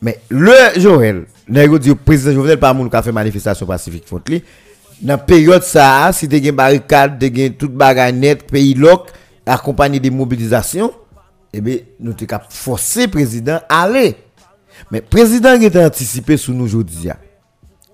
[0.01, 4.31] Mais le Joël, nèg dit président Jovenel pas moun qui a fait manifestation pacifique contre
[4.31, 4.41] lui.
[5.01, 9.07] Dans période ça, si t'es gen barricade, t'es gen toute bagaille net, pays loc,
[9.45, 10.91] accompagné de mobilisations,
[11.53, 14.15] eh bien, nous t'es cap forcer président à aller.
[14.91, 17.09] Mais président qui était anticipé sur nous aujourd'hui.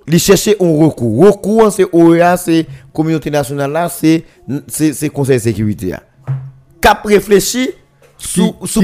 [0.07, 1.25] Il cherchait un recours.
[1.25, 5.93] Recours, c'est OEA, c'est communauté nationale là, c'est conseil de sécurité.
[6.81, 7.69] Cap réfléchi
[8.17, 8.41] qui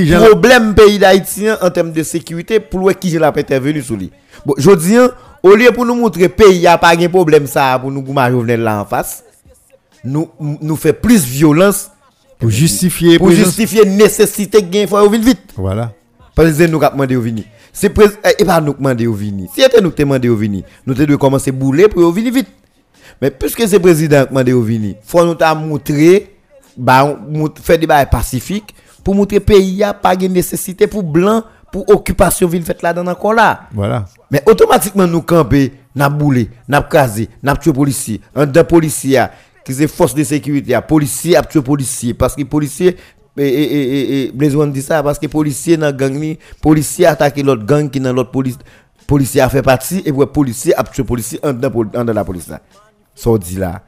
[0.08, 4.12] j'en- problème pays d'Haïtien en termes de sécurité pour qui j'ai la intervenu sur lui.
[4.46, 4.96] Bon, je dis,
[5.44, 8.82] au lieu pour nous montrer pays a pas de problème ça pour nous Jovenel là
[8.82, 9.24] en face.
[10.04, 11.90] nous nous fait plus violence
[12.40, 13.18] Pour justifier.
[13.20, 15.54] pour justifier nécessité gain faut venir vite.
[15.56, 15.94] Voilà.
[16.36, 17.46] Parce que nous avons demandé au vini.
[17.74, 19.48] C'est prés- eh, et pas nous qui demandé au vini.
[19.54, 22.32] Si c'était nous qui demandé au vini, nous devons commencer à bouler pour au vini
[22.32, 22.48] vite.
[23.22, 26.36] Mais puisque c'est le président qui demandé au vini, faut nous t'a montrer
[26.78, 27.18] bah
[27.62, 28.74] faire des bails pacifiques
[29.04, 33.06] pour montrer pays a pas de nécessité pour blanc pour occupation ville faite là dans
[33.08, 33.68] encore là.
[33.74, 34.06] Voilà.
[34.30, 39.26] Mais automatiquement nous camper, n'a boulé, n'a crasé, n'a tué policier, un deux policiers
[39.64, 42.98] qui c'est force de sécurité, policier a tué policier parce que policier
[43.38, 47.06] et et et et Blaise Wan dit ça parce que policier dans gang ni, policier
[47.06, 48.58] attaqué l'autre gang qui dans l'autre police
[49.08, 52.62] policier a fait partie et puis policier a tué policier en dans la police là.
[53.16, 53.82] Ça on dit là,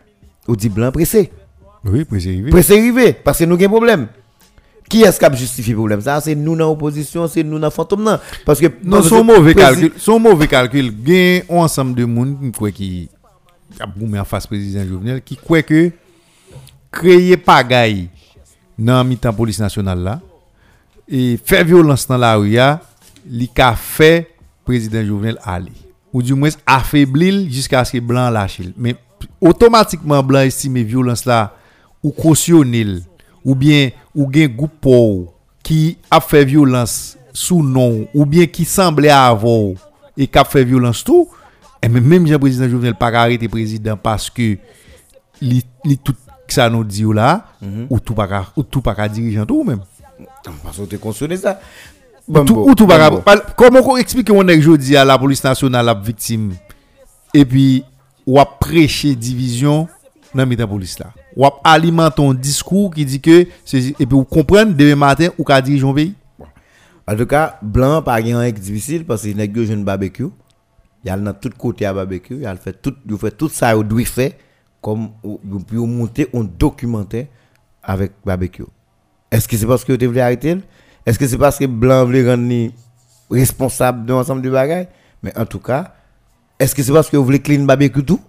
[0.47, 1.31] on dit blanc pressé.
[1.85, 2.49] Oui, pour arriver.
[2.51, 4.07] Pressé arrivé parce que nous avons un problème.
[4.89, 6.01] Qui est-ce qui a justifié le problème?
[6.01, 8.19] Ça c'est nous dans l'opposition, c'est nous dans fantôme non?
[8.45, 10.93] Parce que Non, son mauvais calcul, son mauvais calcul,
[11.49, 13.09] un ensemble de monde qui
[13.79, 15.91] a boumé en face président Jovenel qui croit que
[16.91, 18.09] créer pagaille
[18.77, 20.21] dans mi-temps police nationale là
[21.07, 22.57] et faire violence dans la rue
[23.25, 24.29] li ka fait
[24.65, 25.71] président Jovenel aller.
[26.11, 28.95] Ou du moins affaiblir jusqu'à ce que blanc lâche mais
[29.41, 31.55] automatiquement blanc estime violence là
[32.03, 32.99] ou cautionner
[33.45, 35.31] ou bien ou gen groupe
[35.63, 39.73] qui a fait violence sous nom ou bien qui semblait avoir
[40.17, 41.27] et qui a fait violence tout
[41.81, 44.57] et même même Jean président Jovenel pas arrêter président parce que
[45.41, 46.15] li, li tout
[46.47, 47.45] ça nous dit là
[47.89, 49.81] ou tout pas ou tout pas dirigeant tout même.
[50.63, 51.59] Parce que tu ça.
[52.27, 53.09] ou tout, ou tout pas
[53.57, 56.53] comment on explique on est aujourd'hui à la police nationale la victime
[57.33, 57.83] et puis
[58.25, 59.87] ou a prêcher division
[60.33, 61.07] dans la police là?
[61.35, 65.43] Ou a alimenter un discours qui dit que et puis vous comprenez demain matin ou
[65.43, 66.13] ka diriger un pays.
[67.07, 70.29] En tout cas, blanc pas rien difficile parce nèg yo jeune barbecue.
[71.03, 73.77] Il y a dans tout côté à barbecue, il fait tout il fait tout ça
[73.77, 74.31] ou doit faire
[74.81, 75.11] comme
[75.67, 77.27] puis ou monter un documentaire
[77.81, 78.65] avec barbecue.
[79.31, 80.57] Est-ce que c'est parce que tu voulais arrêter
[81.05, 82.71] Est-ce que c'est parce que blanc voulait rendre
[83.29, 84.87] responsable de l'ensemble du bagage?
[85.21, 85.93] Mais en tout cas,
[86.59, 88.21] est-ce que c'est parce que vous voulez clean barbecue tout?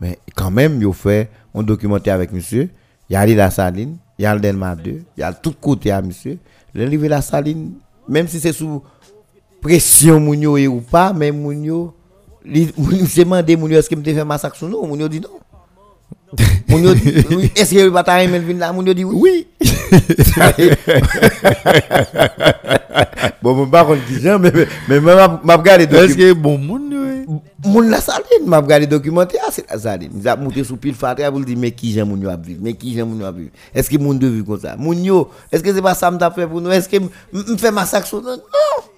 [0.00, 2.68] Mais quand même, il fait un documentaire avec monsieur.
[3.08, 5.54] Il y a la saline, il y a le Delma 2, il y a tout
[5.60, 6.38] côté à monsieur.
[6.74, 7.72] Le livre la saline,
[8.08, 8.82] même si c'est sous
[9.60, 11.94] pression mounio ou pas, mais mounio,
[12.44, 14.84] c'est demandé mounio est-ce que me fait massacre sur nous?
[14.84, 15.30] Mounio dit non.
[16.66, 17.12] Moun yo di,
[17.54, 19.46] eske yon bata remel vin la, moun yo di oui.
[23.42, 26.10] Bon, moun pa kon ki jan, men mwen ap gade dokumentè.
[26.10, 27.20] Eske bon moun yo e?
[27.66, 30.10] Moun la saline, mwen ap gade dokumentè a ah, se la saline.
[30.16, 32.58] Mwen ap mouti sou pil fatre, moun di, men ki jan moun yo ap viv,
[32.62, 33.52] men ki jan moun yo ap viv.
[33.70, 34.74] Eske moun devu kon sa?
[34.80, 35.22] Moun yo,
[35.54, 38.42] eske se pa sa mta fe pou nou, eske mwen fe masak sou nan?
[38.42, 38.90] Non!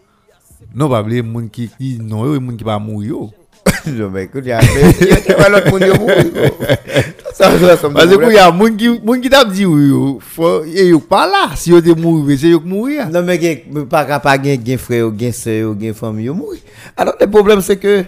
[0.72, 1.68] Non, pa ble, moun ki,
[2.00, 3.28] non yo, moun ki pa moun yo.
[7.38, 10.20] parce que il y a monde qui monde qui t'a dit oui yo
[10.64, 14.44] yo pas là si yo te mourir c'est yo qui Non mais gen pas capable
[14.44, 16.60] gen gen frère, gen sœur, gen famille yo mourir.
[16.96, 18.04] Alors le problème c'est que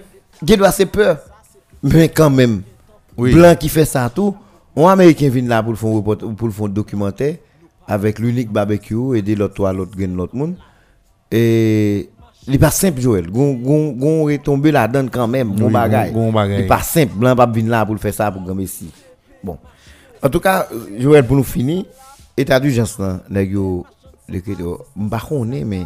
[0.47, 1.19] gen doit c'est peur.
[1.83, 2.63] Mais quand même
[3.17, 3.33] Oui.
[3.33, 4.35] blanc qui fait ça tout,
[4.77, 7.37] un américain vient là pour le faire report- pour le documentaire
[7.87, 10.55] avec l'unique barbecue et de l'autre l'autre l'autre monde
[11.31, 12.09] et
[12.49, 16.11] Li pa simple Joël, gon gon gon retombe la donne quand même, bon oui, bagay.
[16.13, 16.63] Gon, gon bagay.
[16.63, 18.91] Li pa simple, blan pa vin là pour le faire ça pour grand Messi.
[19.45, 19.59] Bon.
[20.23, 20.69] En tout cas,
[20.99, 21.85] Joël pour nous finir,
[22.37, 23.87] état d'urgence là, nèg yo
[24.29, 24.57] l'écrit
[24.97, 25.85] m'pa connais mais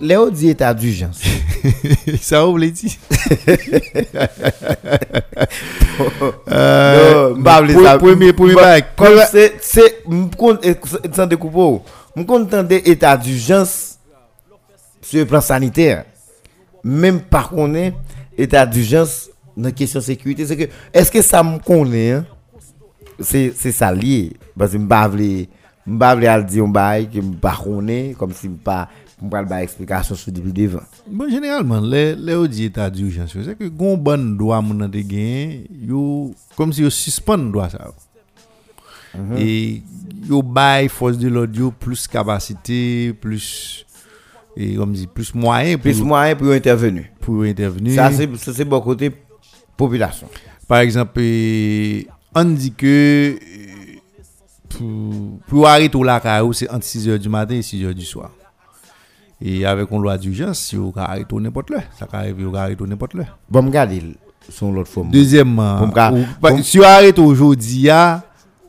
[0.00, 1.20] Léo dit état d'urgence.
[2.20, 2.98] ça ou l'ai dit.
[6.48, 8.94] Euh, non, premier premier bac.
[9.30, 10.74] C'est c'est m'contente eh,
[11.14, 11.82] sans découper.
[12.16, 13.91] M'contente état d'urgence
[15.02, 16.04] sur le plan sanitaire.
[16.84, 17.92] Même par contre
[18.36, 22.26] état d'urgence dans question sécurité c'est que est-ce que ça me connaît hein?
[23.20, 25.46] c'est c'est ça lié parce que vle
[25.86, 28.88] m'pa vle al dire bail que m'pa connaît comme si m'pa
[29.22, 30.82] m'pa ba explication sur depuis devant.
[31.06, 34.98] Bon, généralement, les, les on dit état d'urgence, c'est que gon bon droit nan te
[34.98, 37.92] gen, yo, comme si yo suspend droit ça.
[39.36, 39.82] Et
[40.28, 43.86] yo bay force de yo plus capacité, plus
[44.56, 47.04] et comme dit plus moyen pour Plus moyen pour intervenir.
[47.20, 47.94] pour intervenir.
[47.94, 49.10] Ça c'est bon côté
[49.76, 50.28] population.
[50.68, 51.20] Par exemple,
[52.34, 53.36] on dit que
[54.68, 58.30] pour, pour arrêter la caillou, c'est entre 6h du matin et 6h du soir.
[59.44, 62.84] Et avec une loi d'urgence, si vous arrêtez n'importe l'heure, ça peut arriver, vous arrêtez
[62.84, 63.36] n'importe l'heure.
[63.50, 64.02] Bon, regarder
[64.48, 65.10] son l'autre forme.
[65.10, 68.22] Deuxièmement, ca- ou- si vous arrêtez aujourd'hui, dans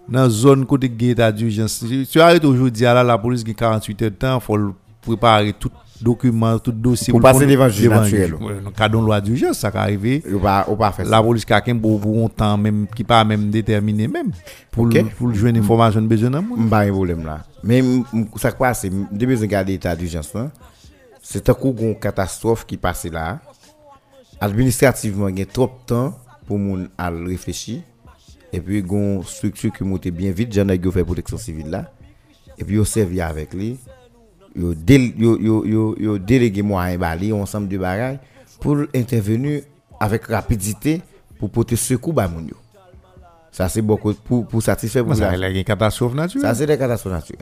[0.09, 4.09] la zone côté de d'urgence, si vous arrêtez aujourd'hui, là, la police a 48 heures
[4.11, 4.73] de temps, il faut
[5.05, 5.71] préparer tout
[6.01, 7.11] document, tout dossier.
[7.11, 8.35] Pour passer devant le juge naturel.
[8.75, 9.71] Cadre de loi d'urgence, ça
[11.05, 11.09] ça.
[11.09, 14.31] La police quelqu'un pour, pour un temps même, qui pas même déterminé même.
[14.71, 14.93] Pour, Ok.
[14.95, 16.43] le- pour le jouer une information de besoin.
[16.69, 17.43] Pas un problème là.
[17.63, 17.81] Mais
[18.37, 20.51] ça qui passe, depuis que regarder l'état d'urgence là,
[21.21, 23.39] c'est un coup une catastrophe qui passe là.
[24.41, 27.79] Administrativement, il y a trop de temps pour moun à réfléchir.
[28.51, 31.37] Et puis, il y a une structure qui monte bien vite, j'en ai fait protection
[31.37, 31.91] civile là.
[32.57, 33.79] Et puis, il servi avec lui.
[34.55, 34.73] Yo
[35.17, 38.19] yo yo yo yo délégué moyen bali ensemble de bagages
[38.59, 39.63] pour intervenir
[39.99, 41.01] avec rapidité
[41.39, 42.49] pour porter secours ba moun.
[43.51, 45.37] Ça c'est beaucoup pour pour satisfaire Ça, population.
[45.37, 46.55] il y a une catastrophe Ça, naturelle.
[46.55, 47.41] c'est des catastrophes naturelles.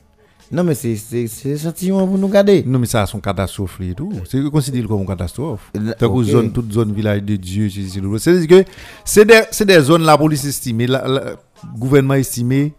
[0.53, 2.61] Non, mais c'est c'est c'est échantillon pour nous garder.
[2.65, 4.11] Non, mais ça, c'est une catastrophe et tout.
[4.29, 5.71] C'est considéré comme une catastrophe.
[5.77, 6.23] Euh, Tant que ok.
[6.25, 8.65] zone, toute zone village de Dieu, c'est que
[9.05, 11.35] c'est des, c'est des zones, la police estimée, la, la-
[11.77, 12.73] gouvernement estimé,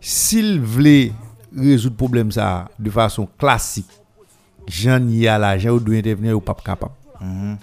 [0.00, 1.10] s'il voulait
[1.56, 3.88] résoudre le problème ça de façon classique,
[4.68, 6.92] j'en y a l'argent, ou doit intervenir, ou pas capable.
[7.20, 7.56] Mhm.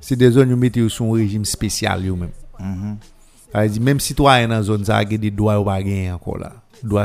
[0.00, 4.96] C'est des zones où mettez son régime spécial, veut dire, même citoyen dans zone, ça
[4.98, 6.52] a des droits ou pas gagner encore là.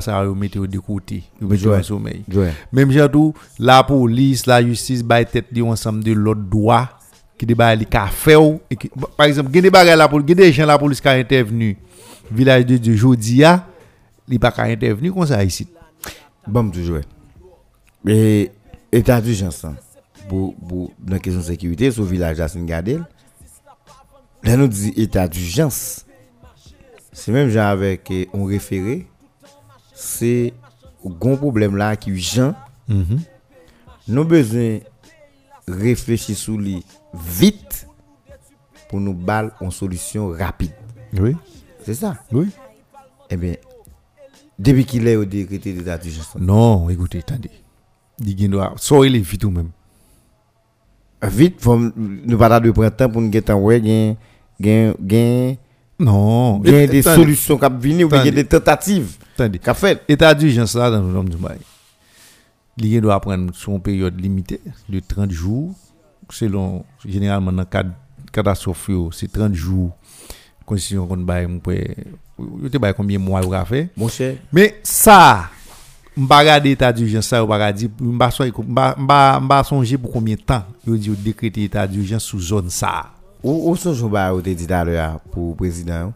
[0.01, 1.79] Ça, vous mettez de côté, vous mettez Ouais.
[1.79, 2.23] au sommeil.
[2.27, 2.53] Joël.
[2.73, 6.89] Même jantou, la police, la justice, bay tête ensemble de l'autre droit
[7.37, 7.85] qui débat et
[9.15, 11.77] par exemple, bagay la police, des gens la police qui a intervenu
[12.29, 13.65] village de Dieu jodia,
[14.27, 15.67] li pas intervenu comme ça ici.
[16.49, 16.97] Bon, tu joues.
[18.07, 18.51] Et
[18.91, 19.75] état d'urgence hein,
[20.27, 23.05] pour pour la question de sécurité sur le village là c'est Gadel.
[24.43, 26.05] Là nous dit état d'urgence.
[27.11, 29.07] C'est même genre avec eh, on référé
[29.93, 30.53] c'est
[31.05, 32.55] un gros problème là qui urgent.
[34.07, 34.79] Nous besoin
[35.67, 37.87] réfléchir sur lui vite
[38.89, 40.71] pour nous baller une solution rapide.
[41.13, 41.35] Oui.
[41.83, 42.15] C'est ça.
[42.31, 42.49] Oui.
[43.29, 43.55] Eh bien,
[44.59, 47.49] depuis qu'il est au décrété d'état d'urgence, Non, écoutez, attendez.
[48.19, 49.69] Di gen doit sortir les vite ou même.
[51.23, 54.15] vite, faut nous pas de printemps pour nous get en gain,
[54.59, 55.55] gain, gain,
[55.99, 58.31] Non, gain Et- des attendez, solutions qui venir ou bien Attendez.
[58.43, 59.59] des tentatives Attendez.
[59.59, 60.01] qu'a fait.
[60.07, 61.59] État d'urgence là dans le nom du bail.
[62.77, 65.73] Gen doit prendre son période limitée de 30 jours
[66.29, 67.91] selon généralement dans cadre
[68.31, 69.91] catastrophe c'est 30 jours.
[70.65, 71.47] Constitution qu'on bail
[72.63, 73.89] yo te bail combien mois ou fait.
[73.97, 75.49] Mon cher, Mais ça
[76.17, 80.11] m'pa regarder état d'urgence ça ou pas dire m'pa so- m'pa m'pa m'pa songer pour
[80.11, 83.05] combien de temps yo dit yo décréter état d'urgence sous zone ça.
[83.43, 86.11] où où sont je ba ou te dit à l'heure pour président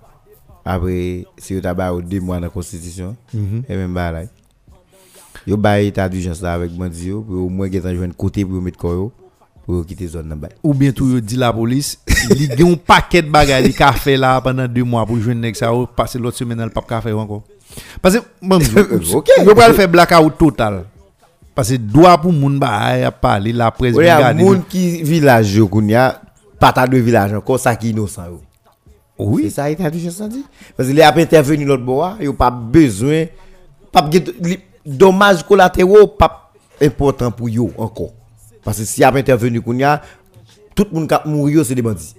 [0.66, 4.24] après si vous ba ou deux mois dans la constitution et même ba là.
[5.48, 8.44] Yo ba état d'urgence là avec bandi yo pour au moins get en joindre côté
[8.44, 9.12] pour mettre quoi yo
[9.65, 11.98] pour quitter zone ou bien tout yo dit la police
[12.35, 15.56] li gen un paquet de bagages ka fait là pendant deux mois pour joindre nèg
[15.56, 17.44] ça passer l'autre semaine elle pas ka faire encore
[18.02, 18.57] parce que bon
[19.14, 19.30] Ok.
[19.45, 20.84] yo pas le faire blackout total
[21.56, 24.44] parce que droit pour moun ba a parler la presse Oui, il y a regarder.
[24.44, 26.22] moun qui village yo kounya
[26.60, 28.41] pas de village encore ça qui innocent yo.
[29.18, 30.44] C'est oui ça état d'urgence ça dit
[30.76, 33.26] parce qu'il a pas intervenu l'autre bois, il pas besoin
[33.91, 34.10] pas
[34.85, 38.11] dommages collatéraux pas important pour yo encore.
[38.64, 40.02] Parce que s'il a intervenu kounya
[40.76, 42.15] tout le monde qui mourir c'est des bandits.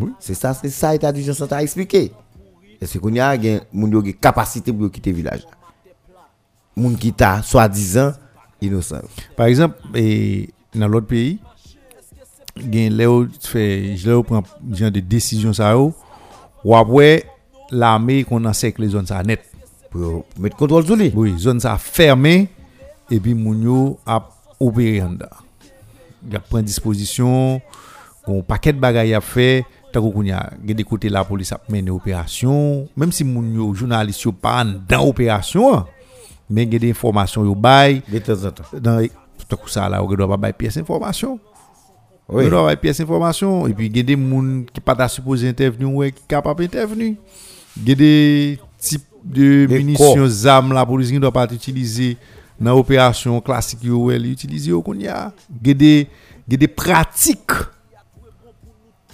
[0.00, 0.10] Oui.
[0.18, 2.12] C'est ça c'est ça état d'urgence t'a expliqué.
[3.00, 5.46] Kounya gen moun yo gen capacité pour quitter village?
[6.76, 8.12] Moun qui t'a soi-disant
[8.60, 9.02] innocent.
[9.36, 11.38] par exemple et dans l'autre pays
[12.56, 14.42] gen lè ou fait je lè ou prend
[14.72, 15.92] genre de décision ça yo
[16.64, 17.24] ou après
[17.70, 19.40] l'armée qu'on encercle les zones ça net
[19.90, 21.12] Pour yo mettre contrôle sur lui.
[21.14, 22.48] Oui, zone ça fermée
[23.10, 24.28] et puis moun yo a
[24.60, 25.26] opéré en dedans.
[26.32, 27.60] ap pren disposisyon,
[28.24, 29.64] kon paket bagay ap fe,
[29.94, 33.70] tako koun ya gen de kote la polis ap mene operasyon, menm si moun yo
[33.76, 35.84] jounalist yo pa an dan operasyon,
[36.50, 38.70] men gen de informasyon yo bay, de tan zan tan.
[38.74, 39.04] Dan,
[39.50, 41.38] tako sa la, yo gen do ap bay piyes informasyon.
[42.28, 42.46] Oui.
[42.46, 46.06] Gen do ap bay piyes informasyon, epi gen de moun ki pata suppose intervenu, ou
[46.06, 47.14] e ki kapap intervenu.
[47.76, 48.12] Gen de
[48.82, 52.14] tip de, de munisyon zam la polis gen do ap ati utilize,
[52.60, 55.32] dans l'opération classique elle utilise qu'on y a.
[55.64, 57.52] Il y a des pratiques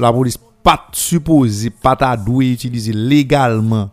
[0.00, 3.90] la police pas supposé pas ta doué utiliser légalement.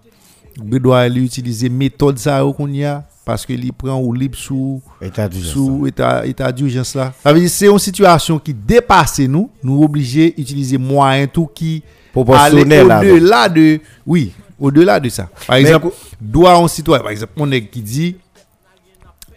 [0.59, 4.81] Il doit utiliser méthode ça qu'on y a parce que il prend ou libre sous
[5.01, 6.95] État d'urgence.
[6.95, 7.13] là.
[7.21, 11.83] Ça veut dire c'est une situation qui dépasse nous, nous obligés d'utiliser moyens tout qui
[12.13, 15.29] Proportionnel, au-delà de oui, au-delà de ça.
[15.45, 18.15] Par exemple, doit un citoyen par exemple, on est qui dit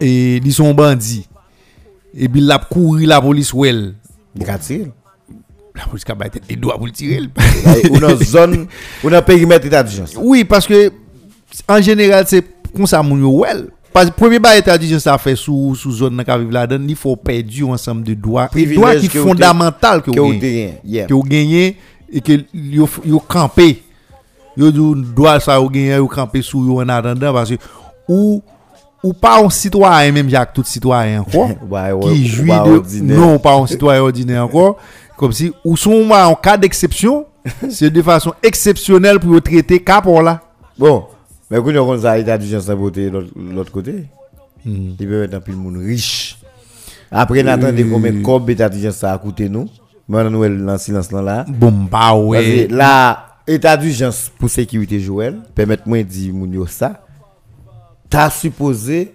[0.00, 1.28] et ils sont bandits
[2.14, 3.52] et puis la courir la police
[5.74, 7.20] la police a battu des doigts pour le tirer.
[7.90, 8.66] ou dans zone
[9.02, 10.14] ou dans périmètre état d'urgence.
[10.18, 10.92] Oui, parce que
[11.68, 12.44] en général, c'est
[12.74, 13.02] comme ça.
[13.92, 16.96] Parce que premier bail état d'urgence ça fait sous sous zone dans vivre là-dedans, il
[16.96, 20.38] faut perdre ensemble de droits, des droits qui que vous fondamental que Que vous vous
[20.38, 21.06] gagnez.
[21.08, 21.76] que vous gagnez
[22.12, 22.32] et que
[23.28, 23.82] campé.
[24.56, 27.56] Yo dit droit ça vous gagnez campé sous en attendant parce que
[28.08, 28.42] ou
[29.02, 31.48] ou pas un citoyen même Jacques tout citoyen encore
[32.02, 34.76] qui ou jouit de non pas un citoyen ordinaire encore
[35.16, 37.26] comme si ou sont en cas d'exception
[37.70, 40.40] c'est de façon exceptionnelle pour traiter cas pour là
[40.78, 41.04] Bon,
[41.50, 44.06] mais quand on a l'état d'urgence à voter l'autre l'autre côté,
[44.64, 44.90] Hmm.
[44.98, 46.36] il peut mettre un pile monde riche.
[47.10, 49.68] Après, on attend combien de d'urgence ça a coûté nous.
[50.06, 51.46] Maintenant, nous, dans le silence là.
[51.48, 56.66] bon bah ouais là, état d'urgence pour sécurité Joël, permettez-moi de dire moun
[58.10, 58.18] ça.
[58.18, 59.14] T'as supposé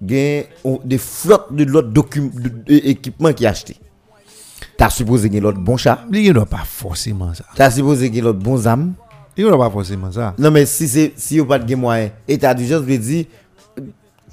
[0.00, 0.46] gagner
[0.84, 1.90] des flottes de l'autre
[2.68, 3.76] équipement qui acheté.
[4.76, 6.04] T'as supposé gagner l'autre bon chat.
[6.12, 8.94] il doit pas forcément ça T'as supposé gagner l'autre bon âme.
[9.36, 12.82] il doit pas forcément ça Non mais si c'est si pas de moyen, état d'urgence
[12.82, 13.24] veut dire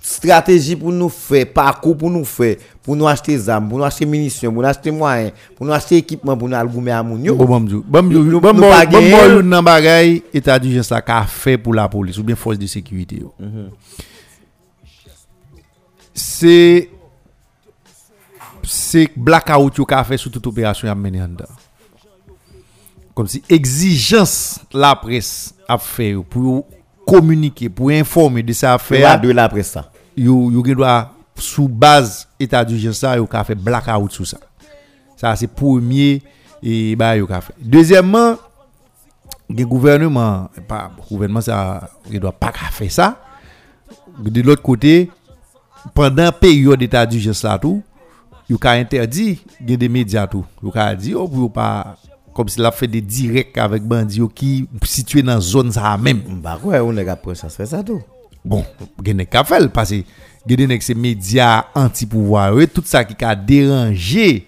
[0.05, 3.83] stratégie pour nous faire, parcours pour nous faire, pour nous acheter des armes, pour nous
[3.83, 7.01] acheter munitions, pour nous acheter moyens, pour nous acheter équipement pour nous aller goumer à
[7.01, 7.35] moun yo.
[7.35, 10.93] Bon, bon, bon, bon, bon, bon, bon, bagay, état d'urgence
[11.27, 13.15] fait pour la police ou bien force de sécurité.
[13.15, 13.33] yo.
[16.13, 16.89] C'est
[18.61, 21.45] c'est blackout ka fait sur toute opération en dedans.
[23.15, 26.67] Comme si exigence la presse a fait pour
[27.07, 29.91] communiquer, pour informer de Faire affaire de la ça.
[30.17, 34.37] Yo yo doit sous base état d'urgence ça yo ka fait blackout sur ça
[35.15, 36.21] ça c'est premier
[36.63, 38.35] et bah yo ka fait deuxièmement
[39.49, 43.21] le gouvernement pas gouvernement ça il doit pas faire ça
[44.19, 45.11] de l'autre côté
[45.93, 47.83] pendant période d'état d'urgence là tout
[48.49, 50.45] yo ka interdit des médias tout.
[50.63, 51.97] Yo ka dit oh pour pas
[52.33, 56.21] comme si la fait des directs avec bandi yo qui situé dans zone ça même
[56.43, 58.01] Bah ouais, on est après ça fait ça tout.
[58.45, 58.63] Bon,
[59.03, 60.03] gen nek ka fel, parce que
[60.47, 64.47] gen nek se médias anti-pouvoir, eux, tout ça qui a dérangé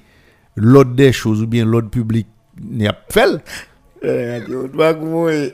[0.55, 2.27] l'ordre des choses ou bien l'ordre public
[2.61, 3.41] n'y a fel.
[4.03, 5.51] oui,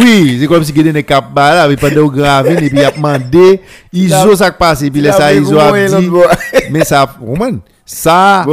[0.00, 2.90] oui, c'est comme si nek ka bala, avec pas de grave, et puis y a
[2.90, 3.60] demandé,
[3.92, 6.10] iso ça qui passe, et puis là ça iso a dit,
[6.70, 7.08] mais ça,
[7.84, 8.44] ça,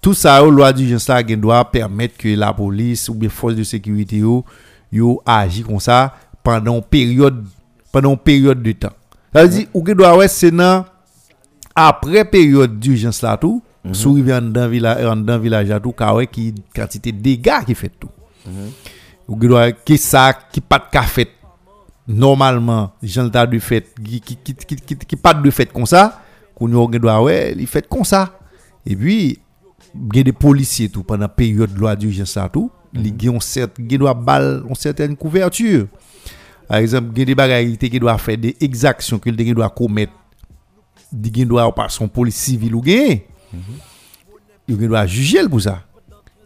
[0.00, 3.64] tout ça, la loi là, gen doit permettre que la police ou bien force de
[3.64, 4.44] sécurité yo,
[4.92, 7.44] yo agi comme ça pendant une période
[7.92, 8.92] pendant une période de temps.
[9.32, 10.84] Ça veut dire ou gen doit ouais c'est dans
[11.74, 13.62] après période d'urgence là tout,
[13.92, 17.64] sous rivière en dans village en dans village là tout, ouais qui quantité de dégâts
[17.66, 18.10] qui fait tout.
[19.28, 21.30] Ou gen doit qui ça qui pas de fait
[22.06, 25.86] normalement, gens le tas de fait qui qui qui qui, qui, pas de fait comme
[25.86, 26.22] ça,
[26.54, 28.38] qu'on gen doit ouais, il fait comme ça.
[28.86, 29.38] Et puis
[29.94, 33.40] il y a des policiers tout pendant période de loi d'urgence ça tout, ils ont
[33.40, 35.86] certes ils doivent bal ont certaine couverture.
[36.68, 39.74] Par exemple, il y a des bagages qui doivent faire des exactions que ils doivent
[39.74, 40.12] commettre.
[41.12, 43.26] Ils doivent par son police civil ou gagner.
[44.68, 45.82] Ils doivent juger pour ça.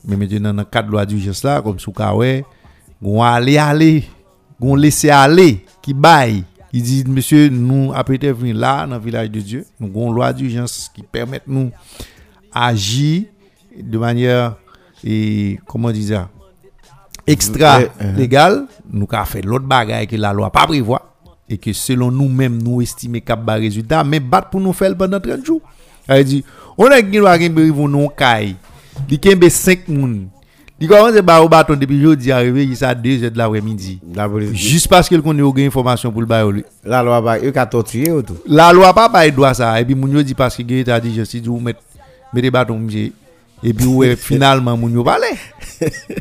[0.05, 2.45] Mais maintenant dans le cadre de loi d'urgence là comme sous ouais,
[3.01, 4.05] on aller aller,
[4.61, 9.03] on laisser aller qui baille il dit, monsieur, nous, après être venus là, dans le
[9.03, 11.71] village de Dieu, nous avons une loi d'urgence qui permet nous
[12.51, 13.25] agir
[13.79, 14.57] de manière,
[15.05, 16.29] et, comment dire
[17.27, 18.17] ça, extra Ouais, uh-huh.
[18.17, 18.67] légale.
[18.91, 21.09] Nous avons fait l'autre bagaille que la loi pas prévoit.
[21.49, 24.97] Et que selon nous-mêmes, nous estimons qu'il y a résultat, mais battre pour nous faire
[24.97, 25.61] pendant 30 jours.
[26.09, 26.45] Elle dit,
[26.79, 28.57] on a une loi qui nous non caille.
[29.11, 30.29] Il y a 5 personnes.
[30.83, 34.01] Il commence à au bâton depuis jeudi arrivé, il à 2 h de l'après-midi.
[34.17, 34.29] la.
[34.53, 36.65] Juste parce qu'il connaît aucune information pour le bail.
[36.85, 38.39] La loi ba, yo ka torturer ou tout.
[38.49, 40.99] La loi pas bail droit ça et puis moun yo dit parce que gay t'a
[40.99, 41.79] dit je suis vous mettre
[42.35, 42.85] mettez bâton
[43.63, 45.39] et puis finalement moun yo parler.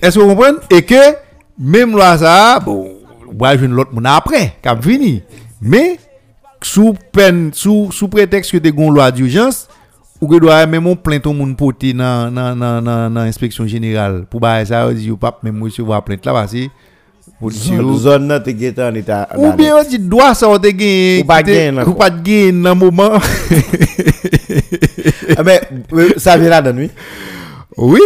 [0.01, 0.57] Est-ce que vous comprenez?
[0.69, 1.15] Et que
[1.59, 2.91] même loi ça bon
[3.39, 5.23] ouais je l'autre moun après qui vini.
[5.61, 5.99] Mais
[6.61, 9.67] sous peine sous sous prétexte que t'es gon loi d'urgence
[10.19, 12.81] ou que doit même on plainte ton moun porter dans dans dans
[13.11, 14.25] dans inspection générale.
[14.29, 16.67] Pour bail ça on dit yo pas même recevoir plainte là parce que
[17.97, 19.27] Zone nan te gete en état.
[19.35, 22.51] ou bien on dit doit ça on te gagné Ou pas là, ou pas gagné
[22.51, 23.11] dans moment.
[25.37, 25.61] Ah, mais
[25.93, 26.91] euh, ça vient là dedans oui.
[27.77, 27.99] oui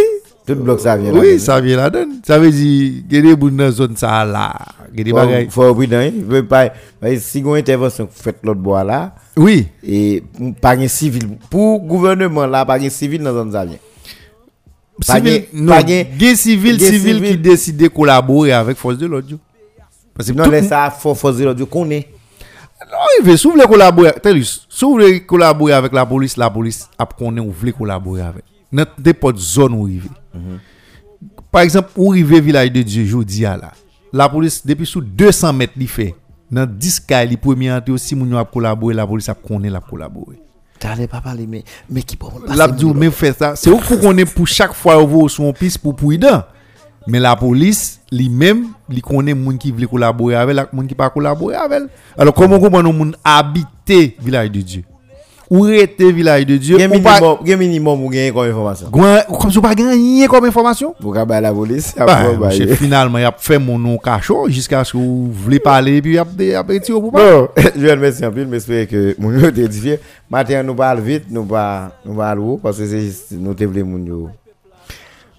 [0.46, 1.18] Tout bloc ça vient là.
[1.20, 4.54] oui ça vient là dedans ça veut dire que des bouts dans zone ça là
[4.96, 6.10] que des bagages Faut hein.
[6.28, 6.70] Veut pas
[7.18, 10.22] si gon intervention fait l'autre bois là oui et
[10.60, 13.76] pas un civil pour gouvernement là pas un civil dans zone ça vient.
[15.06, 17.42] Pas civil non pas gagné- gay civil gay civil qui civil.
[17.42, 19.36] décide de collaborer avec force de l'ordre
[20.14, 22.06] parce que Non laisse ça faut dire l'autre connaît.
[22.90, 24.12] non il veut voulez collaborer
[24.86, 28.84] vous voulez collaborer avec la police la police a connaît ou voulez collaborer avec dans
[29.04, 30.02] n'importe zone où il
[31.50, 33.72] par exemple où rive village de Dieu jodi a là
[34.12, 36.14] la police depuis sous 200 mètres il fait
[36.50, 39.70] Dans 10 cas, les premiers entrés aussi, moun yo a collaboré, la police a connaît
[39.70, 40.38] la collaboré.
[40.78, 43.56] T'allais pas parler, mais, mais qui peut L'abdou, mais fait ça.
[43.56, 46.44] C'est où pour qu'on est pour chaque fois vous sur une piste pour prudent.
[47.08, 51.10] Mais la police, lui-même, lui connaît moun qui veut collaborer avec, la moun qui pas
[51.10, 51.82] collaborer avec.
[52.16, 54.84] Alors, comment on comprend moun habiter village de Dieu?
[55.48, 56.78] Ou rete village de Dieu?
[56.78, 58.90] Gen ou pas- minimum, ou gen comme information.
[58.90, 60.94] Comme si vous pas gagné comme information?
[61.00, 64.96] Pour qu'à la police, Bah, finalement, il a fait mon nom cachot jusqu'à ce que
[64.98, 67.20] vous voulez parler, puis il a il a retiré pour pas.
[67.30, 70.00] Bon, je vais remercier un peu, mais j'espère que mon yo te édifié.
[70.28, 74.30] Matin, nous parlons vite, nous haut parce que c'est juste nous te voulons mon yo.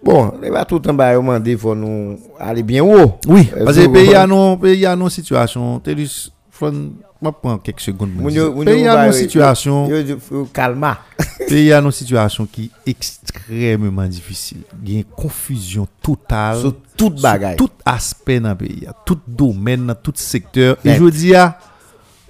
[0.03, 3.15] Bon, il va tout en bas, il m'a dit il faut nous aller bien haut.
[3.27, 5.79] Oui, parce que le pays a non, pays a non situation.
[5.79, 5.95] T'es
[6.57, 8.47] Mwen pren kek segoun mwen dize.
[8.67, 9.93] Peyi anon situasyon...
[10.31, 10.95] Yo kalma.
[11.49, 14.63] Peyi anon situasyon ki ekstrememan difisil.
[14.85, 16.61] Gen konfuzyon total.
[16.63, 17.57] Sou tout bagay.
[17.57, 18.89] Sou tout aspe nan peyi.
[19.07, 20.75] Tout domen nan tout sektor.
[20.81, 21.51] E jodi ya,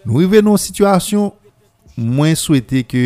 [0.03, 1.31] nou rive nan situasyon,
[1.97, 3.03] mwen souwete ke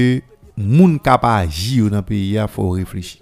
[0.58, 3.22] moun kapa aji yo nan peyi ya fò reflechi.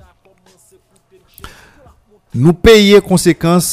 [2.35, 3.69] Nou peye konsekans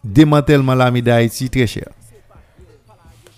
[0.00, 1.90] demantelman la mi da iti tre chèr.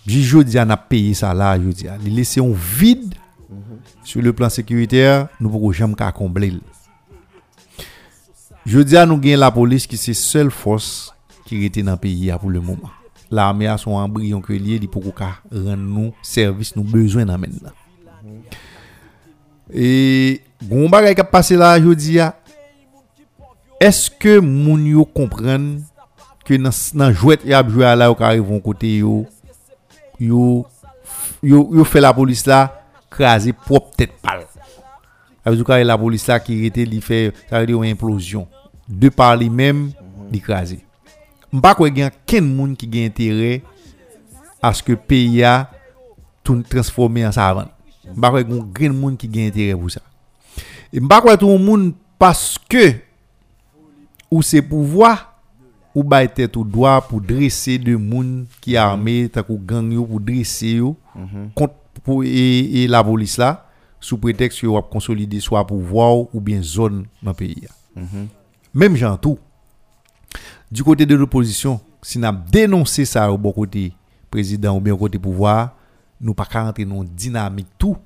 [0.07, 2.01] Jodi an ap peye sa la jodi an.
[2.03, 3.15] Li lese yon vide
[3.49, 3.79] mm -hmm.
[4.05, 6.61] sur le plan sekuriter, nou pou ko jem ka komble.
[8.67, 11.13] Jodi an nou gen la polis ki se sel fos
[11.47, 12.91] ki rete nan peyi ya pou le mouman.
[13.31, 16.85] La ame a son ambriyon ke liye li pou ko ka ren nou servis nou
[16.85, 17.73] bezwen nan men nan.
[18.23, 18.71] Mm -hmm.
[19.73, 22.33] E goun bagay kap pase la jodi ya,
[23.81, 25.81] eske moun yo kompren
[26.45, 29.23] ke nan, nan jwet yap jwe ala yo ka arrivon kote yo
[30.21, 30.67] yo
[31.43, 34.47] yo fait la police là craser propre tête pâle.
[35.45, 38.47] Avec du la police là qui était li ça veut dire une implosion
[38.89, 39.91] de par lui même
[40.31, 40.85] l'écraser.
[41.53, 43.63] M'pa quoi gen ken moun qui gen intérêt
[44.63, 45.71] à ce que pays a
[46.43, 47.69] tout transformer en savane.
[48.17, 50.01] M'pa quoi gen moun qui gen intérêt pour ça.
[50.93, 52.95] Et m'pa quoi tout moun parce que
[54.31, 55.32] ou c'est pouvoir
[55.95, 60.05] ou bay tête ou droit pour dresser de moun qui armé ta ko gang yo
[60.05, 60.97] pour dresser yo
[61.55, 61.75] contre
[62.05, 63.69] pour et, la police là
[64.01, 67.69] sous prétexte que va consolider soit pouvoir ou bien zone dans pays.
[68.75, 69.39] Même gens tout
[70.73, 73.93] du côté de l'opposition, si nous dénoncé ça au bon côté
[74.31, 75.77] président ou bien côté pouvoir,
[76.19, 77.97] nous pas rentrer dans dynamique tout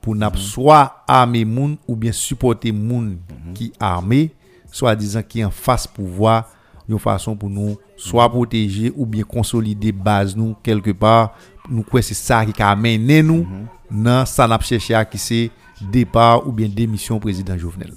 [0.00, 3.18] pour nous soit armer moun ou bien supporter moun
[3.54, 4.30] qui armé,
[4.70, 6.48] soit disant qui en face pouvoir,
[6.88, 11.34] une façon pour nous soit protéger ou bien consolider base nous quelque part.
[11.70, 13.46] Nous quoi c'est ça qui a amené nous
[13.90, 15.50] dans ça n'a cherché à qui c'est
[15.80, 17.92] départ ou bien démission président Jovenel.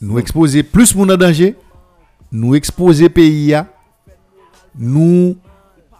[0.00, 1.56] Nous exposer plus moun en danger,
[2.30, 3.66] nous exposer pays a,
[4.76, 5.36] nous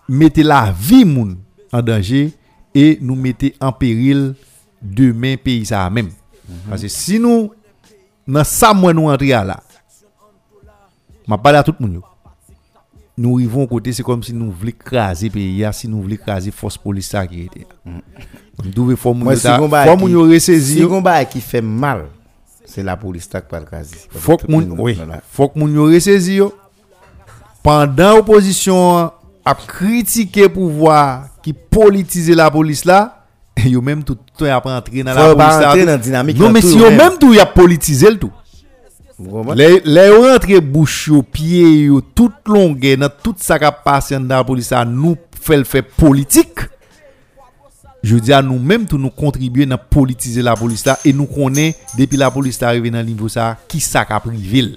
[0.08, 1.38] mettez la vie moun
[1.72, 2.32] en danger
[2.74, 4.34] et nous mettez en péril
[4.80, 6.10] demain pays ça même.
[6.68, 7.50] Parce que si nous
[8.28, 9.62] dans ça moi nous entrer là,
[11.26, 12.00] m'a parlé à tout le monde.
[13.16, 16.50] Nous arrivons côté c'est comme si nous voulions craser pays a, si nous voulions craser
[16.50, 17.66] force police qui était.
[18.76, 21.00] Nous faut moun si gon faut qui- yo ressaisir.
[21.00, 22.06] Ba qui fait mal,
[22.64, 23.94] c'est la police qui pas le quasi.
[24.10, 24.98] faut que moun oui,
[25.30, 26.52] faut que moun yo ressaisi yo.
[27.62, 29.12] Pendant opposition
[29.44, 33.24] a critiqué pouvoir qui politiser la police là,
[33.64, 36.90] yo même tout le temps pas entrer dans la police la Non mais si yo
[36.90, 37.16] même.
[37.20, 38.32] tout y a politisé le tout.
[39.16, 44.42] Les rentre bouche yo, pied toute longueur dans tout ça qui a passé dans la
[44.42, 46.58] police nous fait le fait politique.
[48.02, 51.26] Je dis à nous même tout nous contribuer dans politiser la police là et nous
[51.26, 54.72] connaît depuis la police là arrivé dans le niveau ça qui ça qu'a privé.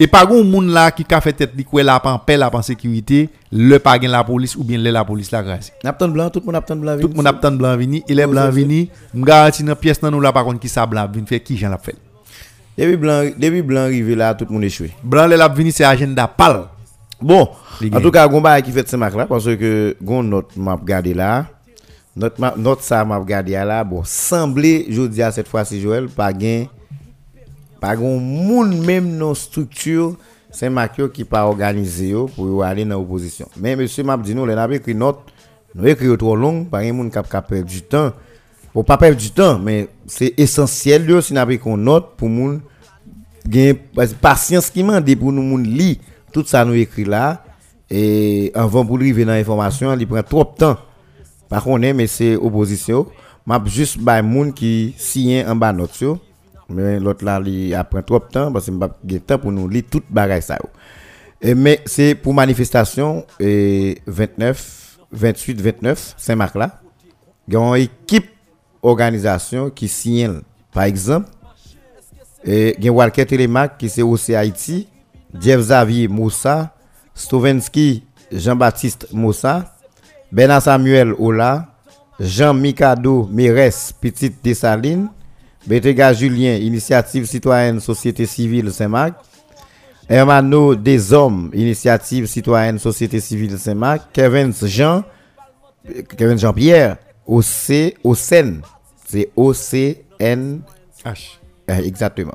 [0.00, 2.62] Et pas gon moun là qui a fait tête li la en paix la en
[2.62, 5.70] sécurité, le pas la police ou bien le la police là grâce.
[5.84, 6.98] Napton blanc, tout le monde napton blanc.
[6.98, 10.12] Tout le monde a tant blanc vini, il est blanc vini, m'garanti dans pièce nan
[10.12, 11.94] nous là par contre qui ça blanc vini fait qui j'en l'a fait?
[12.76, 14.92] Depuis blanc, depuis blanc arrivé là, tout le monde échoué.
[15.02, 16.64] Blanc l'a vini c'est agenda pal.
[17.20, 17.48] Bon,
[17.94, 21.14] en tout cas, Gomba qui fait ce marque là, parce que gon notre m'a regardé
[21.14, 21.46] là,
[22.14, 26.08] notre map, notre ça m'a regardé là, bon, semblait, je dis à cette fois-ci, Joël,
[26.08, 26.66] pas gain,
[27.80, 30.14] pas gon moun même nos structures,
[30.50, 33.48] c'est marque qui pas organisé pour aller dans l'opposition.
[33.56, 35.20] Mais monsieur m'a dit nous, les n'a écrit note,
[35.74, 38.12] nous écrit trop long, pas un moun cap cap perdre du temps.
[38.76, 42.60] Pour pas perdre du temps, mais c'est essentiel yo si pas qu'on note pour moun
[43.50, 43.72] que
[44.20, 45.98] patience qui m'a dit pour nous moun li.
[46.30, 47.42] Tout ça nous écrit là.
[47.88, 50.76] Et avant pour arriver dans l'information il prend trop de temps.
[51.48, 53.06] Par contre mais c'est opposition.
[53.46, 56.04] M'a juste bay moun qui signe en bas note
[56.68, 59.70] mais l'autre là il prend trop de temps parce que m'a gen temps pour nous
[59.70, 60.58] lire toute bagaille ça.
[61.40, 66.78] Et, mais c'est pour manifestation et 29, 28, 29, Saint-Marc là.
[67.48, 68.32] Il y a une équipe
[68.82, 70.40] organisation qui signe.
[70.72, 71.28] Par exemple,
[72.44, 74.88] et Walker Telemac qui c'est aussi Haïti,
[75.38, 76.74] Jeff Xavier Moussa,
[77.14, 79.74] Stovensky Jean-Baptiste Moussa,
[80.30, 81.66] Bernard Samuel Ola,
[82.20, 85.08] Jean Mikado Mires Petite Dessaline,
[85.66, 89.14] Betega Julien Initiative Citoyenne Société Civile Saint-Marc,
[90.08, 95.02] Hermano des Hommes Initiative Citoyenne Société Civile Saint-Marc, Kevin Jean,
[96.16, 96.96] Kevin Jean-Pierre,
[97.26, 98.60] OC, OCN,
[99.04, 100.62] c'est O-C-N,
[101.04, 101.38] H.
[101.68, 102.34] eh, exactement.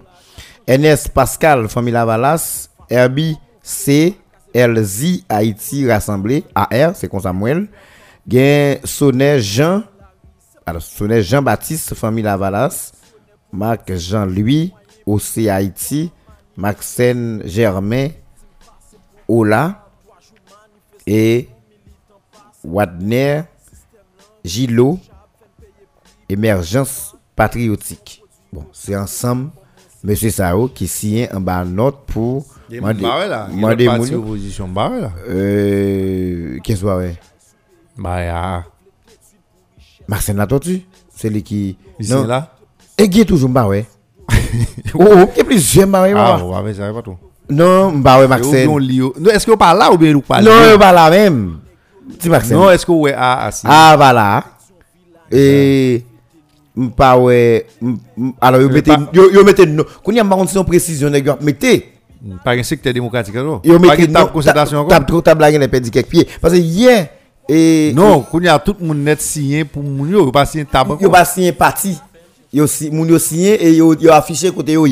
[0.68, 4.18] NS Pascal, famille Lavalas, Herbie C,
[4.54, 7.68] LZ, Haïti rassemblé, AR, c'est comme Samuel.
[8.84, 9.84] Sonnet Jean,
[10.66, 12.92] alors Sonnet Jean-Baptiste, famille Lavalas,
[13.52, 14.74] Marc Jean-Louis,
[15.06, 16.12] OC Haïti,
[16.56, 18.10] Maxen Germain,
[19.28, 19.88] Ola,
[21.08, 21.50] et
[22.64, 23.44] Wadner,
[24.44, 25.00] Gilo,
[26.30, 28.24] Émergence patriotique.
[28.54, 29.50] Bon, c'est ensemble,
[30.04, 32.46] Monsieur Sao qui signe un bas note pour.
[32.72, 32.94] Un
[33.76, 35.12] des parti opposition barré là.
[35.28, 37.16] Euh, qu'est-ce que ouais?
[37.98, 38.64] Bah, ya.
[40.08, 40.82] Marcel Latortu,
[41.16, 41.78] c'est lui qui.
[42.00, 42.56] Ici Non, là.
[42.98, 43.86] et qui est toujours bah ouais.
[44.96, 46.14] oh, oh, qui est plus j'aime bah ouais.
[46.16, 47.18] Ah, va faire ça, pas tout.
[47.50, 48.70] Non, bah ouais, Marcel.
[48.70, 51.60] est-ce que vous parlez là ou bien vous parlez Non, pas là même.
[52.52, 54.44] Non, est-ce que êtes à assis Ah, voilà.
[55.32, 56.04] Et.
[56.96, 57.66] Pas ouais.
[58.40, 58.94] Alors, yo mettez.
[59.14, 59.66] Yo mettez.
[59.66, 59.84] non.
[60.04, 61.94] Qu'on y a marron son précision, nèg yo mettez.
[62.44, 64.08] Par un secteur démocratique, alors Yo mettez.
[64.08, 66.28] table concertation encore Table trop table là, il a perdu quelques pieds.
[66.42, 67.10] Parce que hier.
[67.50, 67.92] Et.
[67.96, 70.96] Non, qu'on y a tout le monde net signé pour moun yo, pas signé table.
[71.00, 72.00] Yo pas signé parti.
[72.54, 74.88] Yo moun yo signé et yo yo affiché côté yo.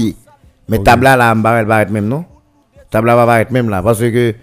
[0.68, 2.26] Mais table là va être même non?
[2.92, 4.36] Table là va être même là parce que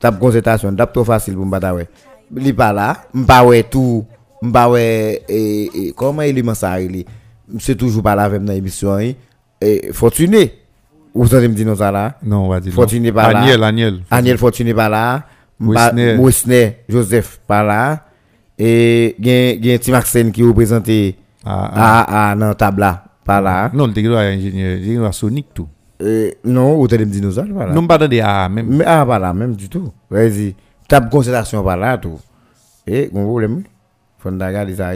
[0.00, 1.88] table concertation table trop facile pour m'bata ouais.
[2.34, 4.04] Li pas là, m'pa ouais tout,
[4.42, 7.04] m'pa ouais et, et comment il est ça il
[7.58, 9.12] c'est toujours pas là avec dans émission hein.
[9.60, 10.54] Et fortuné.
[11.12, 12.14] Vous entendez me dire non ça là?
[12.22, 12.70] Non, on va dire.
[12.70, 12.76] non.
[12.76, 13.40] Fortuné pas là.
[13.40, 14.00] Aniel, Aniel.
[14.10, 15.24] Aniel Fortuné pas là.
[15.58, 18.06] Mouisner Joseph pas là.
[18.58, 22.06] Et gen gen ti Maxen qui représenté Ah, ah.
[22.08, 23.70] ah ah nan table là pas là.
[23.74, 25.68] Non, le ingénieur, a Sonic tout.
[26.02, 27.72] Euh, non, ça pas là.
[27.74, 28.66] Non, pas dans des A même.
[28.68, 29.92] Mais ah pas là même du tout.
[30.10, 30.54] Vas-y.
[30.88, 32.18] Table consultation pas là tout.
[32.86, 33.62] Et gon problème.
[34.18, 34.92] Faut nous regarder ça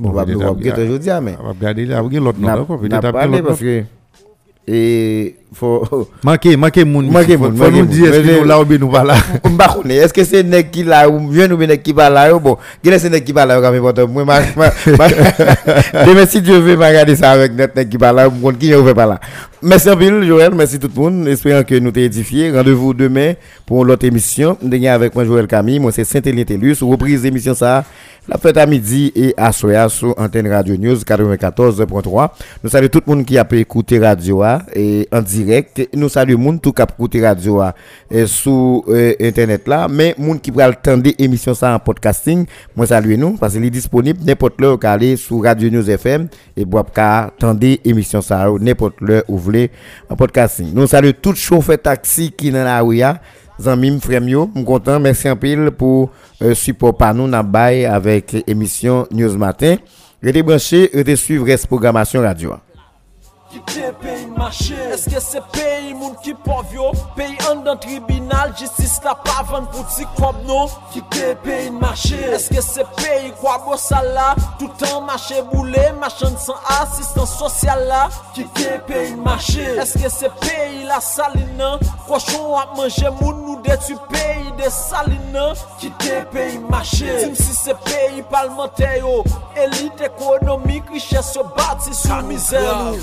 [0.00, 2.38] on va regarder aujourd'hui mais On va regarder là, on va l'autre
[2.94, 3.84] après parlé l'autre parce que
[4.66, 7.10] et faut Manqué, manqué moun.
[7.10, 9.14] Manqué Faut- moun, Faut nous dire est-ce que là ou bien nous pas là.
[9.48, 13.24] Mba konne, est-ce que c'est nèg qui là ou bien qui pas là bon nèg
[13.24, 17.32] qui pas là quand même moi ma ma- ma- demain si Dieu veut regarder ça
[17.32, 18.28] avec net nèg qui pas là.
[18.28, 19.20] Ou qui fait pas là?
[19.62, 20.52] Merci en pile Joël.
[20.54, 21.28] Merci tout le monde.
[21.28, 23.34] Espérant que nous t'ai édifié rendez-vous demain
[23.66, 24.56] pour l'autre émission.
[24.62, 25.78] Nous avec moi Joël Camille.
[25.78, 27.84] Moi c'est Saint-Élien Télus reprise émission ça
[28.28, 32.28] la fête à midi et à soir sur antenne Radio News 94.3
[32.62, 35.41] nous saluons tout le monde qui a pu écouter radio et en direct
[35.94, 37.62] nous saluons monde tout pu écouter radio
[38.10, 39.88] et sur euh, internet là.
[39.88, 42.46] Mais monde qui va attendre émission ça en podcasting
[42.76, 46.28] moi saluer nous parce qu'il est disponible n'importe l'heure qu'à aller sur Radio News FM
[46.56, 49.52] et pour attendre émission ça n'importe l'heure vous
[50.08, 50.72] en podcasting.
[50.74, 53.02] Nous saluons tout chauffeur taxi qui dans la rue
[53.60, 56.10] Zanmim frère yo, m content, merci en pile pour
[56.42, 59.76] euh, support par nous avec émission News Matin.
[60.22, 62.54] Restez branchés, restez suivre reste programmation radio.
[63.52, 64.78] Ki te peyi mache.
[64.94, 70.06] Eske se peyi moun ki povyo Peyi an dan tribunal Jistis la pavan pou ti
[70.16, 72.16] kob nou Ki te peyi mache.
[72.32, 74.30] Eske se peyi kwa bosala
[74.60, 78.06] Toutan mache boule Machan san asistan sosyal la.
[78.32, 79.66] Ki te peyi mache.
[79.82, 81.74] Eske se peyi la salina?
[82.06, 85.50] Krochon ap manje moun nou detu peyi de salina?
[85.82, 87.18] Ki te peyi mache.
[87.20, 89.20] Tim si se peyi palmente yo
[89.60, 92.64] Elite ekonomik Riches yo bati sou mizer.
[92.80, 92.96] nou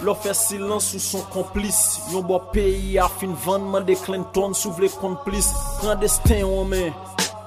[0.00, 2.00] nous L'on fait silence sous son complice.
[2.12, 5.52] Bon pays a fin vendre de Clinton sous les complices.
[5.80, 6.92] Clandestin on met.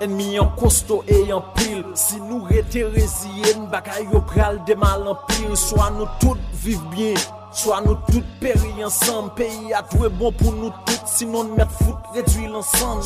[0.01, 1.85] Ennemi en costaud et en pile.
[1.93, 5.57] Si nous rete résiliés, bagay yo pral de mal en pire.
[5.57, 7.13] Soit nous toutes vivent bien.
[7.51, 9.33] Soit nous toutes périr ensemble.
[9.35, 11.07] Pays a doué bon pour nous toutes.
[11.07, 13.03] Sinon nous mettre foot réduire l'ensemble.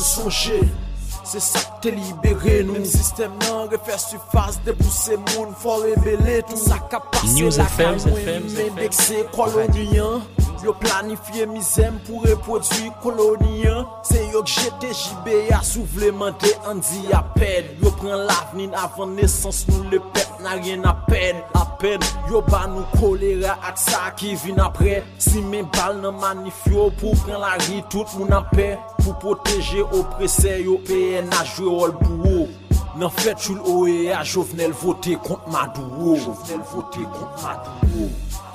[1.30, 2.74] Se sak te libere nou.
[2.74, 5.52] Mèm sistem nan refè sufas De pousse moun.
[5.62, 6.58] Fò rebele tout.
[6.58, 10.24] Sak a pase la kamwen Mèm dekse koloniyan
[10.62, 17.64] Yo planifié misème pour reproduire colonien C'est yo que j'étais JB à souvlementé Andy appel
[17.82, 22.00] Yo prend l'avenir avant naissance nous le pète n'a rien à peine, à peine.
[22.30, 25.04] Yo ba nous choléra ak ça qui vient après.
[25.18, 28.78] Si mes balles nan manifio pour prendre la rue, tout moun en paix.
[29.02, 32.48] Pour protéger oppressé yo PN a joué rôle pour eux.
[32.96, 38.10] Nan fèt chou l'OEA, Jovenel vote kont Maduro Jovenel vote kont Maduro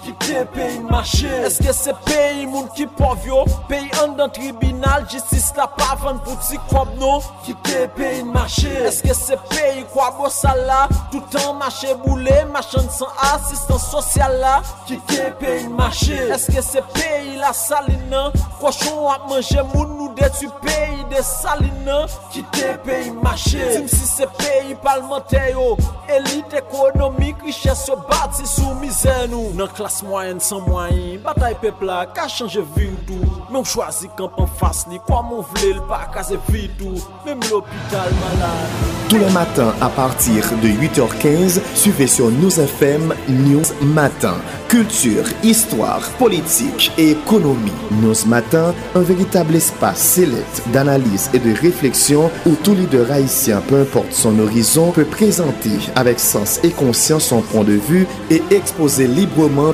[0.06, 1.32] ki te peyi mache.
[1.48, 3.44] Eske se peyi moun ki pov yo?
[3.70, 8.72] Peyi an dan tribunal Jistis la pavan pou ti kob nou Ki te peyi mache.
[8.90, 14.56] Eske se peyi kwa bosal la Toutan mache boule Machan san asistan sosyal la.
[14.90, 16.20] Ki te peyi mache.
[16.36, 18.28] Eske se peyi la salina?
[18.62, 22.04] Koshon ap manje moun nou detu peyi de salina?
[22.34, 23.64] Ki te peyi mache.
[23.74, 25.74] Tim si se peyi palmente yo
[26.08, 29.54] Elite ekonomik riches yo bati sou mizen nou.
[29.58, 33.64] Nan klas moyen sans moyen Bataille peuple là, qu'a changé vie ou tout Mais on
[33.64, 36.96] choisit quand en face ni quoi mon vle le pas casser vie tout
[37.26, 38.70] Même l'hôpital malade
[39.10, 44.36] Tous les matins à partir de 8h15, suivez sur News FM News Matin.
[44.68, 47.72] Culture, histoire, politique et économie.
[48.02, 53.82] News Matin, un véritable espace sélect d'analyse et de réflexion où tout leader haïtien, peu
[53.82, 59.08] importe son horizon, peut présenter avec sens et conscience son point de vue et exposer
[59.08, 59.74] librement